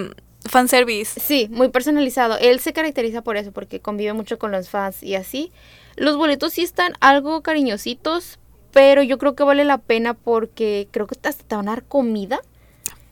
fanservice. 0.50 1.20
Sí, 1.20 1.48
muy 1.52 1.70
personalizado. 1.70 2.38
Él 2.40 2.60
se 2.62 2.74
caracteriza 2.74 3.22
por 3.22 3.38
eso, 3.38 3.52
porque 3.52 3.80
convive 3.80 4.14
mucho 4.14 4.40
con 4.40 4.52
los 4.52 4.70
fans 4.70 5.04
y 5.04 5.16
así. 5.16 5.52
Los 5.98 6.16
boletos 6.16 6.54
sí 6.54 6.62
están 6.62 6.94
algo 7.02 7.42
cariñositos, 7.42 8.40
pero 8.74 9.04
yo 9.04 9.18
creo 9.18 9.36
que 9.36 9.44
vale 9.44 9.66
la 9.66 9.78
pena 9.78 10.14
porque 10.14 10.88
creo 10.92 11.08
que 11.08 11.16
hasta 11.28 11.44
te 11.44 11.56
van 11.56 11.68
a 11.68 11.72
dar 11.72 11.84
comida. 11.84 12.40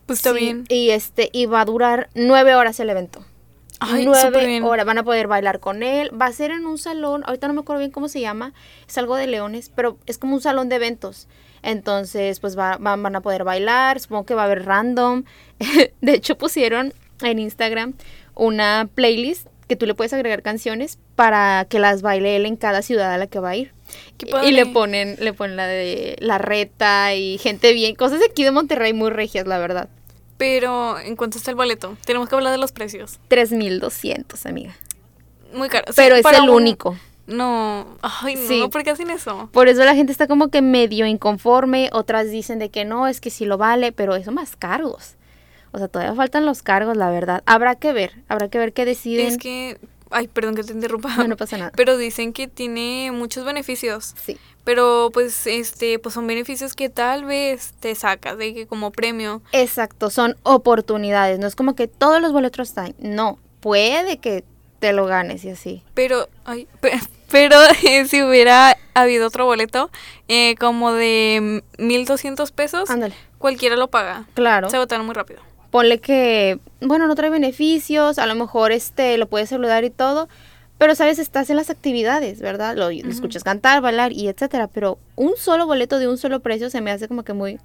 Pues 0.06 0.20
está 0.20 0.34
Sí, 0.34 0.40
bien. 0.40 0.64
Y 0.70 0.90
este, 0.90 1.30
y 1.34 1.46
va 1.46 1.62
a 1.62 1.66
durar 1.66 2.10
nueve 2.16 2.56
horas 2.56 2.80
el 2.80 2.90
evento. 2.90 3.24
Ay, 3.82 4.06
nueve 4.06 4.46
bien. 4.46 4.64
horas. 4.64 4.86
Van 4.86 4.98
a 4.98 5.04
poder 5.04 5.28
bailar 5.28 5.60
con 5.60 5.84
él. 5.84 6.10
Va 6.20 6.26
a 6.26 6.34
ser 6.34 6.52
en 6.52 6.66
un 6.66 6.78
salón. 6.78 7.24
Ahorita 7.26 7.48
no 7.48 7.54
me 7.54 7.62
acuerdo 7.62 7.80
bien 7.80 7.92
cómo 7.92 8.10
se 8.10 8.20
llama. 8.20 8.54
Es 8.88 8.98
algo 8.98 9.16
de 9.16 9.28
leones, 9.28 9.72
pero 9.74 9.98
es 10.06 10.18
como 10.18 10.34
un 10.36 10.42
salón 10.42 10.68
de 10.68 10.76
eventos. 10.78 11.28
Entonces, 11.62 12.40
pues 12.40 12.58
va- 12.58 12.78
van, 12.80 13.02
van 13.04 13.16
a 13.16 13.22
poder 13.22 13.44
bailar. 13.44 14.00
Supongo 14.00 14.26
que 14.26 14.34
va 14.36 14.42
a 14.42 14.46
haber 14.46 14.66
random. 14.66 15.24
de 16.02 16.14
hecho, 16.14 16.38
pusieron 16.38 16.94
en 17.22 17.40
Instagram 17.40 17.94
una 18.36 18.90
playlist 18.96 19.48
que 19.70 19.76
tú 19.78 19.86
le 19.86 19.94
puedes 19.94 20.12
agregar 20.12 20.42
canciones 20.42 20.98
para 21.16 21.66
que 21.70 21.80
las 21.80 22.02
baile 22.02 22.36
él 22.36 22.46
en 22.46 22.58
cada 22.58 22.82
ciudad 22.82 23.14
a 23.14 23.18
la 23.18 23.28
que 23.28 23.40
va 23.40 23.52
a 23.52 23.56
ir. 23.56 23.72
Y- 24.44 24.52
le 24.52 24.66
ponen, 24.66 25.16
le 25.20 25.32
ponen 25.32 25.56
la 25.56 25.68
de 25.68 26.18
la 26.20 26.38
reta 26.40 27.14
y 27.14 27.38
gente 27.38 27.72
bien, 27.72 27.96
cosas 27.96 28.20
de 28.20 28.26
aquí 28.26 28.44
de 28.44 28.52
Monterrey 28.52 28.92
muy 28.94 29.12
regias, 29.12 29.48
la 29.48 29.60
verdad. 29.60 29.88
Pero, 30.38 30.98
¿en 31.00 31.16
cuánto 31.16 31.38
está 31.38 31.52
el 31.52 31.56
boleto? 31.56 31.96
Tenemos 32.06 32.28
que 32.30 32.36
hablar 32.36 32.52
de 32.52 32.58
los 32.58 32.72
precios. 32.72 33.20
3200, 33.28 34.46
amiga. 34.46 34.76
Muy 35.54 35.70
caro. 35.70 35.86
Pero 35.96 36.16
es 36.16 36.26
el 36.26 36.42
un- 36.44 36.50
único. 36.50 36.98
No, 37.28 37.86
ay, 38.02 38.36
no, 38.36 38.48
Sí. 38.48 38.64
¿por 38.72 38.84
qué 38.84 38.90
hacen 38.90 39.12
eso? 39.12 39.50
Por 39.52 39.68
eso 39.68 39.84
la 39.86 39.94
gente 39.94 40.12
está 40.12 40.28
como 40.28 40.48
que 40.48 40.64
medio 40.64 41.06
inconforme, 41.06 41.90
otras 41.94 42.32
dicen 42.32 42.58
de 42.58 42.70
que 42.70 42.86
no, 42.86 43.08
es 43.08 43.22
que 43.22 43.30
sí 43.30 43.46
lo 43.46 43.58
vale, 43.60 43.92
pero 43.92 44.16
eso 44.16 44.32
más 44.32 44.56
cargos. 44.56 45.14
O 45.72 45.78
sea, 45.78 45.88
todavía 45.88 46.16
faltan 46.16 46.46
los 46.46 46.62
cargos, 46.64 46.98
la 46.98 47.10
verdad. 47.12 47.44
Habrá 47.46 47.76
que 47.76 47.94
ver, 47.94 48.14
habrá 48.28 48.50
que 48.50 48.58
ver 48.58 48.74
qué 48.74 48.86
deciden. 48.86 49.28
Es 49.28 49.38
que, 49.38 49.78
ay, 50.10 50.28
perdón 50.28 50.56
que 50.56 50.64
te 50.64 50.74
interrumpa. 50.74 51.16
No, 51.18 51.28
no 51.28 51.38
pasa 51.38 51.58
nada. 51.58 51.72
Pero 51.76 51.98
dicen 51.98 52.34
que 52.34 52.48
tiene 52.48 53.12
muchos 53.12 53.46
beneficios. 53.46 54.16
Sí. 54.24 54.38
Pero 54.64 55.10
pues 55.14 55.48
este, 55.48 55.98
pues 56.00 56.14
son 56.14 56.28
beneficios 56.28 56.76
que 56.76 56.90
tal 56.90 57.24
vez 57.26 57.74
te 57.80 57.96
sacas 57.96 58.38
de 58.38 58.54
que 58.54 58.68
como 58.68 58.92
premio. 58.92 59.42
Exacto, 59.52 60.10
son 60.10 60.36
oportunidades, 60.44 61.40
no 61.40 61.48
es 61.48 61.56
como 61.56 61.76
que 61.76 61.88
todos 61.88 62.22
los 62.22 62.32
boletos 62.34 62.70
están, 62.70 62.94
no, 63.00 63.40
puede 63.62 64.18
que 64.18 64.44
te 64.80 64.94
lo 64.94 65.06
ganes 65.08 65.44
y 65.46 65.50
así. 65.50 65.84
Pero, 65.96 66.30
ay, 66.46 66.68
pe- 66.82 67.00
pero 67.32 67.56
eh, 67.84 68.06
si 68.06 68.22
hubiera 68.22 68.76
habido 68.94 69.28
otro 69.28 69.46
boleto 69.46 69.90
eh, 70.28 70.56
como 70.60 70.92
de 70.94 71.64
1200 71.80 72.52
pesos, 72.52 72.90
Ándale. 72.92 73.16
cualquiera 73.40 73.76
lo 73.76 73.88
paga. 73.88 74.26
Claro. 74.36 74.70
Se 74.70 74.76
agotaron 74.76 75.06
muy 75.06 75.16
rápido. 75.16 75.42
Ponle 75.72 76.00
que, 76.00 76.60
bueno, 76.82 77.08
no 77.08 77.16
trae 77.16 77.30
beneficios, 77.30 78.18
a 78.18 78.26
lo 78.26 78.36
mejor 78.36 78.72
este 78.72 79.18
lo 79.18 79.28
puedes 79.28 79.50
saludar 79.50 79.84
y 79.84 79.90
todo, 79.92 80.28
pero 80.80 80.96
sabes, 80.96 81.20
estás 81.20 81.50
en 81.50 81.58
las 81.58 81.70
actividades, 81.70 82.40
¿verdad? 82.40 82.76
Lo, 82.76 82.90
lo 82.90 83.10
escuchas 83.12 83.44
cantar, 83.44 83.82
bailar 83.82 84.12
y 84.12 84.28
etcétera, 84.30 84.68
pero 84.68 84.98
un 85.16 85.34
solo 85.38 85.68
boleto 85.68 86.00
de 86.00 86.08
un 86.08 86.18
solo 86.18 86.40
precio 86.40 86.70
se 86.70 86.82
me 86.82 86.90
hace 86.92 87.08
como 87.08 87.24
que 87.24 87.34
muy 87.34 87.60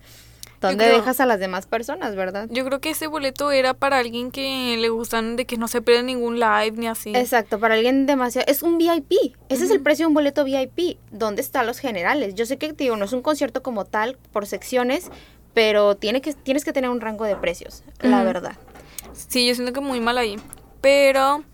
¿Dónde 0.60 0.84
creo- 0.84 0.96
dejas 0.96 1.20
a 1.20 1.26
las 1.26 1.38
demás 1.40 1.66
personas, 1.66 2.16
verdad? 2.16 2.48
Yo 2.50 2.64
creo 2.64 2.80
que 2.80 2.90
ese 2.90 3.06
boleto 3.06 3.52
era 3.52 3.74
para 3.74 3.98
alguien 3.98 4.30
que 4.30 4.76
le 4.78 4.88
gustan 4.88 5.36
de 5.36 5.44
que 5.44 5.56
no 5.58 5.68
se 5.68 5.82
pierda 5.82 6.02
ningún 6.02 6.40
live 6.40 6.72
ni 6.76 6.86
así. 6.86 7.12
Exacto, 7.14 7.58
para 7.60 7.74
alguien 7.74 8.06
demasiado... 8.06 8.46
Es 8.50 8.62
un 8.62 8.78
VIP. 8.78 9.12
Ese 9.50 9.64
es 9.64 9.70
el 9.70 9.80
precio 9.82 10.04
de 10.04 10.08
un 10.08 10.14
boleto 10.14 10.42
VIP. 10.42 10.96
¿Dónde 11.10 11.42
están 11.42 11.66
los 11.66 11.78
generales? 11.80 12.34
Yo 12.34 12.46
sé 12.46 12.56
que, 12.56 12.72
digo, 12.72 12.96
no 12.96 13.04
es 13.04 13.12
un 13.12 13.20
concierto 13.20 13.62
como 13.62 13.84
tal, 13.84 14.16
por 14.32 14.46
secciones, 14.46 15.10
pero 15.54 15.96
tiene 15.96 16.20
que, 16.20 16.34
tienes 16.34 16.64
que 16.64 16.72
tener 16.72 16.90
un 16.90 17.00
rango 17.00 17.24
de 17.24 17.36
precios, 17.36 17.82
la 18.00 18.22
verdad. 18.24 18.56
Sí, 19.14 19.46
yo 19.46 19.54
siento 19.54 19.72
que 19.72 19.80
muy 19.80 20.00
mal 20.00 20.18
ahí. 20.18 20.36
Pero 20.80 21.44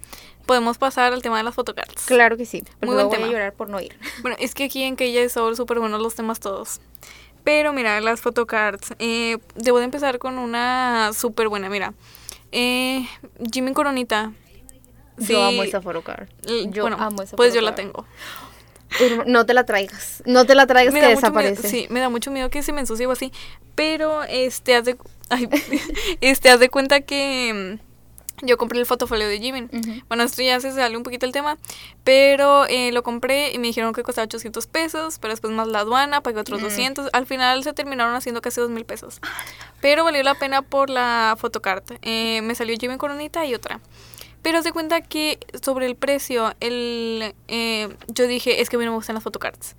podemos 0.47 0.79
pasar 0.79 1.13
al 1.13 1.23
tema 1.23 1.37
de 1.37 1.45
las 1.45 1.55
photocards. 1.55 2.07
Claro 2.07 2.37
que 2.37 2.47
sí. 2.47 2.65
Muy 2.81 2.95
buen 2.95 3.07
voy 3.07 3.15
a 3.15 3.19
tema. 3.19 3.31
llorar 3.31 3.53
por 3.53 3.69
no 3.69 3.81
ir. 3.81 3.97
Bueno, 4.23 4.37
es 4.41 4.55
que 4.55 4.65
aquí 4.65 4.83
en 4.83 4.97
Keya 4.97 5.29
son 5.29 5.55
súper 5.55 5.79
buenos 5.79 6.01
los 6.01 6.15
temas 6.15 6.41
todos. 6.41 6.81
Pero 7.45 7.73
mira, 7.73 8.01
las 8.01 8.21
photocards. 8.21 8.95
Eh, 8.99 9.39
debo 9.55 9.79
de 9.79 9.85
empezar 9.85 10.19
con 10.19 10.39
una 10.39 11.13
súper 11.13 11.49
buena, 11.49 11.69
mira. 11.69 11.95
Eh, 12.53 13.07
Jimmy 13.53 13.73
Coronita. 13.73 14.33
Sí, 15.19 15.35
Yo 15.35 15.45
amo 15.45 15.63
esa 15.63 15.81
photocard. 15.83 16.29
Yo 16.71 16.83
bueno, 16.83 16.97
amo 16.99 17.23
esa 17.23 17.37
Pues 17.37 17.53
yo 17.55 17.61
la 17.61 17.75
tengo. 17.75 18.07
No 19.27 19.47
te 19.47 19.55
la 19.55 19.65
traigas. 19.65 20.23
No 20.27 20.45
te 20.47 20.55
la 20.55 20.67
traigas 20.67 20.93
Me 20.95 21.01
que 21.01 21.07
miedo- 21.07 21.17
desaparece. 21.21 21.69
sí, 21.69 21.87
me 21.91 22.01
da 22.01 22.09
mucho 22.09 22.31
miedo 22.31 22.51
que 22.51 22.63
se 22.63 22.73
me 22.73 22.81
ensucie 22.81 23.07
o 23.07 23.13
así. 23.13 23.33
Pero, 23.75 24.23
este, 24.25 24.75
haz 24.75 24.85
de, 24.85 24.97
ay, 25.31 25.49
este, 26.21 26.51
haz 26.51 26.61
de 26.61 26.69
cuenta 26.69 27.01
que 27.03 27.79
mm, 27.83 28.47
yo 28.47 28.57
compré 28.57 28.79
el 28.81 28.87
fotofolio 28.87 29.29
de 29.29 29.39
Jimin. 29.39 29.71
Bueno, 30.09 30.23
esto 30.25 30.43
ya 30.43 30.59
se 30.61 30.73
sale 30.73 30.97
un 30.97 31.03
poquito 31.03 31.27
el 31.27 31.33
tema, 31.33 31.59
pero 32.05 32.67
eh, 32.67 32.91
lo 32.93 33.03
compré 33.03 33.53
y 33.53 33.59
me 33.59 33.67
dijeron 33.69 33.93
que 33.93 34.03
costaba 34.03 34.25
800 34.25 34.67
pesos, 34.67 35.19
pero 35.21 35.33
después 35.33 35.53
más 35.53 35.69
la 35.69 35.81
aduana, 35.81 36.23
pagué 36.23 36.41
otros 36.41 36.61
200. 36.63 37.11
Al 37.13 37.27
final 37.27 37.63
se 37.65 37.73
terminaron 37.75 38.15
haciendo 38.15 38.41
casi 38.43 38.61
2 38.61 38.71
mil 38.71 38.85
pesos. 38.87 39.21
Pero 39.83 40.05
valió 40.05 40.23
la 40.23 40.35
pena 40.35 40.63
por 40.63 40.91
la 40.91 41.37
fotocarta. 41.39 41.97
Eh, 42.03 42.41
me 42.43 42.55
salió 42.55 42.77
Jimin 42.79 42.99
Coronita 42.99 43.45
y 43.47 43.55
otra. 43.55 43.81
Pero 44.43 44.59
haz 44.59 44.65
de 44.65 44.73
cuenta 44.73 45.01
que 45.03 45.39
sobre 45.63 45.87
el 45.87 45.97
precio, 45.97 46.55
el, 46.61 47.35
eh, 47.49 47.89
yo 48.09 48.27
dije, 48.27 48.63
es 48.63 48.71
que 48.71 48.77
a 48.77 48.79
mí 48.79 48.85
no 48.85 48.93
me 48.93 48.97
gustan 48.97 49.15
las 49.15 49.23
photocards. 49.23 49.77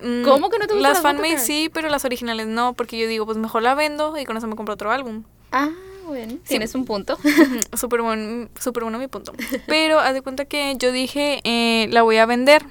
Mm, 0.00 0.24
¿Cómo 0.24 0.50
que 0.50 0.58
no 0.58 0.66
te 0.66 0.74
gustan 0.74 0.92
Las 0.94 1.30
las 1.30 1.44
sí, 1.44 1.70
pero 1.72 1.88
las 1.88 2.04
originales 2.04 2.46
no, 2.46 2.72
porque 2.72 2.98
yo 2.98 3.06
digo, 3.06 3.26
pues 3.26 3.38
mejor 3.38 3.62
la 3.62 3.74
vendo 3.74 4.18
y 4.18 4.24
con 4.24 4.36
eso 4.36 4.46
me 4.46 4.56
compro 4.56 4.74
otro 4.74 4.90
álbum. 4.90 5.24
Ah, 5.52 5.70
bueno. 6.06 6.38
Tienes 6.46 6.74
un 6.74 6.84
punto. 6.84 7.18
Súper 7.76 8.02
buen, 8.02 8.50
súper 8.58 8.82
bueno 8.82 8.98
mi 8.98 9.08
punto. 9.08 9.32
Pero 9.66 10.00
haz 10.00 10.14
de 10.14 10.22
cuenta 10.22 10.46
que 10.46 10.74
yo 10.78 10.90
dije, 10.90 11.40
eh, 11.44 11.88
la 11.90 12.02
voy 12.02 12.16
a 12.16 12.26
vender. 12.26 12.64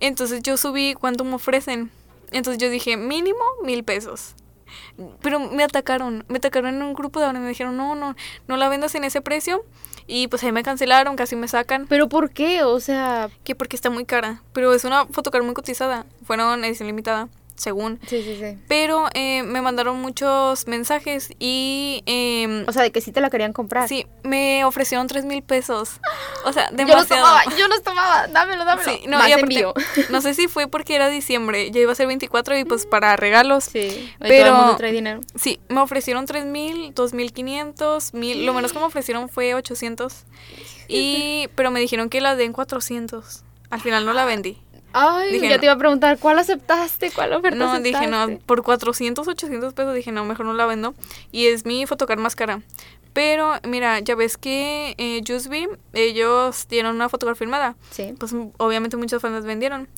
Entonces 0.00 0.42
yo 0.42 0.56
subí 0.56 0.94
cuánto 0.94 1.24
me 1.24 1.34
ofrecen. 1.34 1.90
Entonces 2.30 2.62
yo 2.62 2.70
dije, 2.70 2.96
mínimo 2.96 3.40
mil 3.64 3.82
pesos. 3.84 4.34
Pero 5.22 5.40
me 5.40 5.64
atacaron, 5.64 6.24
me 6.28 6.36
atacaron 6.36 6.74
en 6.74 6.82
un 6.82 6.94
grupo 6.94 7.18
de 7.18 7.26
ahora 7.26 7.38
y 7.38 7.42
me 7.42 7.48
dijeron, 7.48 7.76
no, 7.76 7.94
no, 7.94 8.14
no 8.46 8.56
la 8.56 8.68
vendas 8.68 8.94
en 8.94 9.04
ese 9.04 9.20
precio. 9.20 9.64
Y 10.06 10.28
pues 10.28 10.42
ahí 10.44 10.52
me 10.52 10.62
cancelaron, 10.62 11.16
casi 11.16 11.36
me 11.36 11.48
sacan. 11.48 11.86
¿Pero 11.88 12.08
por 12.08 12.30
qué? 12.30 12.62
O 12.62 12.80
sea... 12.80 13.30
Que 13.44 13.54
porque 13.54 13.76
está 13.76 13.90
muy 13.90 14.04
cara. 14.04 14.42
Pero 14.52 14.72
es 14.74 14.84
una 14.84 15.06
photocard 15.06 15.44
muy 15.44 15.54
cotizada. 15.54 16.06
Fueron 16.24 16.64
edición 16.64 16.86
limitada, 16.86 17.28
según. 17.60 18.00
Sí, 18.06 18.22
sí, 18.22 18.36
sí. 18.40 18.58
Pero 18.68 19.08
eh, 19.14 19.42
me 19.42 19.60
mandaron 19.60 20.00
muchos 20.00 20.66
mensajes 20.66 21.30
y... 21.38 22.02
em, 22.06 22.64
O 22.66 22.72
sea, 22.72 22.82
de 22.82 22.90
que 22.90 23.00
sí 23.00 23.12
te 23.12 23.20
la 23.20 23.28
querían 23.30 23.52
comprar. 23.52 23.86
Sí, 23.88 24.06
me 24.22 24.64
ofrecieron 24.64 25.06
tres 25.06 25.24
mil 25.24 25.42
pesos. 25.42 26.00
O 26.44 26.52
sea, 26.52 26.70
Yo 26.70 26.76
los 26.78 26.86
demasiado. 26.86 27.22
tomaba, 27.22 27.42
yo 27.56 27.68
los 27.68 27.82
tomaba. 27.82 28.26
Dámelo, 28.28 28.64
dámelo. 28.64 28.90
Sí, 28.90 29.02
no, 29.06 29.18
Más 29.18 29.28
y 29.28 29.32
aparte, 29.32 29.54
envío. 29.54 29.74
no 30.08 30.20
sé 30.22 30.32
si 30.34 30.48
fue 30.48 30.68
porque 30.68 30.94
era 30.94 31.08
diciembre, 31.10 31.70
ya 31.70 31.80
iba 31.80 31.92
a 31.92 31.94
ser 31.94 32.06
24 32.06 32.56
y 32.58 32.64
pues 32.64 32.86
para 32.86 33.14
regalos. 33.16 33.64
Sí, 33.64 33.78
hoy 34.20 34.28
pero 34.28 34.46
todo 34.46 34.54
el 34.54 34.60
mundo 34.62 34.76
trae 34.76 34.92
dinero. 34.92 35.20
sí, 35.34 35.60
me 35.68 35.80
ofrecieron 35.80 36.24
tres 36.26 36.46
mil, 36.46 36.94
dos 36.94 37.12
mil 37.12 37.32
quinientos, 37.32 38.14
mil, 38.14 38.46
lo 38.46 38.54
menos 38.54 38.72
que 38.72 38.78
me 38.78 38.86
ofrecieron 38.86 39.28
fue 39.28 39.54
800. 39.54 40.24
Y, 40.88 41.48
pero 41.54 41.70
me 41.70 41.80
dijeron 41.80 42.08
que 42.08 42.20
la 42.20 42.34
den 42.36 42.52
400. 42.52 43.44
Al 43.70 43.80
final 43.80 44.04
no 44.04 44.12
la 44.12 44.24
vendí. 44.24 44.58
Ay, 44.92 45.32
Dije, 45.32 45.48
ya 45.48 45.54
no. 45.56 45.60
te 45.60 45.66
iba 45.66 45.72
a 45.74 45.78
preguntar, 45.78 46.18
¿cuál 46.18 46.38
aceptaste? 46.38 47.10
¿Cuál 47.12 47.32
oferta 47.32 47.56
No, 47.58 47.72
aceptaste? 47.72 47.88
dije 47.88 48.06
no, 48.10 48.38
por 48.46 48.62
400, 48.62 49.26
800 49.28 49.72
pesos 49.74 49.94
dije 49.94 50.10
no, 50.12 50.24
mejor 50.24 50.46
no 50.46 50.52
la 50.54 50.66
vendo. 50.66 50.94
Y 51.30 51.46
es 51.46 51.64
mi 51.64 51.86
photocard 51.86 52.18
más 52.18 52.34
cara. 52.36 52.60
Pero 53.12 53.54
mira, 53.66 53.98
ya 54.00 54.14
ves 54.14 54.36
que 54.36 54.94
eh, 54.98 55.20
Jusby, 55.26 55.68
ellos 55.92 56.66
dieron 56.68 56.94
una 56.96 57.08
fotografía 57.08 57.38
firmada. 57.40 57.76
Sí. 57.90 58.14
Pues 58.18 58.34
obviamente 58.58 58.96
muchas 58.96 59.20
fans 59.20 59.34
las 59.34 59.44
vendieron. 59.44 59.88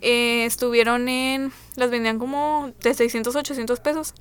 Eh, 0.00 0.44
estuvieron 0.44 1.08
en... 1.08 1.50
Las 1.76 1.90
vendían 1.90 2.18
como 2.18 2.72
de 2.82 2.94
600 2.94 3.34
a 3.36 3.38
800 3.40 3.80
pesos. 3.80 4.14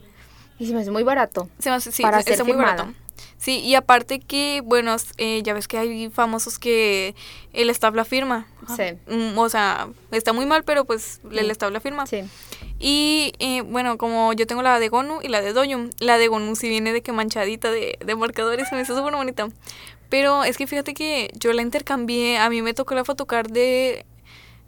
Y 0.60 0.66
se 0.68 0.74
me 0.74 0.82
hace 0.82 0.92
muy 0.92 1.04
barato. 1.04 1.50
Se 1.60 1.70
me 1.70 1.76
hace- 1.76 1.92
sí, 1.92 2.04
Para 2.04 2.20
está 2.20 2.36
ser 2.36 2.44
muy 2.46 2.54
firmada. 2.54 2.76
barato. 2.84 2.94
Sí, 3.38 3.60
y 3.60 3.76
aparte 3.76 4.20
que, 4.20 4.62
bueno, 4.66 4.96
eh, 5.18 5.42
ya 5.44 5.54
ves 5.54 5.68
que 5.68 5.78
hay 5.78 6.10
famosos 6.10 6.58
que 6.58 7.14
el 7.54 7.70
staff 7.70 7.94
la 7.94 8.04
firma. 8.04 8.48
Sí. 8.76 8.84
Mm, 9.08 9.38
O 9.38 9.48
sea, 9.48 9.90
está 10.12 10.34
muy 10.34 10.46
mal, 10.48 10.64
pero 10.64 10.86
pues 10.86 11.22
el 11.32 11.48
Mm. 11.48 11.52
staff 11.52 11.72
la 11.72 11.80
firma. 11.80 12.08
Sí. 12.08 12.24
Y 12.80 13.34
eh, 13.40 13.62
bueno, 13.62 13.98
como 13.98 14.34
yo 14.34 14.48
tengo 14.48 14.62
la 14.64 14.80
de 14.80 14.90
Gonu 14.90 15.20
y 15.22 15.28
la 15.28 15.42
de 15.42 15.54
Doyum, 15.54 15.92
la 16.00 16.18
de 16.18 16.28
Gonu 16.28 16.56
sí 16.56 16.68
viene 16.68 16.94
de 16.94 17.02
que 17.02 17.12
manchadita 17.12 17.70
de, 17.72 17.98
de 18.04 18.16
marcadores, 18.16 18.68
se 18.70 18.76
me 18.76 18.82
hizo 18.82 18.98
súper 18.98 19.14
bonita. 19.14 19.48
Pero 20.10 20.44
es 20.44 20.58
que 20.58 20.66
fíjate 20.68 20.94
que 20.94 21.30
yo 21.36 21.54
la 21.54 21.62
intercambié, 21.62 22.38
a 22.40 22.50
mí 22.50 22.62
me 22.62 22.74
tocó 22.74 22.96
la 22.96 23.04
photocard 23.06 23.52
de 23.52 24.06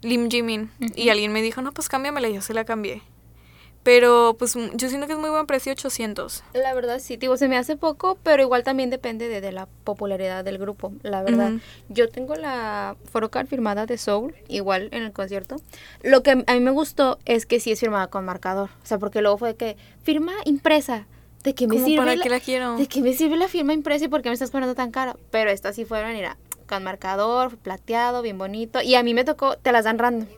Lim 0.02 0.30
Jimin 0.30 0.70
y 0.94 1.08
alguien 1.08 1.32
me 1.32 1.42
dijo, 1.42 1.60
no, 1.62 1.72
pues 1.72 1.88
cámbiamela, 1.88 2.28
y 2.28 2.34
yo 2.34 2.40
se 2.42 2.54
la 2.54 2.64
cambié. 2.64 3.02
Pero 3.82 4.36
pues 4.38 4.56
mm, 4.56 4.76
yo 4.76 4.88
siento 4.88 5.06
que 5.06 5.14
es 5.14 5.18
muy 5.18 5.30
buen 5.30 5.46
precio, 5.46 5.72
800. 5.72 6.42
La 6.52 6.74
verdad 6.74 6.98
sí, 7.00 7.16
digo, 7.16 7.36
se 7.36 7.48
me 7.48 7.56
hace 7.56 7.76
poco, 7.76 8.18
pero 8.22 8.42
igual 8.42 8.62
también 8.62 8.90
depende 8.90 9.28
de, 9.28 9.40
de 9.40 9.52
la 9.52 9.66
popularidad 9.84 10.44
del 10.44 10.58
grupo, 10.58 10.92
la 11.02 11.22
verdad. 11.22 11.52
Yo 11.88 12.08
tengo 12.08 12.34
la 12.36 12.96
photocard 13.10 13.46
firmada 13.46 13.86
de 13.86 13.96
Soul, 13.96 14.34
igual 14.48 14.88
en 14.92 15.02
el 15.02 15.12
concierto. 15.12 15.56
Lo 16.02 16.22
que 16.22 16.30
a 16.30 16.54
mí 16.54 16.60
me 16.60 16.70
gustó 16.70 17.18
es 17.24 17.46
que 17.46 17.60
sí 17.60 17.72
es 17.72 17.80
firmada 17.80 18.08
con 18.08 18.24
marcador, 18.24 18.70
o 18.82 18.86
sea, 18.86 18.98
porque 18.98 19.22
luego 19.22 19.38
fue 19.38 19.56
que 19.56 19.76
firma 20.02 20.32
impresa. 20.44 21.06
¿De 21.42 21.54
qué 21.54 21.66
me 21.66 21.76
¿Cómo 21.76 21.86
sirve 21.86 21.98
para 21.98 22.16
la, 22.16 22.22
qué 22.22 22.28
la 22.28 22.40
quiero? 22.40 22.76
¿De 22.76 22.86
qué 22.86 23.00
me 23.00 23.14
sirve 23.14 23.38
la 23.38 23.48
firma 23.48 23.72
impresa 23.72 24.04
y 24.04 24.08
por 24.08 24.20
qué 24.20 24.28
me 24.28 24.34
estás 24.34 24.50
cobrando 24.50 24.74
tan 24.74 24.90
cara? 24.90 25.16
Pero 25.30 25.50
esta 25.50 25.72
sí 25.72 25.86
fueron, 25.86 26.12
mira, 26.12 26.36
con 26.68 26.84
marcador, 26.84 27.56
plateado, 27.56 28.20
bien 28.20 28.36
bonito. 28.36 28.82
Y 28.82 28.94
a 28.94 29.02
mí 29.02 29.14
me 29.14 29.24
tocó, 29.24 29.56
te 29.56 29.72
las 29.72 29.84
dan 29.84 29.98
random. 29.98 30.28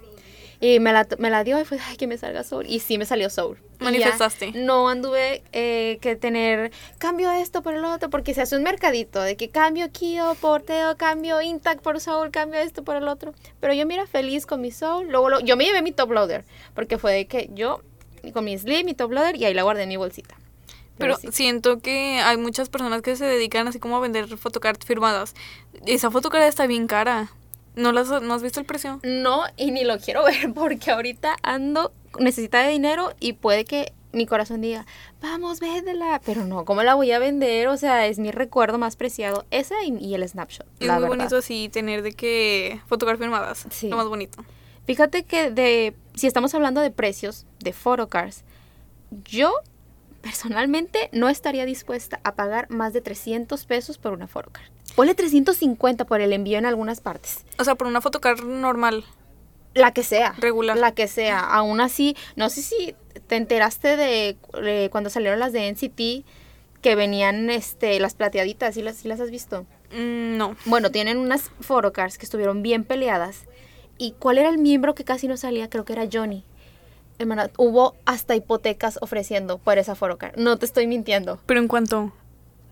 Y 0.63 0.79
me 0.79 0.93
la, 0.93 1.09
me 1.19 1.29
la 1.29 1.43
dio 1.43 1.61
y 1.61 1.65
fue, 1.65 1.81
ay, 1.89 1.97
que 1.97 2.07
me 2.07 2.17
salga 2.17 2.45
Soul. 2.45 2.67
Y 2.69 2.79
sí 2.79 2.97
me 2.97 3.05
salió 3.05 3.29
Soul. 3.31 3.59
Manifestaste. 3.81 4.53
no 4.53 4.89
anduve 4.89 5.43
eh, 5.51 5.99
que 6.01 6.15
tener 6.15 6.71
cambio 6.99 7.33
esto 7.33 7.63
por 7.63 7.75
el 7.75 7.85
otro, 7.85 8.11
porque 8.11 8.33
se 8.33 8.43
hace 8.43 8.57
un 8.57 8.63
mercadito 8.63 9.21
de 9.21 9.37
que 9.37 9.49
cambio 9.49 9.91
Kio 9.91 10.37
por 10.41 10.63
Teo, 10.63 10.97
cambio 10.97 11.43
Intact 11.43 11.83
por 11.83 11.99
Soul, 11.99 12.31
cambio 12.31 12.61
esto 12.61 12.85
por 12.85 12.95
el 12.95 13.09
otro. 13.09 13.35
Pero 13.59 13.75
yo, 13.75 13.87
mira, 13.87 14.07
feliz 14.07 14.47
con 14.47 14.61
mi 14.61 14.71
Soul. 14.71 15.09
Luego, 15.09 15.41
yo 15.41 15.57
me 15.57 15.65
llevé 15.65 15.83
mi 15.83 15.91
top 15.91 16.13
loader, 16.13 16.45
porque 16.77 16.97
fue 16.97 17.13
de 17.13 17.27
que 17.27 17.51
yo 17.53 17.83
con 18.33 18.45
mi 18.45 18.57
Slim, 18.57 18.87
mi 18.87 18.95
top 18.95 19.11
loader, 19.11 19.35
y 19.35 19.45
ahí 19.47 19.55
la 19.55 19.65
guardé 19.65 19.83
en 19.83 19.89
mi 19.89 19.97
bolsita. 19.97 20.37
Pero 20.97 21.17
sí. 21.17 21.27
siento 21.33 21.81
que 21.81 22.21
hay 22.21 22.37
muchas 22.37 22.69
personas 22.69 23.03
que 23.03 23.17
se 23.17 23.25
dedican 23.25 23.67
así 23.67 23.81
como 23.81 23.97
a 23.97 24.01
vender 24.01 24.29
photocards 24.39 24.87
firmadas. 24.87 25.35
Esa 25.87 26.09
photocard 26.09 26.45
está 26.45 26.69
bien 26.69 26.87
cara. 26.87 27.33
¿No, 27.75 27.93
las, 27.93 28.09
¿No 28.23 28.35
has 28.35 28.43
visto 28.43 28.61
el 28.61 28.67
precio? 28.67 29.01
No, 29.03 29.43
y 29.57 29.71
ni 29.71 29.85
lo 29.85 29.99
quiero 29.99 30.25
ver 30.27 30.53
porque 30.55 30.91
ahorita 30.91 31.37
ando 31.43 31.93
necesita 32.19 32.61
de 32.63 32.71
dinero 32.71 33.13
y 33.21 33.33
puede 33.35 33.65
que 33.65 33.93
mi 34.13 34.27
corazón 34.27 34.61
diga, 34.61 34.85
vamos, 35.23 35.59
véndela. 35.61 36.21
Pero 36.25 36.45
no, 36.45 36.67
¿cómo 36.67 36.83
la 36.83 36.95
voy 36.95 37.13
a 37.13 37.19
vender? 37.19 37.69
O 37.69 37.79
sea, 37.79 38.07
es 38.07 38.19
mi 38.19 38.31
recuerdo 38.31 38.77
más 38.77 38.97
preciado. 38.97 39.47
Esa 39.51 39.83
y, 39.85 39.97
y 39.97 40.15
el 40.15 40.29
snapshot. 40.29 40.67
Es 40.81 40.87
la 40.87 40.95
muy 40.95 41.03
verdad. 41.05 41.17
bonito 41.17 41.37
así 41.39 41.71
tener 41.71 42.03
de 42.03 42.13
que 42.13 42.81
photocard 42.89 43.19
firmadas. 43.19 43.67
Sí. 43.71 43.89
Lo 43.89 43.97
más 43.97 44.09
bonito. 44.09 44.45
Fíjate 44.87 45.25
que 45.25 45.51
de 45.51 45.97
si 46.15 46.27
estamos 46.27 46.55
hablando 46.55 46.83
de 46.83 46.91
precios 46.91 47.47
de 47.61 47.73
photocars, 47.73 48.45
yo 49.25 49.53
personalmente 50.23 51.11
no 51.13 51.29
estaría 51.29 51.67
dispuesta 51.67 52.21
a 52.25 52.35
pagar 52.35 52.71
más 52.71 52.93
de 52.93 53.01
300 53.01 53.65
pesos 53.67 53.99
por 53.99 54.13
una 54.13 54.27
photocard. 54.27 54.67
Ponle 54.97 55.15
350 55.15 56.07
por 56.07 56.21
el 56.21 56.33
envío 56.33 56.59
en 56.59 56.67
algunas 56.67 57.01
partes. 57.01 57.45
O 57.59 57.65
sea, 57.65 57.75
por 57.75 57.87
una 57.87 58.01
photocard 58.01 58.43
normal. 58.43 59.05
La 59.75 59.93
que 59.93 60.03
sea. 60.03 60.35
Regular. 60.39 60.77
La 60.77 60.93
que 60.93 61.09
sea. 61.09 61.41
Aún 61.41 61.81
así, 61.81 62.17
no 62.37 62.51
sé 62.51 62.63
si 62.63 62.95
te 63.27 63.37
enteraste 63.37 63.97
de, 63.97 64.37
de 64.63 64.89
cuando 64.91 65.11
salieron 65.11 65.39
las 65.39 65.53
de 65.53 65.71
NCT 65.71 66.27
que 66.83 66.95
venían 66.95 67.49
este 67.49 67.99
las 68.01 68.15
plateaditas, 68.15 68.75
¿sí 68.75 68.83
las, 68.83 68.97
sí 68.97 69.09
las 69.09 69.21
has 69.21 69.31
visto? 69.31 69.67
Mm, 69.93 70.37
no. 70.37 70.57
Bueno, 70.67 70.91
tienen 70.91 71.19
unas 71.19 71.51
photocards 71.61 72.19
que 72.19 72.27
estuvieron 72.27 72.63
bien 72.63 72.85
peleadas. 72.85 73.45
¿Y 73.99 74.13
cuál 74.19 74.39
era 74.39 74.49
el 74.49 74.59
miembro 74.59 74.95
que 74.95 75.05
casi 75.05 75.29
no 75.29 75.37
salía? 75.37 75.71
Creo 75.71 75.85
que 75.85 75.93
era 75.93 76.09
Johnny. 76.13 76.45
Hubo 77.57 77.95
hasta 78.05 78.35
hipotecas 78.37 78.99
ofreciendo 79.01 79.59
por 79.59 79.79
esa 79.79 79.95
photocard. 79.95 80.37
No 80.37 80.59
te 80.59 80.67
estoy 80.67 80.87
mintiendo. 80.87 81.39
Pero 81.47 81.61
en 81.61 81.69
cuanto... 81.69 82.13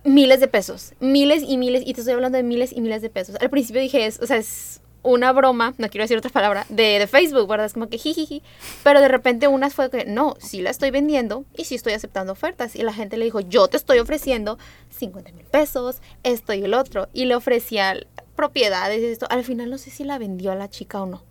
Miles 0.02 0.40
de 0.40 0.48
pesos. 0.48 0.94
Miles 1.00 1.42
y 1.46 1.58
miles. 1.58 1.82
Y 1.84 1.92
te 1.92 2.00
estoy 2.00 2.14
hablando 2.14 2.36
de 2.36 2.42
miles 2.42 2.72
y 2.72 2.80
miles 2.80 3.02
de 3.02 3.10
pesos. 3.10 3.36
Al 3.40 3.50
principio 3.50 3.82
dije, 3.82 4.06
es, 4.06 4.18
o 4.20 4.26
sea, 4.26 4.38
es 4.38 4.80
una 5.02 5.32
broma, 5.32 5.74
no 5.78 5.88
quiero 5.88 6.04
decir 6.04 6.18
otra 6.18 6.30
palabra, 6.30 6.66
de, 6.68 6.98
de 6.98 7.06
Facebook, 7.06 7.48
¿verdad? 7.48 7.66
Es 7.66 7.74
como 7.74 7.88
que 7.88 7.98
jijiji. 7.98 8.42
Pero 8.82 9.00
de 9.00 9.08
repente 9.08 9.48
unas 9.48 9.74
fue 9.74 9.90
que, 9.90 10.04
no, 10.04 10.36
sí 10.38 10.62
la 10.62 10.70
estoy 10.70 10.90
vendiendo 10.90 11.44
y 11.56 11.64
sí 11.64 11.74
estoy 11.74 11.92
aceptando 11.92 12.32
ofertas. 12.32 12.76
Y 12.76 12.82
la 12.82 12.92
gente 12.92 13.16
le 13.16 13.24
dijo, 13.24 13.40
yo 13.40 13.68
te 13.68 13.76
estoy 13.76 13.98
ofreciendo 13.98 14.58
50 14.90 15.32
mil 15.32 15.46
pesos, 15.46 16.00
esto 16.22 16.52
y 16.54 16.62
el 16.62 16.74
otro. 16.74 17.08
Y 17.12 17.26
le 17.26 17.34
ofrecía 17.34 17.94
propiedades 18.36 19.00
y 19.00 19.06
esto. 19.06 19.26
Al 19.30 19.44
final 19.44 19.70
no 19.70 19.78
sé 19.78 19.90
si 19.90 20.04
la 20.04 20.18
vendió 20.18 20.52
a 20.52 20.54
la 20.54 20.68
chica 20.68 21.02
o 21.02 21.06
no. 21.06 21.22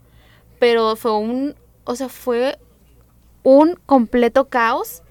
Pero 0.59 0.95
fue 0.95 1.17
un, 1.17 1.55
o 1.85 1.95
sea, 1.95 2.09
fue 2.09 2.57
un 3.43 3.79
completo 3.85 4.49
caos 4.49 5.01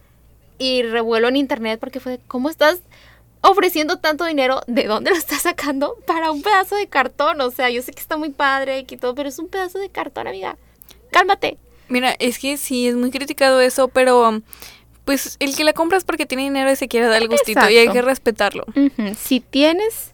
y 0.58 0.82
revuelo 0.82 1.28
en 1.28 1.36
internet 1.36 1.78
porque 1.80 2.00
fue, 2.00 2.20
¿cómo 2.26 2.50
estás 2.50 2.80
ofreciendo 3.40 3.98
tanto 3.98 4.24
dinero? 4.24 4.60
¿De 4.66 4.84
dónde 4.84 5.10
lo 5.10 5.16
estás 5.16 5.42
sacando 5.42 5.96
para 6.06 6.30
un 6.30 6.42
pedazo 6.42 6.76
de 6.76 6.86
cartón? 6.86 7.40
O 7.40 7.50
sea, 7.50 7.70
yo 7.70 7.82
sé 7.82 7.92
que 7.92 8.00
está 8.00 8.16
muy 8.16 8.30
padre 8.30 8.84
y 8.88 8.96
todo, 8.96 9.14
pero 9.14 9.28
es 9.28 9.38
un 9.38 9.48
pedazo 9.48 9.78
de 9.78 9.88
cartón, 9.88 10.26
amiga. 10.26 10.56
Cálmate. 11.10 11.58
Mira, 11.88 12.14
es 12.18 12.38
que 12.38 12.56
sí, 12.56 12.88
es 12.88 12.94
muy 12.94 13.10
criticado 13.10 13.60
eso, 13.60 13.88
pero... 13.88 14.42
Pues 15.04 15.38
el 15.40 15.56
que 15.56 15.64
la 15.64 15.72
compra 15.72 15.96
es 15.96 16.04
porque 16.04 16.26
tiene 16.26 16.42
dinero 16.42 16.70
y 16.70 16.76
se 16.76 16.86
quiere 16.86 17.06
dar 17.06 17.22
el 17.22 17.28
gustito 17.28 17.70
y 17.70 17.78
hay 17.78 17.88
que 17.88 18.02
respetarlo. 18.02 18.66
Si 19.18 19.40
tienes, 19.40 20.12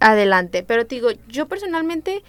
adelante. 0.00 0.62
Pero 0.62 0.86
te 0.86 0.94
digo, 0.94 1.10
yo 1.28 1.46
personalmente 1.46 2.22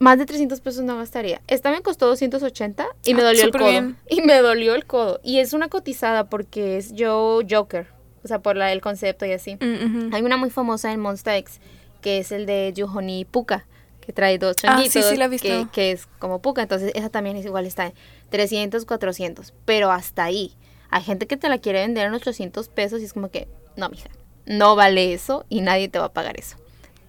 más 0.00 0.18
de 0.18 0.26
300 0.26 0.60
pesos 0.60 0.82
no 0.84 0.96
gastaría. 0.96 1.40
Esta 1.46 1.70
me 1.70 1.80
costó 1.82 2.06
280 2.06 2.86
y 3.04 3.14
me 3.14 3.22
Ah, 3.22 3.24
dolió 3.26 3.44
el 3.44 3.50
codo. 3.52 3.68
bien. 3.70 3.96
Y 4.08 4.20
me 4.22 4.38
dolió 4.40 4.74
el 4.74 4.86
codo. 4.86 5.20
Y 5.22 5.38
es 5.38 5.52
una 5.52 5.68
cotizada 5.68 6.24
porque 6.28 6.76
es 6.76 6.92
yo 6.92 7.40
Joker. 7.48 7.86
O 8.24 8.28
sea, 8.28 8.38
por 8.40 8.56
la, 8.56 8.72
el 8.72 8.80
concepto 8.80 9.26
y 9.26 9.32
así. 9.32 9.56
Mm, 9.60 9.74
ujú. 10.06 10.16
Hay 10.16 10.22
una 10.22 10.36
muy 10.36 10.50
famosa 10.50 10.92
en 10.92 11.00
Monster 11.00 11.34
X, 11.36 11.60
que 12.00 12.18
es 12.18 12.32
el 12.32 12.46
de 12.46 12.72
Yuhoni 12.74 13.24
Puka, 13.26 13.66
que 14.00 14.12
trae 14.12 14.38
dos 14.38 14.56
Ah, 14.66 14.82
sí, 14.88 15.02
sí 15.02 15.16
la 15.16 15.26
he 15.26 15.28
visto. 15.28 15.46
que, 15.46 15.66
que 15.72 15.92
es 15.92 16.06
como 16.18 16.40
Puka. 16.40 16.62
Entonces, 16.62 16.90
esa 16.94 17.10
también 17.10 17.36
es 17.36 17.44
igual, 17.44 17.66
está 17.66 17.86
en 17.86 17.92
300, 18.30 18.84
400. 18.86 19.52
Pero 19.64 19.90
hasta 19.90 20.24
ahí. 20.24 20.54
Hay 20.90 21.02
gente 21.02 21.26
que 21.26 21.36
te 21.36 21.48
la 21.48 21.58
quiere 21.58 21.80
vender 21.80 22.06
en 22.06 22.14
800 22.14 22.68
pesos 22.68 23.00
y 23.00 23.04
es 23.04 23.12
como 23.12 23.28
que, 23.30 23.46
no, 23.76 23.88
mija, 23.90 24.08
no 24.46 24.74
vale 24.76 25.12
eso 25.12 25.44
y 25.48 25.60
nadie 25.60 25.88
te 25.88 25.98
va 25.98 26.06
a 26.06 26.12
pagar 26.12 26.38
eso. 26.38 26.56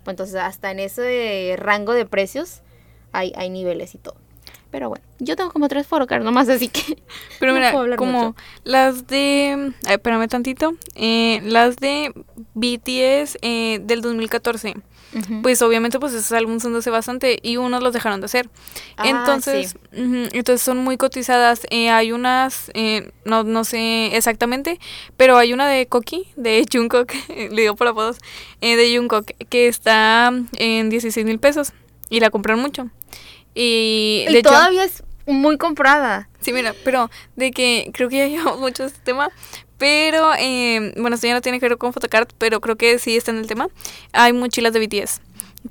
Entonces, 0.07 0.35
hasta 0.35 0.69
en 0.71 0.79
ese 0.79 1.55
rango 1.57 1.93
de 1.93 2.05
precios 2.05 2.61
hay, 3.17 3.31
hay 3.35 3.49
niveles 3.49 3.95
y 3.95 3.97
todo. 3.97 4.15
Pero 4.71 4.89
bueno, 4.89 5.05
yo 5.19 5.37
tengo 5.37 5.51
como 5.51 5.69
tres 5.69 5.87
photocards 5.87 6.25
nomás, 6.25 6.49
así 6.49 6.67
que 6.67 7.01
Pero 7.39 7.53
no 7.53 7.59
mira, 7.59 7.71
puedo 7.71 7.83
hablar 7.83 7.97
como 7.97 8.23
mucho. 8.27 8.35
las 8.65 9.07
de... 9.07 9.71
ay, 9.85 9.93
espérame 9.93 10.27
tantito. 10.27 10.73
eh, 10.95 11.39
las 11.43 11.77
de 11.77 12.11
BTS 12.55 13.37
eh, 13.41 13.79
del 13.81 14.01
2014. 14.01 14.75
Ujú. 15.15 15.41
Pues 15.43 15.61
obviamente 15.61 15.97
pues 15.97 16.13
esos 16.13 16.31
álbumes 16.33 16.61
son 16.61 16.73
de 16.73 16.79
hace 16.79 16.89
bastante 16.89 17.39
y 17.41 17.55
unos 17.55 17.81
los 17.81 17.93
dejaron 17.93 18.19
de 18.19 18.25
hacer. 18.25 18.49
Ah, 18.97 19.07
entonces, 19.07 19.75
ujú, 19.93 20.27
entonces 20.33 20.61
son 20.61 20.79
muy 20.79 20.97
cotizadas. 20.97 21.61
Eh, 21.69 21.89
hay 21.89 22.11
unas, 22.11 22.69
eh, 22.73 23.11
no, 23.23 23.43
no 23.43 23.63
sé 23.63 24.13
exactamente, 24.17 24.77
pero 25.15 25.37
hay 25.37 25.53
una 25.53 25.69
de 25.69 25.85
Koki, 25.87 26.27
de 26.35 26.65
Jungkook, 26.73 27.13
le 27.29 27.61
digo 27.61 27.75
por 27.75 27.87
apodos, 27.87 28.17
eh, 28.59 28.75
de 28.75 28.97
Jungkook, 28.97 29.27
que 29.47 29.69
está 29.69 30.33
en 30.57 30.89
16 30.89 31.25
mil 31.25 31.39
pesos 31.39 31.71
y 32.09 32.19
la 32.19 32.29
compraron 32.29 32.61
mucho. 32.61 32.89
Y, 33.53 34.25
Y 34.27 34.33
de 34.33 34.39
hecho, 34.39 34.49
todavía 34.49 34.83
es 34.83 35.03
muy 35.25 35.57
comprada. 35.57 36.29
Sí, 36.41 36.53
mira, 36.53 36.73
pero 36.83 37.09
de 37.35 37.51
que 37.51 37.89
creo 37.93 38.09
que 38.09 38.17
ya 38.17 38.27
llevamos 38.27 38.59
mucho 38.59 38.83
este 38.85 38.99
tema. 39.03 39.29
Pero, 39.77 40.31
eh, 40.39 40.93
bueno, 40.97 41.15
esto 41.15 41.27
ya 41.27 41.33
no 41.33 41.41
tiene 41.41 41.59
que 41.59 41.67
ver 41.67 41.77
con 41.77 41.91
photocard, 41.91 42.29
pero 42.37 42.61
creo 42.61 42.77
que 42.77 42.97
sí 42.97 43.17
está 43.17 43.31
en 43.31 43.37
el 43.37 43.47
tema. 43.47 43.67
Hay 44.13 44.31
mochilas 44.31 44.71
de 44.71 44.79
BTS 44.79 45.19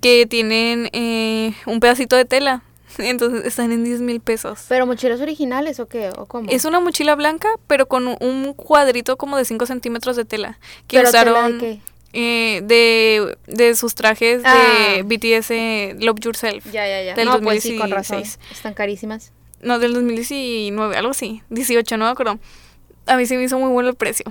que 0.03 0.27
tienen 0.27 0.91
eh, 0.93 1.55
un 1.67 1.81
pedacito 1.81 2.15
de 2.17 2.25
tela. 2.27 2.63
Entonces 2.99 3.45
están 3.47 3.73
en 3.73 3.83
10 3.83 4.03
mil 4.03 4.21
pesos. 4.21 4.67
¿Pero 4.69 4.87
mochilas 4.87 5.21
originales 5.21 5.81
o 5.81 5.87
qué? 5.87 6.11
¿O 6.17 6.27
cómo? 6.27 6.51
Es 6.51 6.65
una 6.67 6.81
mochila 6.81 7.15
blanca, 7.15 7.49
pero 7.67 7.87
con 7.87 8.07
un- 8.21 8.53
cuadrito 8.55 9.17
como 9.17 9.37
de 9.39 9.45
5 9.47 9.65
centímetros 9.67 10.17
de 10.17 10.25
tela. 10.27 10.59
Que 10.87 10.99
¿Pero 10.99 11.11
tela 11.11 11.25
de 11.25 11.31
usaron 11.33 11.59
qué? 11.61 11.81
Eh, 12.15 12.61
de, 12.65 13.37
de 13.47 13.75
sus 13.75 13.95
trajes 13.95 14.41
Ah. 14.45 14.55
de 14.97 15.03
BTS 15.03 15.51
eh, 15.51 15.97
Love 16.01 16.21
Yourself. 16.21 16.65
Ya, 16.73 16.87
ya, 16.89 17.03
ya. 17.03 17.15
Del 17.15 17.27
no, 17.29 17.41
pues 17.41 17.63
sí, 17.63 17.77
con 17.77 17.91
2016. 17.91 18.39
razón. 18.39 18.49
Están 18.53 18.75
carísimas. 18.75 19.33
No, 19.61 19.79
del 19.79 19.93
2019, 19.95 20.97
algo 20.97 21.11
así. 21.11 21.43
18, 21.51 21.97
no 21.97 22.05
me 22.07 22.11
acuerdo. 22.11 22.39
a 23.07 23.17
mí 23.17 23.27
se 23.27 23.37
me 23.37 23.45
hizo 23.45 23.59
muy 23.59 23.71
bueno 23.71 23.89
el 23.91 23.97
precio. 23.97 24.25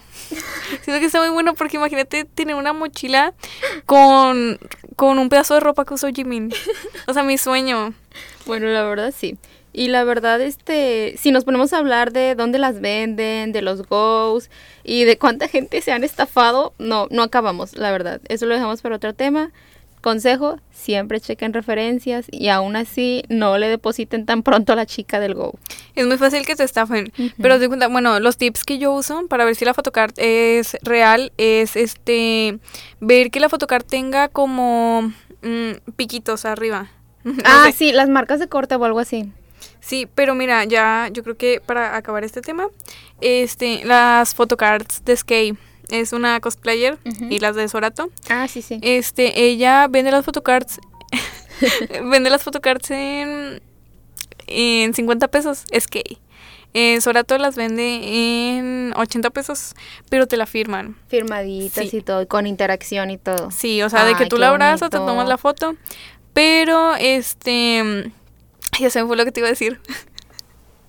Siento 0.83 0.99
que 0.99 1.05
está 1.05 1.19
muy 1.19 1.29
bueno 1.29 1.53
porque 1.55 1.77
imagínate 1.77 2.25
tener 2.25 2.55
una 2.55 2.73
mochila 2.73 3.33
con, 3.85 4.57
con 4.95 5.19
un 5.19 5.29
pedazo 5.29 5.53
de 5.55 5.59
ropa 5.59 5.85
que 5.85 5.93
usó 5.93 6.07
Jimin. 6.09 6.51
O 7.07 7.13
sea, 7.13 7.23
mi 7.23 7.37
sueño. 7.37 7.93
Bueno, 8.45 8.67
la 8.67 8.83
verdad 8.83 9.13
sí. 9.15 9.37
Y 9.73 9.87
la 9.87 10.03
verdad, 10.03 10.39
este, 10.39 11.15
si 11.17 11.31
nos 11.31 11.45
ponemos 11.45 11.73
a 11.73 11.79
hablar 11.79 12.13
de 12.13 12.35
dónde 12.35 12.59
las 12.59 12.79
venden, 12.79 13.51
de 13.51 13.63
los 13.63 13.81
goes 13.87 14.51
y 14.83 15.03
de 15.03 15.17
cuánta 15.17 15.47
gente 15.47 15.81
se 15.81 15.91
han 15.91 16.03
estafado, 16.03 16.73
no, 16.77 17.07
no 17.09 17.23
acabamos, 17.23 17.75
la 17.75 17.91
verdad. 17.91 18.21
Eso 18.29 18.45
lo 18.45 18.53
dejamos 18.53 18.83
para 18.83 18.97
otro 18.97 19.15
tema. 19.15 19.51
Consejo, 19.99 20.59
siempre 20.69 21.21
chequen 21.21 21.53
referencias 21.53 22.27
y 22.29 22.49
aún 22.49 22.75
así 22.75 23.23
no 23.29 23.57
le 23.57 23.69
depositen 23.69 24.25
tan 24.25 24.43
pronto 24.43 24.73
a 24.73 24.75
la 24.75 24.85
chica 24.85 25.21
del 25.21 25.33
Go. 25.33 25.53
Es 25.95 26.05
muy 26.05 26.17
fácil 26.17 26.45
que 26.45 26.57
te 26.57 26.65
estafen. 26.65 27.11
Pero 27.41 27.57
de 27.57 27.67
cuenta, 27.69 27.87
bueno, 27.87 28.19
los 28.19 28.35
tips 28.35 28.65
que 28.65 28.77
yo 28.77 28.93
uso 28.93 29.25
para 29.27 29.45
ver 29.45 29.55
si 29.55 29.63
la 29.63 29.73
photocard 29.73 30.11
es 30.17 30.77
real 30.83 31.31
es 31.37 31.77
este 31.77 32.59
ver 32.99 33.31
que 33.31 33.39
la 33.39 33.47
photocard 33.47 33.85
tenga 33.85 34.27
como 34.27 35.13
mm, 35.41 35.91
piquitos 35.95 36.45
arriba. 36.45 36.91
No 37.23 37.33
ah, 37.45 37.67
sé. 37.67 37.71
sí, 37.71 37.91
las 37.93 38.09
marcas 38.09 38.39
de 38.41 38.49
corte 38.49 38.75
o 38.75 38.83
algo 38.83 38.99
así. 38.99 39.31
Sí, 39.85 40.07
pero 40.15 40.33
mira, 40.33 40.63
ya 40.63 41.09
yo 41.11 41.23
creo 41.23 41.35
que 41.35 41.59
para 41.59 41.97
acabar 41.97 42.23
este 42.23 42.39
tema, 42.41 42.67
este, 43.19 43.83
las 43.83 44.33
photocards 44.33 45.03
de 45.03 45.15
Skate 45.17 45.57
es 45.89 46.13
una 46.13 46.39
cosplayer 46.39 46.97
y 47.29 47.39
las 47.39 47.55
de 47.57 47.67
Sorato. 47.67 48.09
Ah, 48.29 48.47
sí, 48.47 48.61
sí. 48.61 48.79
Este, 48.81 49.41
ella 49.43 49.87
vende 49.89 50.09
las 50.11 50.23
photocards 50.23 50.79
vende 52.09 52.29
las 52.29 52.43
photocards 52.43 52.89
en 52.91 53.61
en 54.47 54.93
50 54.93 55.27
pesos, 55.29 55.65
Skate. 55.77 56.17
Eh, 56.73 56.99
Sorato 57.01 57.37
las 57.37 57.55
vende 57.55 57.99
en 58.57 58.93
80 58.95 59.29
pesos, 59.29 59.75
pero 60.09 60.27
te 60.27 60.37
la 60.37 60.45
firman. 60.45 60.95
Firmaditas 61.07 61.89
Sí. 61.89 61.97
y 61.97 62.01
todo, 62.01 62.27
con 62.27 62.47
interacción 62.47 63.11
y 63.11 63.17
todo. 63.17 63.51
Sí, 63.51 63.81
o 63.83 63.89
sea, 63.89 64.05
de 64.05 64.15
que 64.15 64.25
tú 64.25 64.37
la 64.37 64.47
abrazas, 64.49 64.89
te 64.89 64.97
tomas 64.97 65.27
la 65.27 65.37
foto, 65.37 65.75
pero 66.33 66.95
este 66.95 68.11
ya 68.79 68.89
se 68.89 69.01
me 69.01 69.07
fue 69.07 69.17
lo 69.17 69.25
que 69.25 69.31
te 69.31 69.39
iba 69.39 69.47
a 69.47 69.51
decir. 69.51 69.79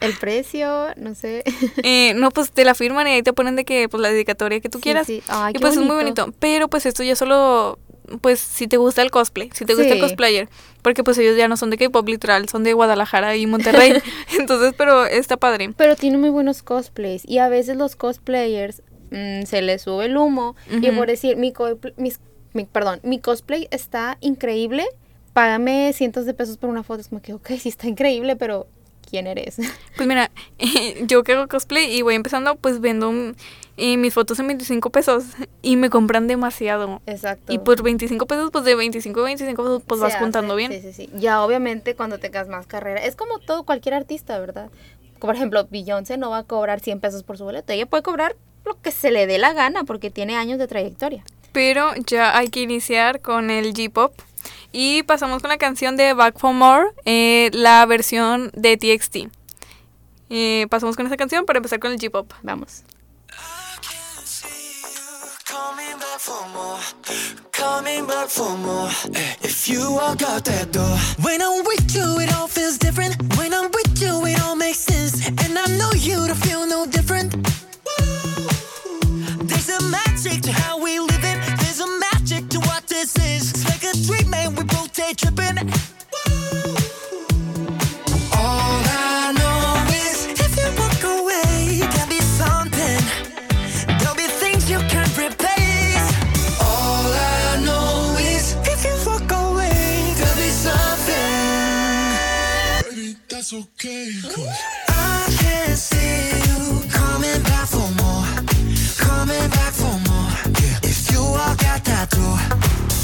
El 0.01 0.12
precio, 0.18 0.89
no 0.97 1.14
sé. 1.14 1.45
Eh, 1.82 2.12
no, 2.14 2.30
pues 2.30 2.51
te 2.53 2.64
la 2.64 2.74
firman 2.74 3.07
y 3.07 3.11
ahí 3.11 3.22
te 3.22 3.32
ponen 3.32 3.57
de 3.57 3.64
que 3.64 3.89
pues 3.89 4.01
la 4.01 4.11
dedicatoria 4.11 4.61
que 4.61 4.68
tú 4.68 4.78
Sí, 4.78 4.82
quieras. 4.82 5.07
sí. 5.07 5.22
Ay, 5.28 5.55
y 5.57 5.59
pues 5.59 5.74
es 5.76 5.80
muy 5.82 5.97
bonito. 5.97 6.32
Pero 6.39 6.68
pues 6.68 6.85
esto 6.87 7.03
ya 7.03 7.16
solo, 7.16 7.78
pues 8.20 8.39
si 8.41 8.66
te 8.66 8.76
gusta 8.76 9.01
el 9.03 9.11
cosplay, 9.11 9.51
si 9.55 9.64
te 9.64 9.74
gusta 9.74 9.89
el 9.89 9.95
Sí. 9.95 10.01
cosplayer. 10.01 10.49
Porque 10.82 11.03
pues 11.03 11.16
ellos 11.16 11.37
ya 11.39 11.49
no 11.49 11.57
son 11.57 11.70
de 11.70 11.78
K-pop 11.78 12.07
literal, 12.07 12.49
son 12.51 12.64
de 12.64 12.74
Guadalajara 12.74 13.37
y 13.37 13.47
Monterrey. 13.47 13.95
Entonces, 14.39 14.74
pero 14.76 15.07
está 15.07 15.37
padre. 15.39 15.72
Pero 15.76 15.97
tiene 15.97 16.18
muy 16.18 16.28
buenos 16.30 16.62
cosplays. 16.62 17.22
Y 17.26 17.39
a 17.39 17.49
veces 17.49 17.76
los 17.78 17.97
cosplayers 17.97 18.82
mm, 19.11 19.45
se 19.47 19.62
les 19.62 19.82
sube 19.82 20.05
el 20.07 20.16
humo. 20.18 20.57
Y 20.70 20.91
por 20.91 21.07
decir, 21.07 21.37
mi, 21.39 21.55
mis- 21.97 22.20
mi- 22.53 22.66
perdón, 22.66 23.01
mi 23.03 23.20
cosplay 23.20 23.68
está 23.70 24.18
increíble. 24.20 24.85
Págame 25.35 25.93
cientos 25.93 26.26
de 26.26 26.32
pesos 26.32 26.57
por 26.57 26.70
una 26.70 26.82
foto. 26.82 27.01
Es 27.01 27.09
como 27.09 27.20
que, 27.20 27.35
ok, 27.35 27.51
sí 27.59 27.68
está 27.68 27.89
increíble, 27.89 28.37
pero 28.37 28.66
¿quién 29.09 29.26
eres? 29.26 29.57
Pues 29.97 30.09
mira, 30.09 30.30
yo 31.07 31.22
que 31.22 31.32
hago 31.32 31.47
cosplay 31.49 31.95
y 31.95 32.03
voy 32.03 32.14
empezando, 32.14 32.57
pues 32.57 32.80
vendo 32.80 33.12
mm, 33.12 33.35
eh, 33.76 33.97
mis 33.97 34.14
fotos 34.14 34.39
en 34.39 34.47
25 34.47 34.91
pesos 34.91 35.24
y 35.61 35.76
me 35.76 35.91
compran 35.91 36.26
demasiado. 36.28 37.03
Exacto. 37.07 37.53
Y 37.53 37.59
por 37.59 37.82
25 37.82 38.26
pesos, 38.26 38.51
pues 38.53 38.64
de 38.64 38.74
25 38.74 39.20
a 39.20 39.24
25 39.24 39.62
pesos, 39.62 39.82
pues 39.87 39.99
Se 39.99 40.03
vas 40.05 40.14
hace, 40.14 40.22
juntando 40.22 40.57
bien. 40.57 40.72
Sí, 40.72 40.80
sí, 40.80 40.93
sí. 40.93 41.11
Ya 41.14 41.45
obviamente 41.45 41.95
cuando 41.95 42.18
tengas 42.18 42.49
más 42.49 42.66
carrera. 42.66 43.05
Es 43.05 43.16
como 43.16 43.39
todo 43.41 43.64
cualquier 43.64 43.95
artista, 43.95 44.39
¿verdad? 44.39 44.70
Por 45.18 45.35
ejemplo, 45.35 45.66
Beyoncé 45.70 46.16
no 46.16 46.30
va 46.30 46.39
a 46.39 46.43
cobrar 46.45 46.80
100 46.80 47.01
pesos 47.01 47.22
por 47.22 47.39
su 47.39 47.45
boleto. 47.45 47.72
Ella 47.72 47.87
puede 47.87 48.03
cobrar 48.03 48.37
lo 48.64 48.80
que 48.80 48.93
se 48.93 49.11
le 49.11 49.26
dé 49.26 49.39
la 49.39 49.53
gana 49.53 49.85
porque 49.85 50.11
tiene 50.11 50.37
años 50.37 50.59
de 50.59 50.68
trayectoria. 50.68 51.24
Pero 51.53 51.93
ya 52.07 52.37
hay 52.37 52.49
que 52.49 52.61
iniciar 52.61 53.20
con 53.20 53.51
el 53.51 53.74
J-Pop. 53.74 54.12
Y 54.77 55.05
pasamos 55.05 55.41
con 55.41 55.51
la 55.51 55.57
canción 55.57 55.97
de 55.97 56.14
Back 56.14 56.37
for 56.37 56.53
More, 56.53 56.87
eh, 57.05 57.49
la 57.53 57.87
versión 57.87 58.51
de 58.55 58.77
TXT. 58.77 59.29
Eh, 60.31 60.66
pasamos 60.68 60.97
con 60.97 61.07
esa 61.07 61.16
canción 61.16 61.45
para 61.47 61.59
empezar 61.59 61.79
con 61.79 61.93
el 61.93 61.99
J-Pop. 62.01 62.33
Vamos. 62.43 62.83
Coming 65.47 65.97
back 66.01 66.18
for 66.18 66.49
more, 66.53 66.81
coming 67.53 68.05
back 68.07 68.29
for 68.29 68.57
more. 68.59 68.91
Eh, 69.14 69.37
If 69.43 69.68
you 69.68 69.93
walk 69.93 70.22
out 70.22 70.45
that 70.47 70.72
door, 70.72 70.99
when 71.22 71.41
I'm 71.41 71.62
with 71.64 71.95
you, 71.95 72.18
it 72.20 72.35
all 72.37 72.49
feels 72.49 72.77
different. 72.77 73.14
When 73.39 73.55
I'm 73.55 73.70
with 73.70 74.03
you, 74.03 74.27
it 74.27 74.41
all 74.43 74.57
makes 74.57 74.79
sense. 74.81 75.29
And 75.29 75.57
I 75.57 75.66
know 75.79 75.93
you 75.95 76.27
to 76.27 76.35
feel 76.35 76.66
no 76.66 76.85
different. 76.87 77.33
There's 79.47 79.68
a 79.68 79.81
magic 79.89 80.43
to 80.43 80.53
how 80.53 80.79
we 80.83 80.99
live 80.99 81.24
is. 83.05 83.50
It's 83.50 83.64
like 83.68 83.84
a 83.84 83.92
dream, 84.07 84.30
man. 84.30 84.55
we 84.55 84.64
both 84.64 84.92
take 84.92 85.16
tripping. 85.18 85.59
All 88.32 88.80
I 88.88 89.32
know 89.36 89.84
is 89.92 90.26
if 90.44 90.57
you 90.57 90.68
walk 90.80 91.02
away, 91.20 91.84
there'll 91.92 92.09
be 92.09 92.20
something. 92.40 93.00
There'll 93.98 94.16
be 94.16 94.28
things 94.40 94.70
you 94.70 94.78
can't 94.88 95.12
replace. 95.18 96.07
All 96.61 97.05
I 97.12 97.61
know 97.66 98.16
is 98.20 98.57
if 98.72 98.80
you 98.86 98.96
walk 99.07 99.30
away, 99.30 100.14
there'll 100.16 100.36
be 100.36 100.50
something. 100.66 101.34
Baby, 102.88 103.16
that's 103.28 103.52
okay. 103.52 104.09
I 104.88 105.28
can 105.40 105.76
see 105.76 106.30
you 106.48 106.88
coming 106.88 107.42
back 107.42 107.68
for 107.68 107.88
more, 108.00 108.24
coming 108.96 109.50
back 109.50 109.72
for 109.74 109.96
more. 110.09 110.30
Yeah. 110.62 110.88
If 110.90 111.11
you 111.12 111.20
walk 111.22 111.62
out 111.66 111.84
that 111.84 112.09
door, 112.11 112.38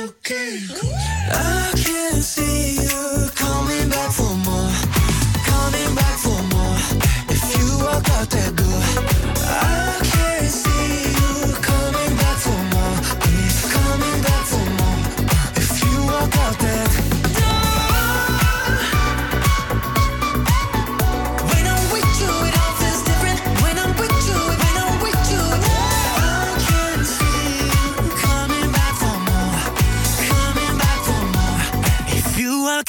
okay. 0.00 0.97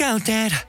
Out 0.10 0.26
that. 0.26 0.69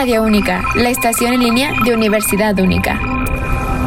Radio 0.00 0.22
Única, 0.22 0.64
la 0.76 0.88
estación 0.88 1.34
en 1.34 1.40
línea 1.40 1.74
de 1.84 1.92
Universidad 1.92 2.58
Única. 2.58 2.98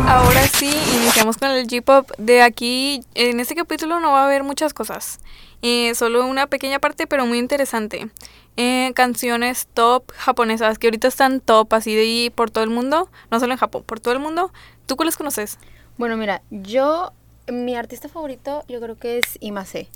Ahora 0.07 0.43
sí, 0.43 0.71
iniciamos 1.01 1.37
con 1.37 1.49
el 1.49 1.63
J-Pop. 1.67 2.07
De 2.19 2.43
aquí, 2.43 3.01
en 3.15 3.39
este 3.39 3.55
capítulo 3.55 3.99
no 3.99 4.11
va 4.11 4.21
a 4.21 4.25
haber 4.25 4.43
muchas 4.43 4.75
cosas. 4.75 5.19
Eh, 5.63 5.95
solo 5.95 6.27
una 6.27 6.45
pequeña 6.45 6.77
parte, 6.77 7.07
pero 7.07 7.25
muy 7.25 7.39
interesante. 7.39 8.09
Eh, 8.57 8.91
canciones 8.93 9.67
top 9.73 10.03
japonesas 10.15 10.77
que 10.77 10.85
ahorita 10.85 11.07
están 11.07 11.41
top 11.41 11.73
así 11.73 11.95
de 11.95 12.01
ahí 12.01 12.29
por 12.29 12.51
todo 12.51 12.63
el 12.63 12.69
mundo. 12.69 13.09
No 13.31 13.39
solo 13.39 13.53
en 13.53 13.57
Japón, 13.57 13.81
por 13.83 13.99
todo 13.99 14.13
el 14.13 14.19
mundo. 14.19 14.53
¿Tú 14.85 14.97
cuáles 14.97 15.17
conoces? 15.17 15.57
Bueno, 15.97 16.15
mira, 16.15 16.43
yo, 16.51 17.11
mi 17.47 17.75
artista 17.75 18.07
favorito 18.07 18.63
yo 18.67 18.79
creo 18.79 18.99
que 18.99 19.17
es 19.17 19.39
Imase. 19.39 19.89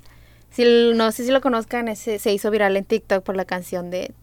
Si, 0.51 0.91
no 0.95 1.11
sé 1.11 1.25
si 1.25 1.31
lo 1.31 1.41
conozcan, 1.41 1.87
ese, 1.87 2.19
se 2.19 2.33
hizo 2.33 2.49
viral 2.49 2.77
en 2.77 2.85
TikTok 2.85 3.23
por 3.23 3.35
la 3.35 3.45
canción 3.45 3.91
de 3.91 4.13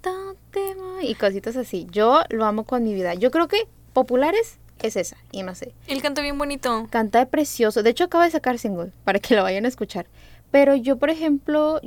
y 1.02 1.14
cositas 1.14 1.56
así. 1.56 1.86
Yo 1.90 2.22
lo 2.30 2.44
amo 2.44 2.64
con 2.64 2.82
mi 2.82 2.94
vida. 2.94 3.14
Yo 3.14 3.30
creo 3.30 3.48
que 3.48 3.66
populares 3.92 4.58
es 4.82 4.96
esa, 4.96 5.16
Imase. 5.32 5.72
Él 5.86 6.02
canta 6.02 6.22
bien 6.22 6.38
bonito. 6.38 6.86
Canta 6.90 7.20
de 7.20 7.26
precioso. 7.26 7.82
De 7.82 7.90
hecho, 7.90 8.04
acaba 8.04 8.24
de 8.24 8.30
sacar 8.30 8.58
single 8.58 8.92
para 9.04 9.18
que 9.18 9.34
lo 9.34 9.42
vayan 9.42 9.64
a 9.64 9.68
escuchar. 9.68 10.06
Pero 10.50 10.74
yo, 10.74 10.96
por 10.96 11.10
ejemplo, 11.10 11.80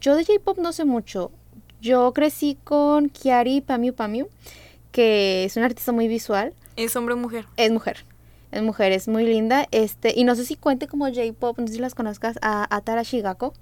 yo 0.00 0.14
de 0.14 0.24
J-pop 0.24 0.58
no 0.58 0.72
sé 0.72 0.84
mucho. 0.84 1.30
Yo 1.80 2.12
crecí 2.12 2.58
con 2.62 3.08
Kiari 3.08 3.60
Pamiu 3.62 3.94
Pamiu, 3.94 4.28
que 4.92 5.44
es 5.44 5.56
una 5.56 5.66
artista 5.66 5.92
muy 5.92 6.08
visual. 6.08 6.52
Es 6.76 6.94
hombre 6.96 7.14
o 7.14 7.16
mujer. 7.16 7.46
Es 7.56 7.70
mujer. 7.70 8.04
Es 8.52 8.62
mujer, 8.62 8.92
es 8.92 9.08
muy 9.08 9.24
linda. 9.24 9.66
Este, 9.70 10.12
y 10.14 10.24
no 10.24 10.34
sé 10.34 10.44
si 10.44 10.56
cuente 10.56 10.88
como 10.88 11.06
J-pop, 11.06 11.58
no 11.58 11.66
sé 11.66 11.74
si 11.74 11.78
las 11.78 11.94
conozcas, 11.94 12.38
a 12.42 12.74
Atara 12.74 13.02
Shigako, 13.02 13.54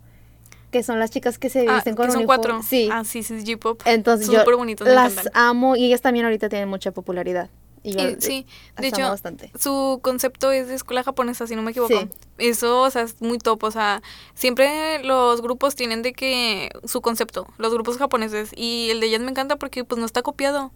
que 0.71 0.83
son 0.83 0.99
las 0.99 1.11
chicas 1.11 1.39
que 1.39 1.49
se 1.51 1.67
Ah, 1.69 1.77
visten 1.77 1.95
con 1.97 2.07
que 2.07 2.13
son 2.13 2.21
uniforme. 2.21 2.43
cuatro. 2.51 2.63
Sí. 2.63 2.89
Ah, 2.93 3.05
sí, 3.05 3.23
sí, 3.23 3.35
es 3.35 3.45
J-Pop. 3.45 3.83
Entonces 3.85 4.27
Son 4.27 4.35
yo 4.35 4.41
súper 4.41 4.57
bonitos, 4.57 4.87
me 4.87 4.95
las 4.95 5.13
encantan. 5.13 5.33
amo 5.35 5.77
y 5.77 5.87
ellas 5.87 6.01
también 6.03 6.25
ahorita 6.27 6.49
tienen 6.49 6.69
mucha 6.69 6.91
popularidad. 6.93 7.49
Y 7.85 7.93
yo 7.93 8.01
Eh, 8.01 8.17
sí, 8.19 8.45
de 8.77 8.89
hecho, 8.89 9.03
bastante. 9.09 9.53
su 9.59 10.01
concepto 10.03 10.51
es 10.51 10.67
de 10.67 10.75
escuela 10.75 11.05
japonesa, 11.05 11.47
si 11.47 11.55
no 11.55 11.63
me 11.63 11.71
equivoco. 11.71 11.97
Sí. 11.99 12.09
Eso, 12.39 12.83
o 12.83 12.91
sea, 12.91 13.03
es 13.03 13.21
muy 13.23 13.39
top. 13.39 13.63
O 13.63 13.71
sea, 13.71 14.03
siempre 14.35 15.03
los 15.05 15.41
grupos 15.43 15.75
tienen 15.77 16.03
de 16.03 16.13
que 16.13 16.71
su 16.85 17.01
concepto, 17.01 17.47
los 17.57 17.73
grupos 17.73 17.97
japoneses. 17.97 18.51
Y 18.57 18.89
el 18.91 19.01
de 19.01 19.07
ellas 19.07 19.21
me 19.21 19.31
encanta 19.31 19.57
porque, 19.57 19.85
pues, 19.85 19.99
no 19.99 20.07
está 20.07 20.23
copiado. 20.23 20.73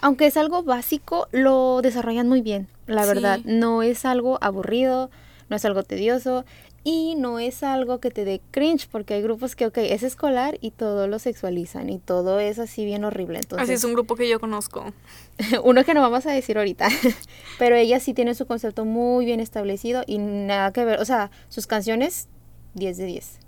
Aunque 0.00 0.26
es 0.26 0.36
algo 0.36 0.62
básico, 0.62 1.28
lo 1.32 1.80
desarrollan 1.82 2.28
muy 2.28 2.40
bien, 2.40 2.68
la 2.86 3.02
Sí. 3.02 3.08
verdad. 3.08 3.40
No 3.44 3.82
es 3.82 4.04
algo 4.04 4.38
aburrido, 4.40 5.10
no 5.50 5.56
es 5.56 5.64
algo 5.64 5.82
tedioso 5.82 6.44
y 6.84 7.16
no 7.16 7.38
es 7.38 7.62
algo 7.62 8.00
que 8.00 8.10
te 8.10 8.24
dé 8.24 8.40
cringe, 8.50 8.88
porque 8.90 9.14
hay 9.14 9.22
grupos 9.22 9.56
que, 9.56 9.66
ok, 9.66 9.78
es 9.78 10.02
escolar 10.02 10.58
y 10.60 10.70
todo 10.70 11.06
lo 11.06 11.18
sexualizan 11.18 11.90
y 11.90 11.98
todo 11.98 12.40
es 12.40 12.58
así 12.58 12.84
bien 12.84 13.04
horrible. 13.04 13.38
Entonces, 13.38 13.64
Así 13.64 13.72
es 13.74 13.84
un 13.84 13.92
grupo 13.92 14.16
que 14.16 14.28
yo 14.28 14.40
conozco. 14.40 14.92
uno 15.64 15.84
que 15.84 15.94
no 15.94 16.00
vamos 16.00 16.26
a 16.26 16.30
decir 16.30 16.56
ahorita, 16.56 16.88
pero 17.58 17.76
ella 17.76 18.00
sí 18.00 18.14
tiene 18.14 18.34
su 18.34 18.46
concepto 18.46 18.84
muy 18.84 19.24
bien 19.24 19.40
establecido 19.40 20.02
y 20.06 20.18
nada 20.18 20.72
que 20.72 20.84
ver, 20.84 21.00
o 21.00 21.04
sea, 21.04 21.30
sus 21.48 21.66
canciones 21.66 22.28
10 22.74 22.96
de 22.96 23.04
10. 23.04 23.38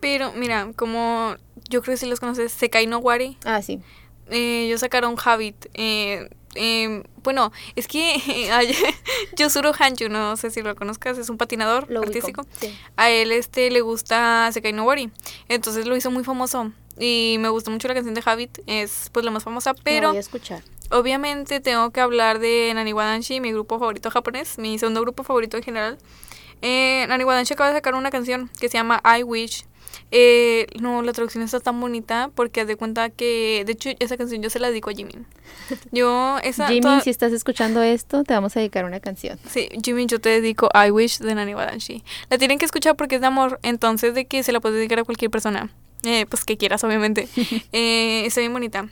Pero, 0.00 0.32
mira, 0.32 0.70
como 0.76 1.36
yo 1.70 1.80
creo 1.80 1.94
que 1.94 1.98
si 1.98 2.06
los 2.06 2.20
conoces, 2.20 2.52
Sekai 2.52 2.86
no 2.86 2.98
Wari. 2.98 3.38
Ah, 3.44 3.62
sí. 3.62 3.80
Eh, 4.30 4.66
ellos 4.66 4.80
sacaron 4.80 5.16
Habit. 5.22 5.66
Eh, 5.74 6.28
eh, 6.54 7.02
bueno, 7.22 7.52
es 7.76 7.86
que 7.88 8.48
ay, 8.52 8.74
Yosuro 9.36 9.72
Hanju, 9.78 10.08
no 10.08 10.36
sé 10.36 10.50
si 10.50 10.62
lo 10.62 10.74
conozcas, 10.76 11.18
es 11.18 11.28
un 11.30 11.36
patinador 11.38 11.86
Lo 11.90 12.00
artístico. 12.00 12.44
sí. 12.60 12.76
A 12.96 13.10
él 13.10 13.32
este 13.32 13.70
le 13.70 13.80
gusta 13.80 14.50
Sekai 14.52 14.72
no 14.72 14.84
Wari. 14.84 15.10
Entonces 15.48 15.86
lo 15.86 15.96
hizo 15.96 16.10
muy 16.10 16.24
famoso. 16.24 16.72
Y 16.98 17.36
me 17.40 17.48
gustó 17.48 17.72
mucho 17.72 17.88
la 17.88 17.94
canción 17.94 18.14
de 18.14 18.22
Habit, 18.24 18.60
es 18.66 19.10
pues 19.12 19.24
la 19.24 19.32
más 19.32 19.42
famosa, 19.42 19.74
pero 19.74 20.08
voy 20.10 20.16
a 20.16 20.20
escuchar. 20.20 20.62
obviamente 20.90 21.58
tengo 21.58 21.90
que 21.90 22.00
hablar 22.00 22.38
de 22.38 22.70
Naniwa 22.72 23.04
Danshi, 23.04 23.40
mi 23.40 23.50
grupo 23.50 23.80
favorito 23.80 24.10
japonés, 24.12 24.58
mi 24.58 24.78
segundo 24.78 25.00
grupo 25.00 25.24
favorito 25.24 25.56
en 25.56 25.64
general. 25.64 25.98
Eh, 26.62 27.04
Naniwa 27.08 27.34
Danshi 27.34 27.54
acaba 27.54 27.70
de 27.70 27.74
sacar 27.74 27.94
una 27.96 28.10
canción 28.12 28.48
que 28.60 28.68
se 28.68 28.78
llama 28.78 29.02
I 29.04 29.24
Wish. 29.24 29.64
Eh, 30.10 30.66
no, 30.80 31.02
la 31.02 31.12
traducción 31.12 31.42
está 31.44 31.60
tan 31.60 31.80
bonita 31.80 32.30
porque 32.34 32.60
haz 32.62 32.66
de 32.66 32.76
cuenta 32.76 33.10
que, 33.10 33.62
de 33.66 33.72
hecho, 33.72 33.90
esa 33.98 34.16
canción 34.16 34.42
yo 34.42 34.50
se 34.50 34.58
la 34.58 34.68
dedico 34.68 34.90
a 34.90 34.92
Jimin. 34.94 35.26
Yo, 35.92 36.38
esa... 36.42 36.68
Toda- 36.80 37.00
si 37.00 37.10
estás 37.10 37.32
escuchando 37.32 37.82
esto, 37.82 38.24
te 38.24 38.34
vamos 38.34 38.56
a 38.56 38.60
dedicar 38.60 38.84
una 38.84 39.00
canción. 39.00 39.38
Sí, 39.48 39.68
Jimin, 39.82 40.08
yo 40.08 40.20
te 40.20 40.28
dedico 40.28 40.68
I 40.74 40.90
Wish 40.90 41.18
de 41.18 41.34
Nani 41.34 41.54
Wadanshi. 41.54 42.02
La 42.28 42.38
tienen 42.38 42.58
que 42.58 42.64
escuchar 42.64 42.96
porque 42.96 43.14
es 43.16 43.20
de 43.20 43.26
amor, 43.28 43.60
entonces 43.62 44.14
de 44.14 44.26
que 44.26 44.42
se 44.42 44.52
la 44.52 44.60
puedes 44.60 44.76
dedicar 44.76 44.98
a 44.98 45.04
cualquier 45.04 45.30
persona. 45.30 45.70
Eh, 46.02 46.26
pues 46.28 46.44
que 46.44 46.56
quieras, 46.56 46.82
obviamente. 46.84 47.28
Eh, 47.72 48.24
está 48.26 48.40
bien 48.40 48.52
bonita. 48.52 48.88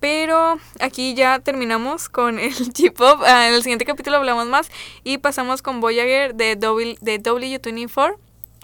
Pero 0.00 0.58
aquí 0.80 1.14
ya 1.14 1.40
terminamos 1.40 2.08
con 2.08 2.38
el 2.38 2.52
J-Pop. 2.54 3.20
Ah, 3.26 3.48
en 3.48 3.54
el 3.54 3.62
siguiente 3.62 3.84
capítulo 3.84 4.16
hablamos 4.16 4.46
más. 4.46 4.70
Y 5.04 5.18
pasamos 5.18 5.60
con 5.60 5.80
Voyager 5.80 6.34
de, 6.34 6.56
w, 6.56 6.96
de 7.00 7.20
W24. 7.22 8.14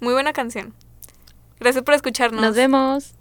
Muy 0.00 0.12
buena 0.14 0.32
canción. 0.32 0.72
Gracias 1.59 1.83
por 1.83 1.93
escucharnos. 1.93 2.41
Nos 2.41 2.55
vemos. 2.55 3.13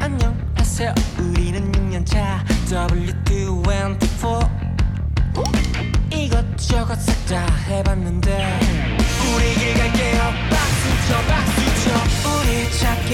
안녕하세요 0.00 0.94
우리는 1.18 1.72
6년차 1.72 2.44
W224 2.68 4.48
이것저것 6.12 6.94
싹 7.00 7.16
다 7.26 7.44
해봤는데 7.68 8.30
우리 9.34 9.54
길 9.54 9.74
갈게요 9.74 10.20
박수 10.48 11.08
쳐 11.08 11.20
박수 11.26 11.49
쳐 11.49 11.49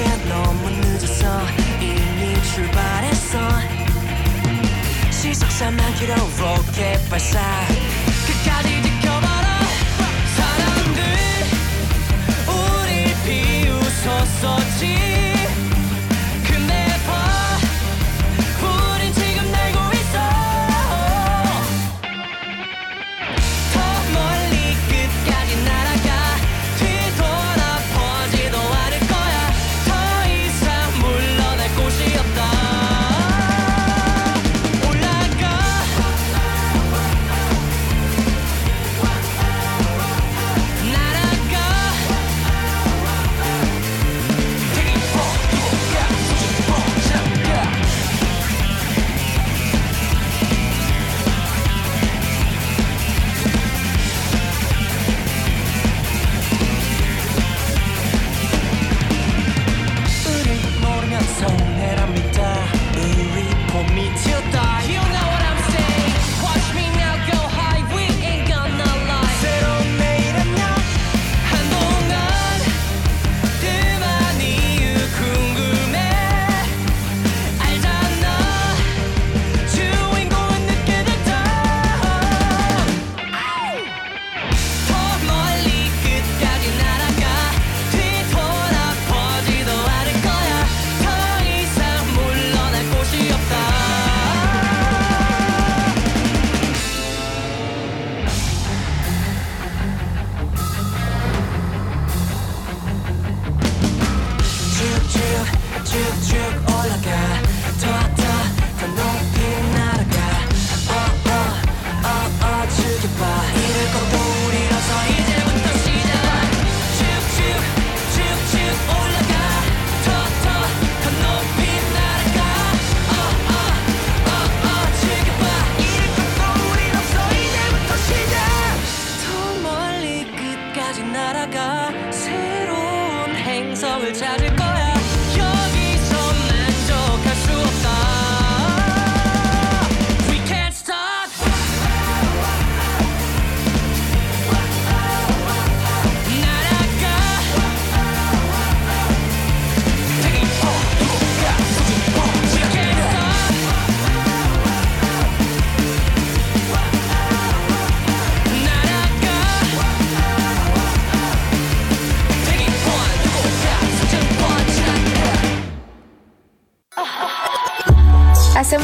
너무 0.05 0.69
늦었어 0.69 1.41
이미 1.81 2.39
출발했어. 2.43 3.39
시속사만 5.11 5.95
키로 5.95 6.13
로켓 6.15 7.09
발사. 7.09 7.39
끝까지 8.27 8.81
지켜봐라. 8.83 9.59
사람들 10.37 11.01
우리 12.47 13.13
비웃었었지 13.25 14.83